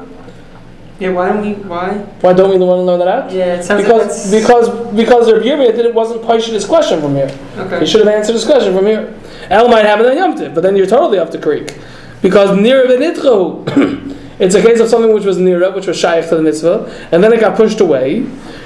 Yeah. 1.02 1.10
Why 1.10 1.28
don't 1.30 1.42
we? 1.44 1.54
Why? 1.54 1.98
Why 2.20 2.32
don't 2.32 2.50
we 2.50 2.64
want 2.64 2.78
to 2.78 2.82
learn 2.82 3.00
that 3.00 3.08
out? 3.08 3.32
Yeah. 3.32 3.56
It 3.56 3.64
sounds 3.64 3.82
Because 3.82 4.32
like 4.32 4.40
because 4.40 4.94
because 4.94 5.26
their 5.26 5.40
Yirmiyah 5.40 5.74
did 5.74 5.84
it 5.84 5.92
wasn't 5.92 6.22
Paishin 6.22 6.52
his 6.52 6.64
question 6.64 7.00
from 7.00 7.16
here. 7.16 7.36
Okay. 7.56 7.80
He 7.80 7.86
should 7.86 8.06
have 8.06 8.14
answered 8.14 8.34
his 8.34 8.44
question 8.44 8.72
from 8.72 8.86
here. 8.86 9.12
El 9.50 9.68
might 9.68 9.84
have 9.84 10.00
it 10.00 10.06
on 10.06 10.16
Yom 10.16 10.36
Tiv, 10.36 10.54
but 10.54 10.62
then 10.62 10.76
you're 10.76 10.86
totally 10.86 11.18
off 11.18 11.32
the 11.32 11.38
creek. 11.38 11.76
Because 12.20 12.50
Nira 12.50 12.86
v'nitchu, 12.86 14.16
it's 14.38 14.54
a 14.54 14.62
case 14.62 14.78
of 14.78 14.88
something 14.88 15.12
which 15.12 15.24
was 15.24 15.38
Nira, 15.38 15.74
which 15.74 15.88
was 15.88 15.96
Shaykh 15.98 16.28
to 16.28 16.36
the 16.36 16.42
mitzvah, 16.42 17.08
and 17.10 17.24
then 17.24 17.32
it 17.32 17.40
got 17.40 17.56
pushed 17.56 17.80
away. 17.80 18.20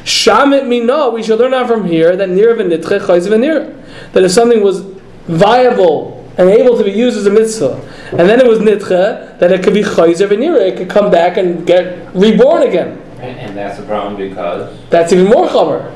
Shamit 0.04 0.68
mina, 0.68 1.08
we 1.08 1.22
should 1.22 1.38
learn 1.38 1.54
out 1.54 1.66
from 1.66 1.86
here 1.86 2.16
that 2.16 2.28
Nira 2.28 2.54
v'nitche 2.54 3.00
chayz. 3.00 4.12
That 4.12 4.22
if 4.22 4.30
something 4.30 4.62
was 4.62 4.80
viable 5.26 6.30
and 6.36 6.50
able 6.50 6.76
to 6.76 6.84
be 6.84 6.92
used 6.92 7.16
as 7.16 7.24
a 7.24 7.30
mitzvah, 7.30 7.80
and 8.12 8.28
then 8.28 8.40
it 8.40 8.46
was 8.46 8.58
nitche, 8.60 9.38
that 9.38 9.52
it 9.52 9.62
could 9.62 9.74
be 9.74 9.82
chayzer 9.82 10.28
v'nira. 10.28 10.60
It 10.60 10.76
could 10.76 10.88
come 10.88 11.10
back 11.10 11.36
and 11.36 11.66
get 11.66 12.14
reborn 12.14 12.62
again. 12.62 13.02
And, 13.20 13.38
and 13.38 13.56
that's 13.56 13.78
a 13.78 13.82
problem 13.82 14.16
because 14.16 14.78
That's 14.90 15.12
even 15.12 15.26
more 15.26 15.48
chomer. 15.48 15.92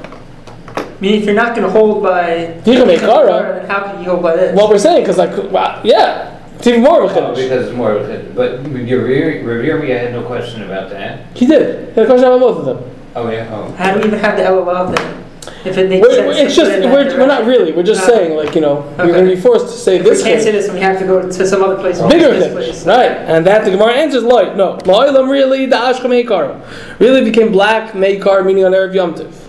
I 0.76 1.00
mean, 1.00 1.14
if 1.14 1.24
you're 1.24 1.34
not 1.34 1.56
going 1.56 1.66
to 1.66 1.70
hold 1.70 2.02
by 2.02 2.60
Dicha 2.64 2.84
meikara. 2.84 3.60
then 3.60 3.70
how 3.70 3.84
can 3.84 4.02
you 4.02 4.10
hold 4.10 4.22
by 4.22 4.36
this? 4.36 4.54
What 4.54 4.68
we're 4.68 4.78
saying, 4.78 5.02
because 5.02 5.16
like, 5.16 5.50
wow, 5.50 5.80
yeah, 5.82 6.38
it's 6.56 6.66
even 6.66 6.82
more 6.82 7.02
of 7.02 7.10
a 7.10 7.14
Oh, 7.20 7.34
because 7.34 7.68
it's 7.68 7.76
more 7.76 7.92
of 7.92 8.10
a, 8.10 8.22
but 8.34 8.66
your 8.86 9.04
revere 9.04 9.80
me, 9.80 9.94
I 9.94 9.98
had 9.98 10.12
no 10.12 10.22
question 10.22 10.62
about 10.62 10.90
that. 10.90 11.24
He 11.34 11.46
did. 11.46 11.88
He 11.88 11.94
had 11.94 12.04
a 12.04 12.06
question 12.06 12.26
about 12.26 12.40
both 12.40 12.58
of 12.58 12.64
them. 12.66 12.96
Oh, 13.16 13.30
yeah, 13.30 13.48
oh. 13.50 13.72
How 13.72 13.94
do 13.94 14.00
we 14.00 14.06
even 14.08 14.18
have 14.18 14.36
the 14.36 14.44
LOL 14.44 14.92
then? 14.92 15.24
If 15.64 15.76
it 15.76 15.90
makes 15.90 16.06
We're, 16.06 16.14
sense. 16.34 16.38
it's 16.38 16.56
just 16.56 16.70
we're, 16.70 17.18
we're 17.18 17.26
not 17.26 17.44
really. 17.44 17.72
We're 17.72 17.82
just 17.82 18.06
saying 18.06 18.34
like 18.36 18.54
you 18.54 18.62
know 18.62 18.82
you're 18.98 19.12
going 19.12 19.28
to 19.28 19.34
be 19.34 19.40
forced 19.40 19.66
to 19.66 19.72
say 19.72 19.96
If 19.98 20.04
this 20.04 20.18
we 20.24 20.30
can't 20.30 20.42
say 20.42 20.52
this, 20.52 20.70
we 20.70 20.80
have 20.80 20.98
to 20.98 21.06
go 21.06 21.20
to 21.20 21.46
some 21.46 21.62
other 21.62 21.76
place. 21.76 22.00
Bigger 22.00 22.30
this 22.30 22.44
things, 22.44 22.82
place. 22.82 22.86
right? 22.86 23.10
And 23.10 23.46
that 23.46 23.64
the 23.64 23.70
Gemara 23.72 23.92
answers 23.92 24.22
like 24.22 24.56
no. 24.56 24.78
Lo'ilam 24.78 25.30
really 25.30 25.66
the 25.66 25.76
Ashka 25.76 26.06
Meikara 26.06 26.98
really 26.98 27.22
became 27.22 27.52
black 27.52 27.92
Meikar 27.92 28.44
meaning 28.44 28.64
on 28.64 28.72
Erev 28.72 28.94
Yom 28.94 29.14
Tiv. 29.14 29.48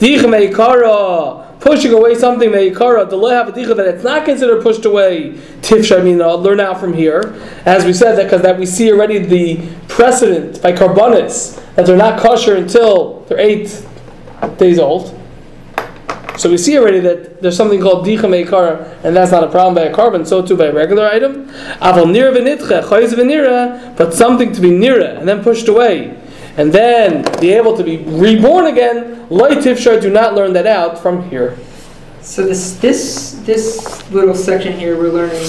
Dicha 0.00 0.24
Meikara 0.24 1.60
pushing 1.60 1.92
away 1.92 2.16
something 2.16 2.50
Meikara 2.50 3.08
the 3.08 3.16
have 3.28 3.48
a 3.48 3.52
dicha 3.52 3.76
that 3.76 3.86
it's 3.86 4.02
not 4.02 4.24
considered 4.24 4.64
pushed 4.64 4.84
away. 4.84 5.34
Tifsha 5.60 6.00
I 6.00 6.02
mean 6.02 6.20
I'll 6.20 6.42
learn 6.42 6.58
out 6.58 6.80
from 6.80 6.92
here 6.92 7.40
as 7.64 7.84
we 7.84 7.92
said 7.92 8.16
that 8.16 8.24
because 8.24 8.42
that 8.42 8.58
we 8.58 8.66
see 8.66 8.90
already 8.90 9.18
the 9.20 9.68
precedent 9.86 10.60
by 10.60 10.72
Karbonis 10.72 11.62
that 11.76 11.86
they're 11.86 11.96
not 11.96 12.18
kosher 12.18 12.56
until 12.56 13.20
they're 13.28 13.38
eight 13.38 13.86
days 14.58 14.80
old. 14.80 15.18
So 16.38 16.48
we 16.50 16.56
see 16.58 16.78
already 16.78 17.00
that 17.00 17.42
there's 17.42 17.56
something 17.56 17.80
called 17.80 18.06
dicha 18.06 18.22
meikara, 18.28 19.04
and 19.04 19.14
that's 19.14 19.30
not 19.30 19.44
a 19.44 19.48
problem 19.48 19.74
by 19.74 19.82
a 19.82 19.94
korban, 19.94 20.26
so 20.26 20.44
too 20.44 20.56
by 20.56 20.66
a 20.66 20.72
regular 20.72 21.06
item. 21.06 21.46
Aval 21.80 22.06
nira 22.06 22.32
v'nitche, 22.34 22.82
choyz 22.82 23.12
v'nira, 23.12 23.96
but 23.96 24.14
something 24.14 24.52
to 24.52 24.60
be 24.60 24.70
nira, 24.70 25.18
and 25.18 25.28
then 25.28 25.42
pushed 25.42 25.68
away, 25.68 26.18
and 26.56 26.72
then 26.72 27.22
be 27.40 27.52
able 27.52 27.76
to 27.76 27.84
be 27.84 27.98
reborn 27.98 28.66
again, 28.66 29.26
loy 29.28 29.50
tifshar, 29.50 30.00
do 30.00 30.10
not 30.10 30.34
learn 30.34 30.52
that 30.54 30.66
out 30.66 30.98
from 30.98 31.28
here. 31.28 31.56
So 32.22 32.46
this 32.46 32.76
this 32.76 33.32
this 33.44 34.10
little 34.12 34.34
section 34.34 34.72
here, 34.78 34.96
we're 34.96 35.10
learning 35.10 35.42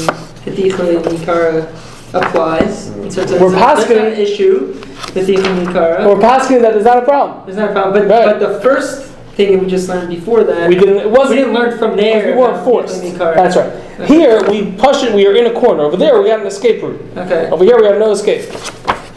the 0.43 0.51
Dicha 0.51 0.79
and 0.97 1.05
Nikara 1.05 1.69
applies. 2.13 2.87
So 2.87 2.93
We're 2.97 3.05
it's 3.05 3.15
a- 3.17 3.25
that's 3.25 3.53
passing- 3.53 3.97
an 3.99 4.13
issue. 4.13 4.73
The 5.13 5.21
Dicha 5.21 5.45
and 5.45 5.67
Nikara. 5.67 6.05
We're 6.07 6.19
passing 6.19 6.61
that 6.63 6.75
is 6.75 6.83
not 6.83 6.97
a 6.97 7.01
problem. 7.03 7.47
It's 7.47 7.57
not 7.57 7.69
a 7.69 7.73
problem. 7.73 8.07
But 8.07 8.25
Right. 8.25 8.39
but 8.39 8.53
the 8.53 8.59
first 8.59 9.03
thing 9.35 9.53
that 9.53 9.63
we 9.63 9.67
just 9.69 9.89
learned 9.89 10.09
before 10.09 10.43
that, 10.43 10.69
We 10.69 10.75
didn't, 10.75 10.97
it 10.97 11.05
we 11.05 11.11
wasn't, 11.11 11.39
didn't 11.39 11.53
learn 11.53 11.77
from 11.79 11.97
there. 11.97 12.35
we 12.35 12.41
weren't 12.41 12.63
forced. 12.63 13.01
Dicha 13.01 13.29
and 13.31 13.39
That's 13.39 13.55
right. 13.57 14.07
Here, 14.07 14.41
we 14.49 14.71
push 14.73 15.03
it, 15.03 15.13
we 15.13 15.25
are 15.27 15.35
in 15.35 15.47
a 15.47 15.59
corner. 15.59 15.83
Over 15.83 15.97
there, 15.97 16.21
we 16.21 16.27
got 16.29 16.39
an 16.41 16.47
escape 16.47 16.81
route. 16.83 17.01
Okay. 17.17 17.49
Over 17.49 17.63
here, 17.63 17.77
we 17.79 17.85
have 17.87 17.97
no 17.99 18.11
escape. 18.11 18.43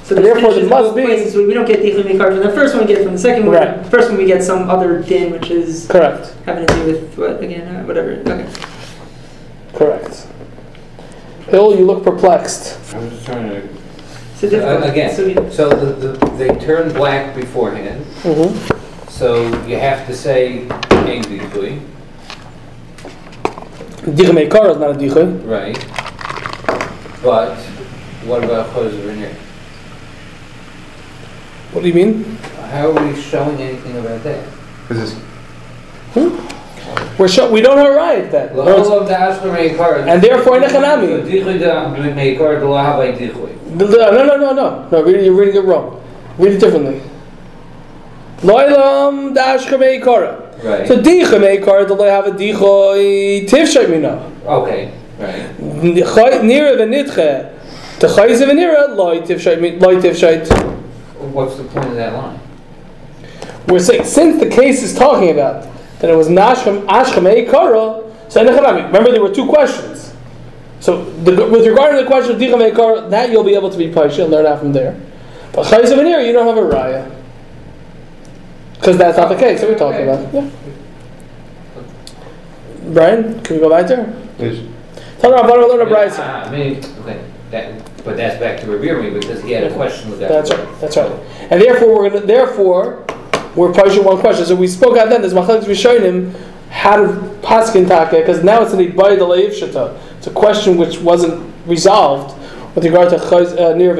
So 0.04 0.14
And 0.14 0.24
this 0.24 0.34
therefore, 0.34 0.54
there 0.54 0.68
must 0.68 0.94
be- 0.94 1.04
places. 1.04 1.34
We 1.34 1.46
we 1.46 1.54
don't 1.54 1.66
get 1.66 1.80
Dicha 1.82 2.00
and 2.00 2.08
Nikara 2.08 2.28
from 2.34 2.38
the 2.46 2.52
first 2.52 2.74
one. 2.74 2.86
We 2.86 2.88
get 2.92 3.00
it 3.00 3.04
from 3.04 3.12
the 3.14 3.18
second 3.18 3.44
one. 3.46 3.56
Right. 3.56 3.84
First 3.86 4.08
one 4.08 4.18
we 4.18 4.24
get 4.26 4.42
some 4.44 4.70
other 4.70 5.02
din, 5.02 5.32
which 5.32 5.50
is 5.50 5.86
Correct. 5.88 6.34
having 6.46 6.66
to 6.66 6.74
do 6.74 6.84
with 6.86 7.18
what 7.18 7.42
again? 7.42 7.66
Uh, 7.74 7.84
whatever. 7.84 8.12
Okay. 8.12 8.46
Correct. 9.74 10.26
Bill, 11.50 11.76
you 11.76 11.84
look 11.84 12.04
perplexed. 12.04 12.78
I'm 12.94 13.10
just 13.10 13.26
trying 13.26 13.48
to, 13.50 13.68
So 14.36 14.48
difficult. 14.48 14.82
Uh, 14.84 14.90
again, 14.92 15.14
So 15.14 15.26
we, 15.26 15.34
so 15.50 15.68
the, 15.70 16.08
the, 16.08 16.26
they 16.36 16.48
turn 16.64 16.92
black 16.92 17.34
beforehand, 17.34 18.04
Mm-hmm. 18.22 18.75
So 19.16 19.46
you 19.66 19.78
have 19.78 20.06
to 20.06 20.14
say 20.14 20.68
ein 21.08 21.22
dichui, 21.24 21.80
Dicha 24.04 24.30
meikara 24.32 24.72
is 24.72 24.76
not 24.78 24.90
a 24.90 24.94
dicha. 24.94 25.24
right? 25.48 25.76
But 27.22 27.56
what 28.28 28.44
about 28.44 28.68
choser 28.74 29.00
v'nir? 29.08 29.32
What 31.72 31.82
do 31.82 31.88
you 31.88 31.94
mean? 31.94 32.36
How 32.70 32.90
are 32.90 33.04
we 33.06 33.20
showing 33.20 33.56
anything 33.60 33.96
about 33.96 34.22
that? 34.22 34.44
Is 34.90 35.14
this, 35.14 35.20
We're 37.18 37.28
show, 37.28 37.50
we 37.50 37.60
don't 37.62 37.78
have 37.78 37.88
a 37.88 37.96
riot 37.96 38.30
then. 38.30 38.54
Lo 38.54 38.64
olav 38.64 39.08
da 39.08 39.32
ashka 39.32 39.50
meikar. 39.50 40.06
And 40.06 40.22
therefore, 40.22 40.60
nechanami. 40.60 41.24
Dichui 41.24 41.58
da 41.58 41.88
meikar 41.88 42.60
da 42.60 42.68
lo 42.68 42.76
havai 42.76 43.16
dichui. 43.16 43.56
No, 43.70 43.86
no, 43.86 44.36
no, 44.36 44.52
no. 44.52 44.88
No, 44.92 45.02
read 45.02 45.24
you're 45.24 45.34
reading 45.34 45.56
it 45.56 45.64
wrong. 45.64 46.02
Read 46.38 46.52
it 46.52 46.60
differently. 46.60 47.00
Loilam 48.46 49.34
dash 49.34 49.66
meikara. 49.66 50.42
Right, 50.62 50.86
So 50.88 50.96
dicha 51.02 51.38
meikara, 51.38 51.86
the 51.86 51.94
loy 51.94 52.08
have 52.08 52.26
a 52.26 52.30
dicha 52.30 53.46
tifshay 53.48 53.90
mina. 53.90 54.32
okay, 54.46 54.92
right. 55.18 55.56
Nira 55.58 56.76
v'nitche. 56.78 57.52
The 57.98 58.06
chayze 58.06 58.46
v'nira, 58.46 58.94
loy 58.96 59.20
tifshay, 59.20 59.80
loy 59.80 59.96
tifshay. 59.96 60.46
What's 61.32 61.56
the 61.56 61.64
point 61.64 61.88
of 61.88 61.96
that 61.96 62.12
line? 62.12 62.38
We're 63.68 63.80
saying, 63.80 64.04
since 64.04 64.38
the 64.40 64.48
case 64.48 64.82
is 64.82 64.94
talking 64.94 65.30
about 65.30 65.66
that 65.98 66.08
it 66.10 66.14
was 66.16 66.28
nashchem, 66.28 66.86
ashchem 66.86 67.24
meikara, 67.24 68.04
so. 68.28 68.42
Remember, 68.42 69.10
there 69.10 69.22
were 69.22 69.34
two 69.34 69.46
questions. 69.46 70.12
So, 70.80 71.04
the, 71.04 71.46
with 71.46 71.66
regard 71.66 71.96
to 71.96 72.02
the 72.02 72.06
question 72.06 72.34
of 72.36 72.40
dicha 72.40 72.54
meikara, 72.54 73.10
that 73.10 73.30
you'll 73.30 73.44
be 73.44 73.54
able 73.54 73.70
to 73.70 73.78
be 73.78 73.88
paisha 73.88 74.22
and 74.22 74.30
learn 74.30 74.46
out 74.46 74.60
from 74.60 74.72
there. 74.72 74.98
But 75.52 75.66
chayze 75.66 75.92
v'nira, 75.92 76.24
you 76.24 76.32
don't 76.32 76.46
have 76.46 76.56
a 76.56 76.68
raya. 76.68 77.15
Because 78.78 78.98
that's 78.98 79.16
not 79.16 79.28
the 79.28 79.36
case 79.36 79.60
that 79.60 79.70
we're 79.70 79.78
talking 79.78 80.02
about. 80.02 80.32
Yeah. 80.32 80.50
Brian, 82.92 83.40
can 83.42 83.56
we 83.56 83.62
go 83.62 83.70
back 83.70 83.88
there? 83.88 84.14
is, 84.38 84.68
Tell 85.18 85.30
me 85.32 85.38
about 85.38 85.68
learn 85.68 85.86
a 85.86 85.90
brisa. 85.90 86.46
I 86.46 86.50
mean, 86.50 86.84
okay, 87.00 87.24
that, 87.50 88.04
but 88.04 88.16
that's 88.16 88.38
back 88.38 88.60
to 88.60 88.66
revere 88.66 89.02
me 89.02 89.10
because 89.10 89.42
he 89.42 89.52
had 89.52 89.64
a 89.64 89.74
question 89.74 90.10
with 90.10 90.20
that. 90.20 90.28
That's 90.28 90.50
right. 90.50 90.80
That's 90.80 90.96
right. 90.96 91.10
And 91.50 91.60
therefore, 91.60 91.94
we're 91.94 92.10
gonna. 92.10 92.26
Therefore, 92.26 93.04
we're 93.56 93.72
paisha 93.72 94.04
one 94.04 94.18
question. 94.18 94.44
So 94.44 94.54
we 94.54 94.68
spoke 94.68 94.98
out 94.98 95.08
then. 95.08 95.22
There's 95.22 95.32
machlekes 95.32 95.64
rishonim 95.64 96.34
how 96.70 96.96
to 96.96 97.08
paskin 97.42 97.88
taka 97.88 98.18
because 98.18 98.44
now 98.44 98.62
it's 98.62 98.72
an 98.72 98.80
ibay 98.80 99.18
delayif 99.18 99.58
shita. 99.58 99.98
It's 100.18 100.26
a 100.26 100.32
question 100.32 100.76
which 100.76 100.98
wasn't 100.98 101.52
resolved 101.66 102.38
with 102.74 102.84
regard 102.84 103.08
to 103.10 103.16
chayz 103.16 103.58
uh, 103.58 103.74
nir 103.74 103.94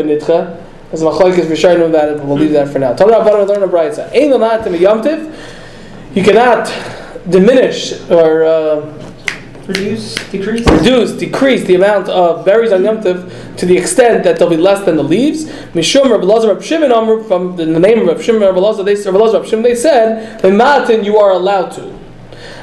v'nitcha. 0.91 0.91
There's 0.91 1.03
machlekes 1.03 1.47
rishonim 1.47 1.93
that 1.93 2.25
we'll 2.25 2.37
leave 2.37 2.53
that 2.53 2.69
for 2.69 2.79
now. 2.79 2.95
Tell 2.95 3.07
me 3.07 3.15
about 3.15 3.49
learn 3.49 3.63
a 3.63 3.69
brisa. 3.69 4.07
Ein 4.15 4.31
lamatim 4.31 4.79
yomtiv. 4.79 5.35
You 6.15 6.23
cannot 6.23 6.73
diminish 7.29 8.09
or. 8.11 8.45
Uh, 8.45 9.03
reduce, 9.67 10.15
decrease. 10.31 10.67
reduce, 10.67 11.13
decrease 11.13 11.65
the 11.65 11.75
amount 11.75 12.09
of 12.09 12.45
berries 12.45 12.73
on 12.73 12.85
Yom 12.85 12.99
Tov 12.99 13.57
to 13.57 13.67
the 13.67 13.77
extent 13.77 14.25
that 14.25 14.39
they'll 14.39 14.49
be 14.49 14.57
less 14.57 14.85
than 14.85 14.97
the 14.97 15.03
leaves. 15.03 15.47
Mishum 15.75 16.11
Rabbi 16.11 16.25
Lazar 16.25 16.49
Rabbi 16.49 16.61
Shimon 16.61 16.93
Amr, 16.93 17.23
from 17.25 17.57
the 17.57 17.67
name 17.67 18.01
of 18.01 18.07
Rabbi 18.07 18.23
Shimon 18.23 18.43
Rabbi 18.43 18.59
Lazar, 18.59 18.83
they, 18.85 18.95
Rabbi 18.95 19.19
Lazar 19.19 19.39
Rabbi 19.39 19.49
Shimon, 19.49 19.63
they 19.65 19.75
said, 19.75 20.41
"B'matin 20.41 21.05
you 21.05 21.17
are 21.17 21.33
allowed 21.33 21.71
to." 21.71 21.97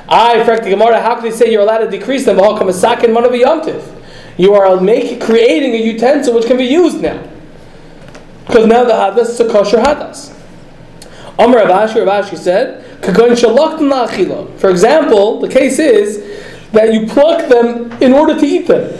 I, 0.08 0.44
frankly, 0.44 0.70
Gemara, 0.70 1.02
how 1.02 1.16
can 1.16 1.24
they 1.24 1.32
say 1.32 1.52
you're 1.52 1.62
allowed 1.62 1.80
to 1.80 1.90
decrease 1.90 2.26
them? 2.26 2.38
V'hal 2.38 2.58
kamasakin 2.58 3.14
man 3.14 3.26
of 3.26 3.34
a 3.34 3.38
Yom 3.38 3.62
Tov. 3.62 3.84
You 4.38 4.54
are 4.54 4.80
make, 4.80 5.22
creating 5.22 5.74
a 5.76 5.84
utensil 5.84 6.34
which 6.34 6.46
can 6.46 6.58
be 6.58 6.66
used 6.66 7.02
now. 7.02 7.22
Because 8.48 8.66
now 8.68 8.84
the 8.84 8.94
hadas 8.94 9.30
is 9.30 9.40
a 9.40 9.50
kosher 9.50 9.78
hadas. 9.78 10.34
Amr 11.40 11.58
Rav 11.58 11.90
Ashi, 11.90 12.06
Rav 12.06 12.26
Ashi 12.26 12.38
said. 12.38 12.84
For 14.60 14.70
example, 14.70 15.40
the 15.42 15.50
case 15.50 15.78
is 15.78 16.24
that 16.72 16.94
you 16.94 17.06
pluck 17.08 17.50
them 17.50 17.92
in 18.02 18.14
order 18.14 18.40
to 18.40 18.46
eat 18.46 18.68
them. 18.68 18.98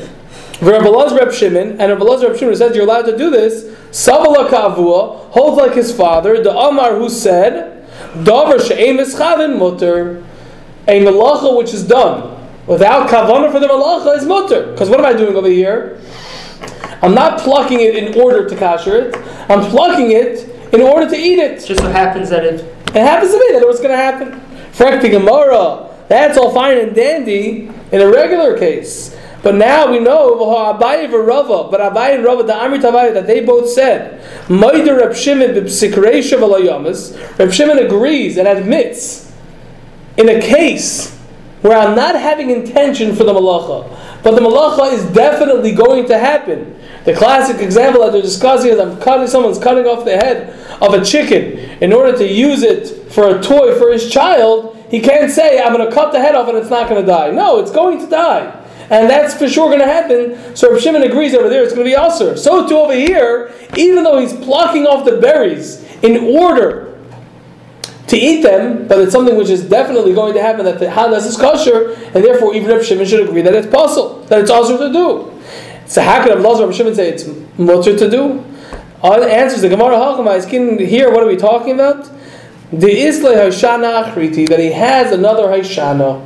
Rabbi 0.62 0.86
Elazar 0.86 1.20
Reb 1.20 1.34
Shimon, 1.34 1.80
and 1.80 1.92
Rabbi 1.92 2.04
Elazar 2.04 2.30
Reb 2.30 2.38
Shimon 2.38 2.56
says 2.56 2.76
you're 2.76 2.86
allowed 2.86 3.06
to 3.06 3.18
do 3.18 3.30
this. 3.30 3.64
Savala 3.92 4.50
kavua 4.50 5.30
holds 5.32 5.58
like 5.58 5.74
his 5.74 5.92
father, 5.96 6.42
the 6.42 6.52
Amar 6.56 6.96
who 6.96 7.10
said, 7.10 7.86
"Davar 8.14 8.60
she'em 8.66 8.98
eschavin 8.98 9.58
mutter." 9.58 10.24
A 10.88 11.02
malacha 11.04 11.58
which 11.58 11.74
is 11.74 11.84
done 11.84 12.38
without 12.68 13.10
kavana 13.10 13.52
for 13.52 13.60
the 13.60 13.68
malacha 13.68 14.18
is 14.18 14.26
mutter. 14.26 14.72
Because 14.72 14.90
what 14.90 15.00
am 15.00 15.06
I 15.06 15.14
doing 15.14 15.36
over 15.36 15.48
here? 15.48 16.00
I'm 17.04 17.14
not 17.14 17.42
plucking 17.42 17.82
it 17.82 17.96
in 17.98 18.20
order 18.20 18.48
to 18.48 18.56
kasher 18.56 18.94
it. 18.94 19.16
I'm 19.50 19.70
plucking 19.70 20.12
it 20.12 20.50
in 20.74 20.82
order 20.82 21.10
to 21.10 21.16
eat 21.18 21.38
it. 21.38 21.64
Just 21.64 21.84
what 21.84 21.92
happens 21.92 22.30
that 22.30 22.46
it. 22.46 22.62
It 22.62 23.02
happens 23.02 23.32
to 23.32 23.40
me 23.40 23.48
that 23.52 23.62
it 23.62 23.68
was 23.68 23.80
going 23.80 23.92
to 23.92 23.98
happen. 23.98 24.40
Frekti 24.72 25.12
Gemara, 25.12 25.94
that's 26.08 26.38
all 26.38 26.54
fine 26.54 26.78
and 26.78 26.96
dandy 26.96 27.70
in 27.92 28.02
a 28.02 28.10
regular 28.10 28.58
case. 28.58 29.16
But 29.44 29.56
now 29.56 29.92
we 29.92 30.00
know 30.00 30.38
Abaye 30.38 31.12
Rava, 31.12 31.70
but 31.70 31.82
Abaye 31.82 32.16
and 32.16 32.24
Rava, 32.24 32.44
the 32.44 32.54
Amrit 32.54 32.82
Abaye, 32.82 33.14
that 33.14 33.28
they 33.28 33.44
both 33.44 33.70
said, 33.70 34.22
Maider 34.50 34.96
Reb 34.96 35.14
Shimon 35.14 35.50
b'psikreisha 35.50 36.40
v'layamas. 36.40 37.38
Reb 37.38 37.52
Shimon 37.52 37.80
agrees 37.80 38.38
and 38.38 38.48
admits 38.48 39.34
in 40.16 40.30
a 40.30 40.40
case 40.40 41.14
where 41.62 41.78
I'm 41.78 41.96
not 41.96 42.16
having 42.16 42.52
intention 42.52 43.16
for 43.16 43.26
the 43.26 43.34
malacha, 43.34 44.24
but 44.24 44.36
the 44.36 44.42
malacha 44.42 44.94
is 44.94 45.04
definitely 45.14 45.74
going 45.74 46.08
to 46.08 46.18
happen. 46.18 46.80
The 47.06 47.14
classic 47.14 47.62
example 47.62 48.02
that 48.04 48.14
they're 48.14 48.22
discussing 48.22 48.72
is 48.72 48.80
I'm 48.80 49.00
cutting 49.00 49.28
someone's 49.28 49.60
cutting 49.60 49.86
off 49.86 50.06
the 50.06 50.16
head 50.16 50.58
of 50.82 50.94
a 50.94 51.04
chicken 51.04 51.60
in 51.82 51.92
order 51.92 52.18
to 52.18 52.28
use 52.28 52.64
it 52.64 53.12
for 53.12 53.36
a 53.36 53.42
toy 53.42 53.78
for 53.78 53.92
his 53.92 54.10
child. 54.10 54.78
He 54.90 55.02
can't 55.02 55.32
say 55.32 55.62
I'm 55.62 55.74
going 55.74 55.88
to 55.88 55.94
cut 55.94 56.14
the 56.14 56.20
head 56.20 56.36
off 56.36 56.48
and 56.48 56.58
it's 56.58 56.70
not 56.70 56.88
going 56.90 57.02
to 57.02 57.08
die. 57.08 57.32
No, 57.32 57.60
it's 57.60 57.72
going 57.72 58.00
to 58.00 58.10
die. 58.10 58.60
and 58.90 59.10
that's 59.10 59.34
for 59.34 59.50
sure 59.50 59.68
going 59.68 59.80
to 59.80 59.86
happen. 59.86 60.56
So 60.56 60.72
Rav 60.72 60.82
Shimon 60.82 61.04
agrees 61.04 61.34
over 61.34 61.50
there; 61.50 61.64
it's 61.64 61.74
going 61.74 61.86
to 61.86 61.90
be 61.90 61.96
usher. 61.96 62.38
So 62.38 62.68
too 62.68 62.78
over 62.78 62.94
here, 62.94 63.54
even 63.76 64.04
though 64.04 64.20
he's 64.20 64.34
plucking 64.34 64.86
off 64.86 65.06
the 65.06 65.18
berries 65.18 65.84
in 66.04 66.36
order 66.36 67.00
to 68.08 68.18
eat 68.18 68.44
them, 68.44 68.88
but 68.88 69.00
it's 69.00 69.12
something 69.12 69.36
which 69.36 69.50
is 69.50 69.68
definitely 69.68 70.14
going 70.14 70.34
to 70.34 70.42
happen 70.42 70.66
that 70.66 70.78
the 70.78 70.86
hadas 70.86 71.26
is 71.26 71.38
kosher, 71.38 71.94
and 72.14 72.24
therefore 72.24 72.54
even 72.54 72.70
Rav 72.70 72.86
Shimon 72.86 73.06
should 73.06 73.28
agree 73.28 73.42
that 73.42 73.56
it's 73.56 73.68
possible, 73.68 74.20
that 74.26 74.40
it's 74.40 74.52
also 74.52 74.78
to 74.78 74.94
do. 74.94 75.33
So 75.86 76.02
how 76.02 76.24
could 76.24 76.40
Lazar 76.40 76.66
Rav 76.66 76.76
Shimon 76.76 76.96
say 76.96 77.10
it's 77.10 77.30
mutter 77.58 77.98
to 77.98 78.10
do? 78.10 78.44
All 79.02 79.20
the 79.20 79.32
answers 79.32 79.62
the 79.62 79.70
Gemara 79.70 79.96
Halchamais 79.96 80.50
can 80.50 80.80
here. 80.80 81.12
What 81.12 81.24
are 81.24 81.28
we 81.28 81.36
talking 81.36 81.74
about? 81.74 82.10
The 82.72 82.90
Islay 82.90 83.36
Haishana 83.36 84.06
Achriti 84.06 84.48
that 84.48 84.60
he 84.60 84.72
has 84.72 85.12
another 85.12 85.44
Haishana, 85.44 86.26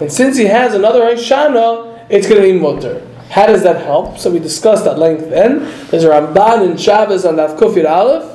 and 0.00 0.10
since 0.10 0.36
he 0.36 0.46
has 0.46 0.74
another 0.74 1.02
Haishana, 1.02 2.06
it's 2.08 2.26
going 2.26 2.40
to 2.40 2.52
be 2.52 2.58
mutter. 2.58 3.06
How 3.30 3.46
does 3.46 3.62
that 3.64 3.84
help? 3.84 4.18
So 4.18 4.30
we 4.30 4.38
discussed 4.38 4.86
at 4.86 4.98
length 4.98 5.28
then. 5.28 5.60
There's 5.90 6.04
a 6.04 6.08
Ramban 6.08 6.70
and 6.70 6.80
Shabbos 6.80 7.24
on 7.24 7.36
Daf 7.36 7.58
Kufir 7.58 7.88
Aleph. 7.88 8.32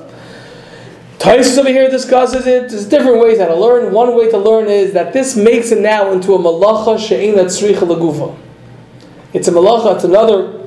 Taisus 1.17 1.57
over 1.57 1.69
here 1.69 1.89
discusses 1.89 2.47
it. 2.47 2.69
There's 2.69 2.85
different 2.85 3.19
ways 3.19 3.39
how 3.39 3.47
to 3.47 3.55
learn. 3.55 3.93
One 3.93 4.15
way 4.17 4.29
to 4.31 4.37
learn 4.37 4.67
is 4.67 4.93
that 4.93 5.13
this 5.13 5.35
makes 5.35 5.71
it 5.71 5.79
now 5.79 6.11
into 6.11 6.33
a 6.33 6.39
malacha 6.39 6.99
she'inat 6.99 7.45
tzricha 7.45 7.87
lagufa. 7.87 8.37
It's 9.33 9.47
a 9.47 9.51
malacha. 9.51 9.95
It's 9.95 10.03
another, 10.03 10.59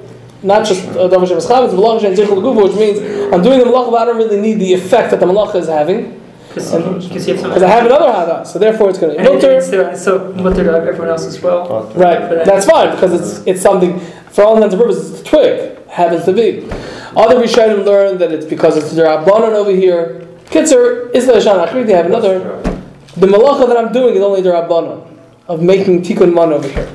not 0.42 0.66
just 0.66 0.84
a 0.88 1.08
davar 1.08 1.26
she'es 1.28 1.46
chav. 1.46 1.64
It's 1.64 1.74
a 1.74 1.76
malacha 1.76 2.00
she'in 2.00 2.12
tzricha 2.14 2.34
lagufa, 2.36 2.62
which 2.64 2.76
means 2.76 3.32
I'm 3.32 3.42
doing 3.42 3.58
the 3.58 3.64
malacha, 3.66 3.90
but 3.90 4.02
I 4.02 4.04
don't 4.06 4.16
really 4.16 4.40
need 4.40 4.54
the 4.54 4.72
effect 4.74 5.10
that 5.10 5.20
the 5.20 5.26
malacha 5.26 5.56
is 5.56 5.68
having 5.68 6.20
Because 6.48 6.72
you 6.72 6.80
have 6.80 7.40
some. 7.40 7.50
because 7.50 7.62
I 7.62 7.68
have 7.68 7.86
another 7.86 8.06
hada. 8.06 8.46
So 8.46 8.58
therefore, 8.58 8.90
it's 8.90 8.98
going 8.98 9.12
to 9.14 9.18
And 9.18 9.26
be 9.28 9.32
it- 9.32 9.36
mutter. 9.42 9.52
it's 9.58 9.68
there- 9.68 9.96
so 9.96 10.32
mutter 10.36 10.64
to 10.64 10.70
everyone 10.72 11.08
else 11.08 11.26
as 11.26 11.40
well. 11.42 11.90
Right, 11.94 12.44
that's 12.44 12.66
fine 12.66 12.90
because 12.92 13.12
it's 13.12 13.46
it's 13.46 13.60
something 13.62 13.98
for 14.30 14.44
all 14.44 14.54
intents 14.56 14.74
and 14.74 14.82
purposes. 14.82 15.10
It's 15.12 15.20
a 15.20 15.24
twig 15.24 15.88
happens 15.88 16.24
to 16.24 16.32
be. 16.32 16.66
Other 17.16 17.36
Rishonim 17.36 17.84
learn 17.84 18.18
that 18.18 18.32
it's 18.32 18.46
because 18.46 18.76
it's 18.76 18.92
the 18.92 19.02
Rabbanon 19.02 19.52
over 19.54 19.70
here. 19.70 20.26
Kitzer 20.50 21.10
is 21.14 21.26
the 21.26 21.40
Shan 21.40 21.56
Achri. 21.66 21.86
They 21.86 21.92
have 21.92 22.06
another. 22.06 22.38
The 23.16 23.26
malacha 23.28 23.68
that 23.68 23.76
I'm 23.76 23.92
doing 23.92 24.14
is 24.16 24.20
only 24.22 24.40
the 24.40 24.50
Rabbanon 24.50 25.00
of 25.46 25.62
making 25.62 26.02
tikkun 26.02 26.34
man 26.34 26.52
over 26.52 26.66
here. 26.68 26.88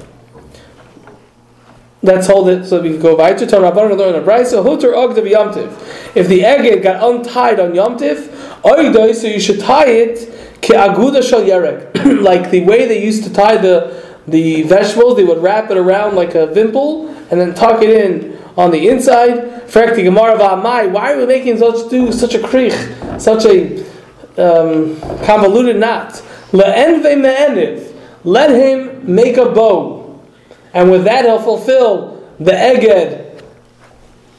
Let's 2.01 2.27
hold 2.27 2.47
it 2.47 2.65
so 2.65 2.81
we 2.81 2.91
can 2.91 3.01
go 3.01 3.17
by 3.17 3.33
to 3.33 3.45
ogdav 3.45 5.25
yomtiv. 5.29 6.15
If 6.15 6.27
the 6.29 6.45
egg 6.45 6.81
got 6.81 7.03
untied 7.03 7.59
on 7.59 7.73
yomtiv, 7.73 8.27
oidoi, 8.63 9.13
so 9.13 9.27
you 9.27 9.39
should 9.39 9.59
tie 9.59 9.89
it 9.89 10.29
like 12.21 12.51
the 12.51 12.63
way 12.63 12.87
they 12.87 13.03
used 13.03 13.23
to 13.23 13.33
tie 13.33 13.57
the 13.57 14.03
the 14.27 14.63
vegetables. 14.63 15.17
They 15.17 15.23
would 15.23 15.41
wrap 15.41 15.71
it 15.71 15.77
around 15.77 16.15
like 16.15 16.35
a 16.35 16.47
vimple 16.47 17.09
and 17.31 17.39
then 17.39 17.53
tuck 17.53 17.81
it 17.81 17.89
in 17.89 18.37
on 18.57 18.71
the 18.71 18.87
inside. 18.89 19.69
Why 19.71 21.13
are 21.13 21.17
we 21.17 21.25
making 21.25 21.57
such 21.57 21.89
do 21.89 22.11
such 22.11 22.35
a 22.35 22.39
krich, 22.39 23.21
such 23.21 23.45
a 23.45 23.83
um, 24.37 24.99
convoluted 25.23 25.77
knot? 25.77 26.21
Let 26.51 26.77
him 28.49 29.15
make 29.15 29.37
a 29.37 29.45
bow, 29.49 29.98
and 30.73 30.91
with 30.91 31.03
that 31.05 31.25
he'll 31.25 31.41
fulfill 31.41 32.27
the 32.39 32.51
eged 32.51 33.43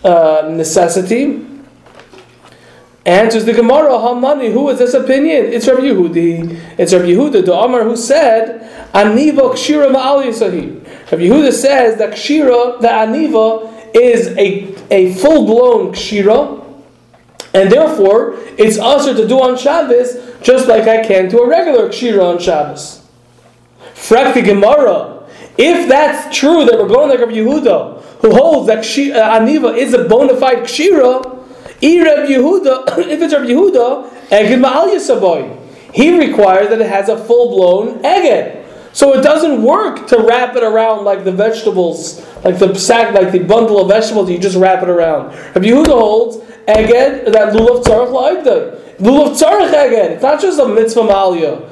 uh, 0.04 0.48
necessity. 0.50 1.46
Answers 3.06 3.46
the 3.46 3.54
Gemara, 3.54 3.92
Hamani, 3.92 4.52
who 4.52 4.68
is 4.68 4.78
this 4.78 4.92
opinion? 4.92 5.46
It's 5.46 5.66
Rabbi 5.66 5.80
Yehudi. 5.80 6.60
It's 6.78 6.92
Rabbi 6.92 7.06
Yehuda, 7.06 7.44
the 7.44 7.54
Amar, 7.54 7.82
who 7.82 7.96
said, 7.96 8.60
Aniva 8.92 9.52
kshira 9.54 9.90
ma'al 9.90 10.26
yisahi. 10.26 10.84
Rabbi 11.10 11.24
Yehuda 11.24 11.52
says 11.52 11.96
that 11.98 12.10
kshira, 12.10 12.80
the 12.80 12.88
aniva, 12.88 13.94
is 13.94 14.28
a, 14.36 14.74
a 14.92 15.14
full-blown 15.14 15.92
kshira, 15.92 16.62
and 17.54 17.72
therefore 17.72 18.36
it's 18.58 18.78
also 18.78 19.14
to 19.14 19.26
do 19.26 19.40
on 19.40 19.56
Shabbos, 19.56 20.16
just 20.42 20.68
like 20.68 20.86
I 20.86 21.04
can 21.04 21.28
to 21.30 21.38
a 21.38 21.48
regular 21.48 21.88
kshira 21.88 22.34
on 22.34 22.38
Shabbos. 22.38 23.04
Frak 23.94 24.34
the 24.34 24.42
Gemara. 24.42 25.09
If 25.62 25.90
that's 25.90 26.34
true 26.34 26.64
that 26.64 26.78
we're 26.78 26.88
going 26.88 27.10
like 27.10 27.20
Rabbi 27.20 27.32
Yehuda, 27.32 28.02
who 28.22 28.34
holds 28.34 28.66
that 28.68 28.78
uh, 28.78 29.38
aniva 29.38 29.76
is 29.76 29.92
a 29.92 30.08
bona 30.08 30.34
fide 30.34 30.60
kshira, 30.60 31.22
Rabbi 31.22 32.32
Yehuda, 32.32 32.98
if 33.06 33.20
it's 33.20 33.34
Rabbi 33.34 33.44
Yehuda, 33.44 34.08
eged 34.30 34.58
ma'al 34.58 34.94
yisaboy. 34.94 35.58
He 35.92 36.18
requires 36.18 36.70
that 36.70 36.80
it 36.80 36.88
has 36.88 37.10
a 37.10 37.22
full 37.22 37.50
blown 37.50 38.02
eged. 38.02 38.56
So 38.94 39.12
it 39.12 39.22
doesn't 39.22 39.62
work 39.62 40.06
to 40.08 40.24
wrap 40.26 40.56
it 40.56 40.62
around 40.62 41.04
like 41.04 41.24
the 41.24 41.32
vegetables, 41.32 42.26
like 42.42 42.58
the 42.58 42.74
sack, 42.74 43.12
like 43.12 43.30
the 43.30 43.40
bundle 43.40 43.82
of 43.82 43.88
vegetables. 43.88 44.30
You 44.30 44.38
just 44.38 44.56
wrap 44.56 44.82
it 44.82 44.88
around. 44.88 45.34
Rabbi 45.54 45.66
Yehuda 45.66 45.88
holds 45.88 46.38
eged 46.68 47.32
that 47.32 47.52
lulav 47.52 47.84
tzarich 47.84 48.08
la'eged. 48.08 48.96
Lulav 48.96 49.38
tzarich 49.38 49.72
eged. 49.74 50.10
It's 50.12 50.22
not 50.22 50.40
just 50.40 50.58
a 50.58 50.66
mitzvah 50.66 51.02
ma'aliyah. 51.02 51.69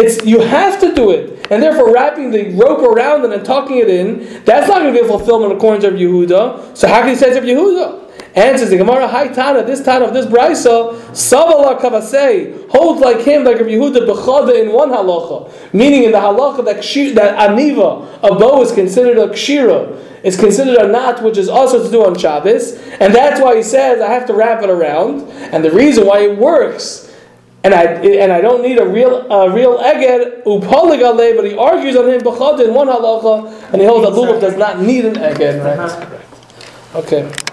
It's 0.00 0.24
you 0.24 0.40
have 0.40 0.80
to 0.80 0.94
do 0.94 1.10
it, 1.10 1.46
and 1.50 1.62
therefore 1.62 1.92
wrapping 1.92 2.30
the 2.30 2.54
rope 2.54 2.80
around 2.80 3.30
and 3.30 3.44
tucking 3.44 3.76
it 3.76 3.90
in, 3.90 4.42
that's 4.44 4.66
not 4.66 4.80
going 4.80 4.94
to 4.94 5.00
be 5.00 5.04
a 5.04 5.08
fulfillment 5.08 5.52
according 5.52 5.82
to 5.82 5.90
Yehuda. 5.90 6.76
So 6.76 6.88
how 6.88 7.00
can 7.00 7.10
he 7.10 7.16
say 7.16 7.28
it's 7.28 7.34
Rabbi 7.34 7.48
Yehuda? 7.48 8.06
Answers 8.34 8.70
the 8.70 8.76
Gemara, 8.76 9.08
Hi 9.08 9.28
Tana, 9.28 9.64
this 9.64 9.82
Tana 9.84 10.06
of 10.06 10.14
this 10.14 10.24
Brisa, 10.24 10.94
Savala 11.10 11.78
Kavasei, 11.80 12.70
holds 12.70 13.00
like 13.00 13.20
him, 13.20 13.44
like 13.44 13.56
Rabbi 13.58 13.72
Yehuda, 13.72 14.06
Bechada 14.06 14.62
in 14.62 14.72
one 14.72 14.90
halacha. 14.90 15.74
Meaning 15.74 16.04
in 16.04 16.12
the 16.12 16.18
halacha 16.18 16.64
that, 16.64 16.76
kshir, 16.76 17.14
that 17.16 17.36
aniva, 17.36 18.08
a 18.22 18.38
bow 18.38 18.62
is 18.62 18.72
considered 18.72 19.18
a 19.18 19.28
kshira, 19.28 19.98
is 20.24 20.38
considered 20.38 20.76
a 20.76 20.88
knot 20.88 21.22
which 21.22 21.36
is 21.36 21.48
also 21.48 21.82
to 21.82 21.90
do 21.90 22.06
on 22.06 22.16
Shabbos, 22.16 22.74
and 23.00 23.14
that's 23.14 23.40
why 23.40 23.56
he 23.56 23.62
says 23.62 24.00
I 24.00 24.12
have 24.12 24.26
to 24.28 24.34
wrap 24.34 24.62
it 24.62 24.70
around, 24.70 25.28
and 25.52 25.64
the 25.64 25.70
reason 25.72 26.06
why 26.06 26.20
it 26.20 26.38
works 26.38 27.09
and 27.62 27.74
I 27.74 27.84
and 27.84 28.32
I 28.32 28.40
don't 28.40 28.62
need 28.62 28.78
a 28.78 28.86
real 28.86 29.30
a 29.30 29.50
real 29.52 29.78
eged 29.78 30.44
upoligale, 30.44 31.36
but 31.36 31.44
he 31.44 31.56
argues 31.56 31.96
on 31.96 32.08
him 32.08 32.20
b'chad 32.20 32.64
in 32.64 32.74
one 32.74 32.88
halacha, 32.88 33.72
and 33.72 33.80
he 33.80 33.86
holds 33.86 34.06
that 34.06 34.14
lulav 34.14 34.40
does 34.40 34.56
not 34.56 34.80
need 34.80 35.04
an 35.04 35.14
eged. 35.14 35.64
Right? 35.64 35.78
Uh-huh. 35.78 36.98
Okay. 37.00 37.30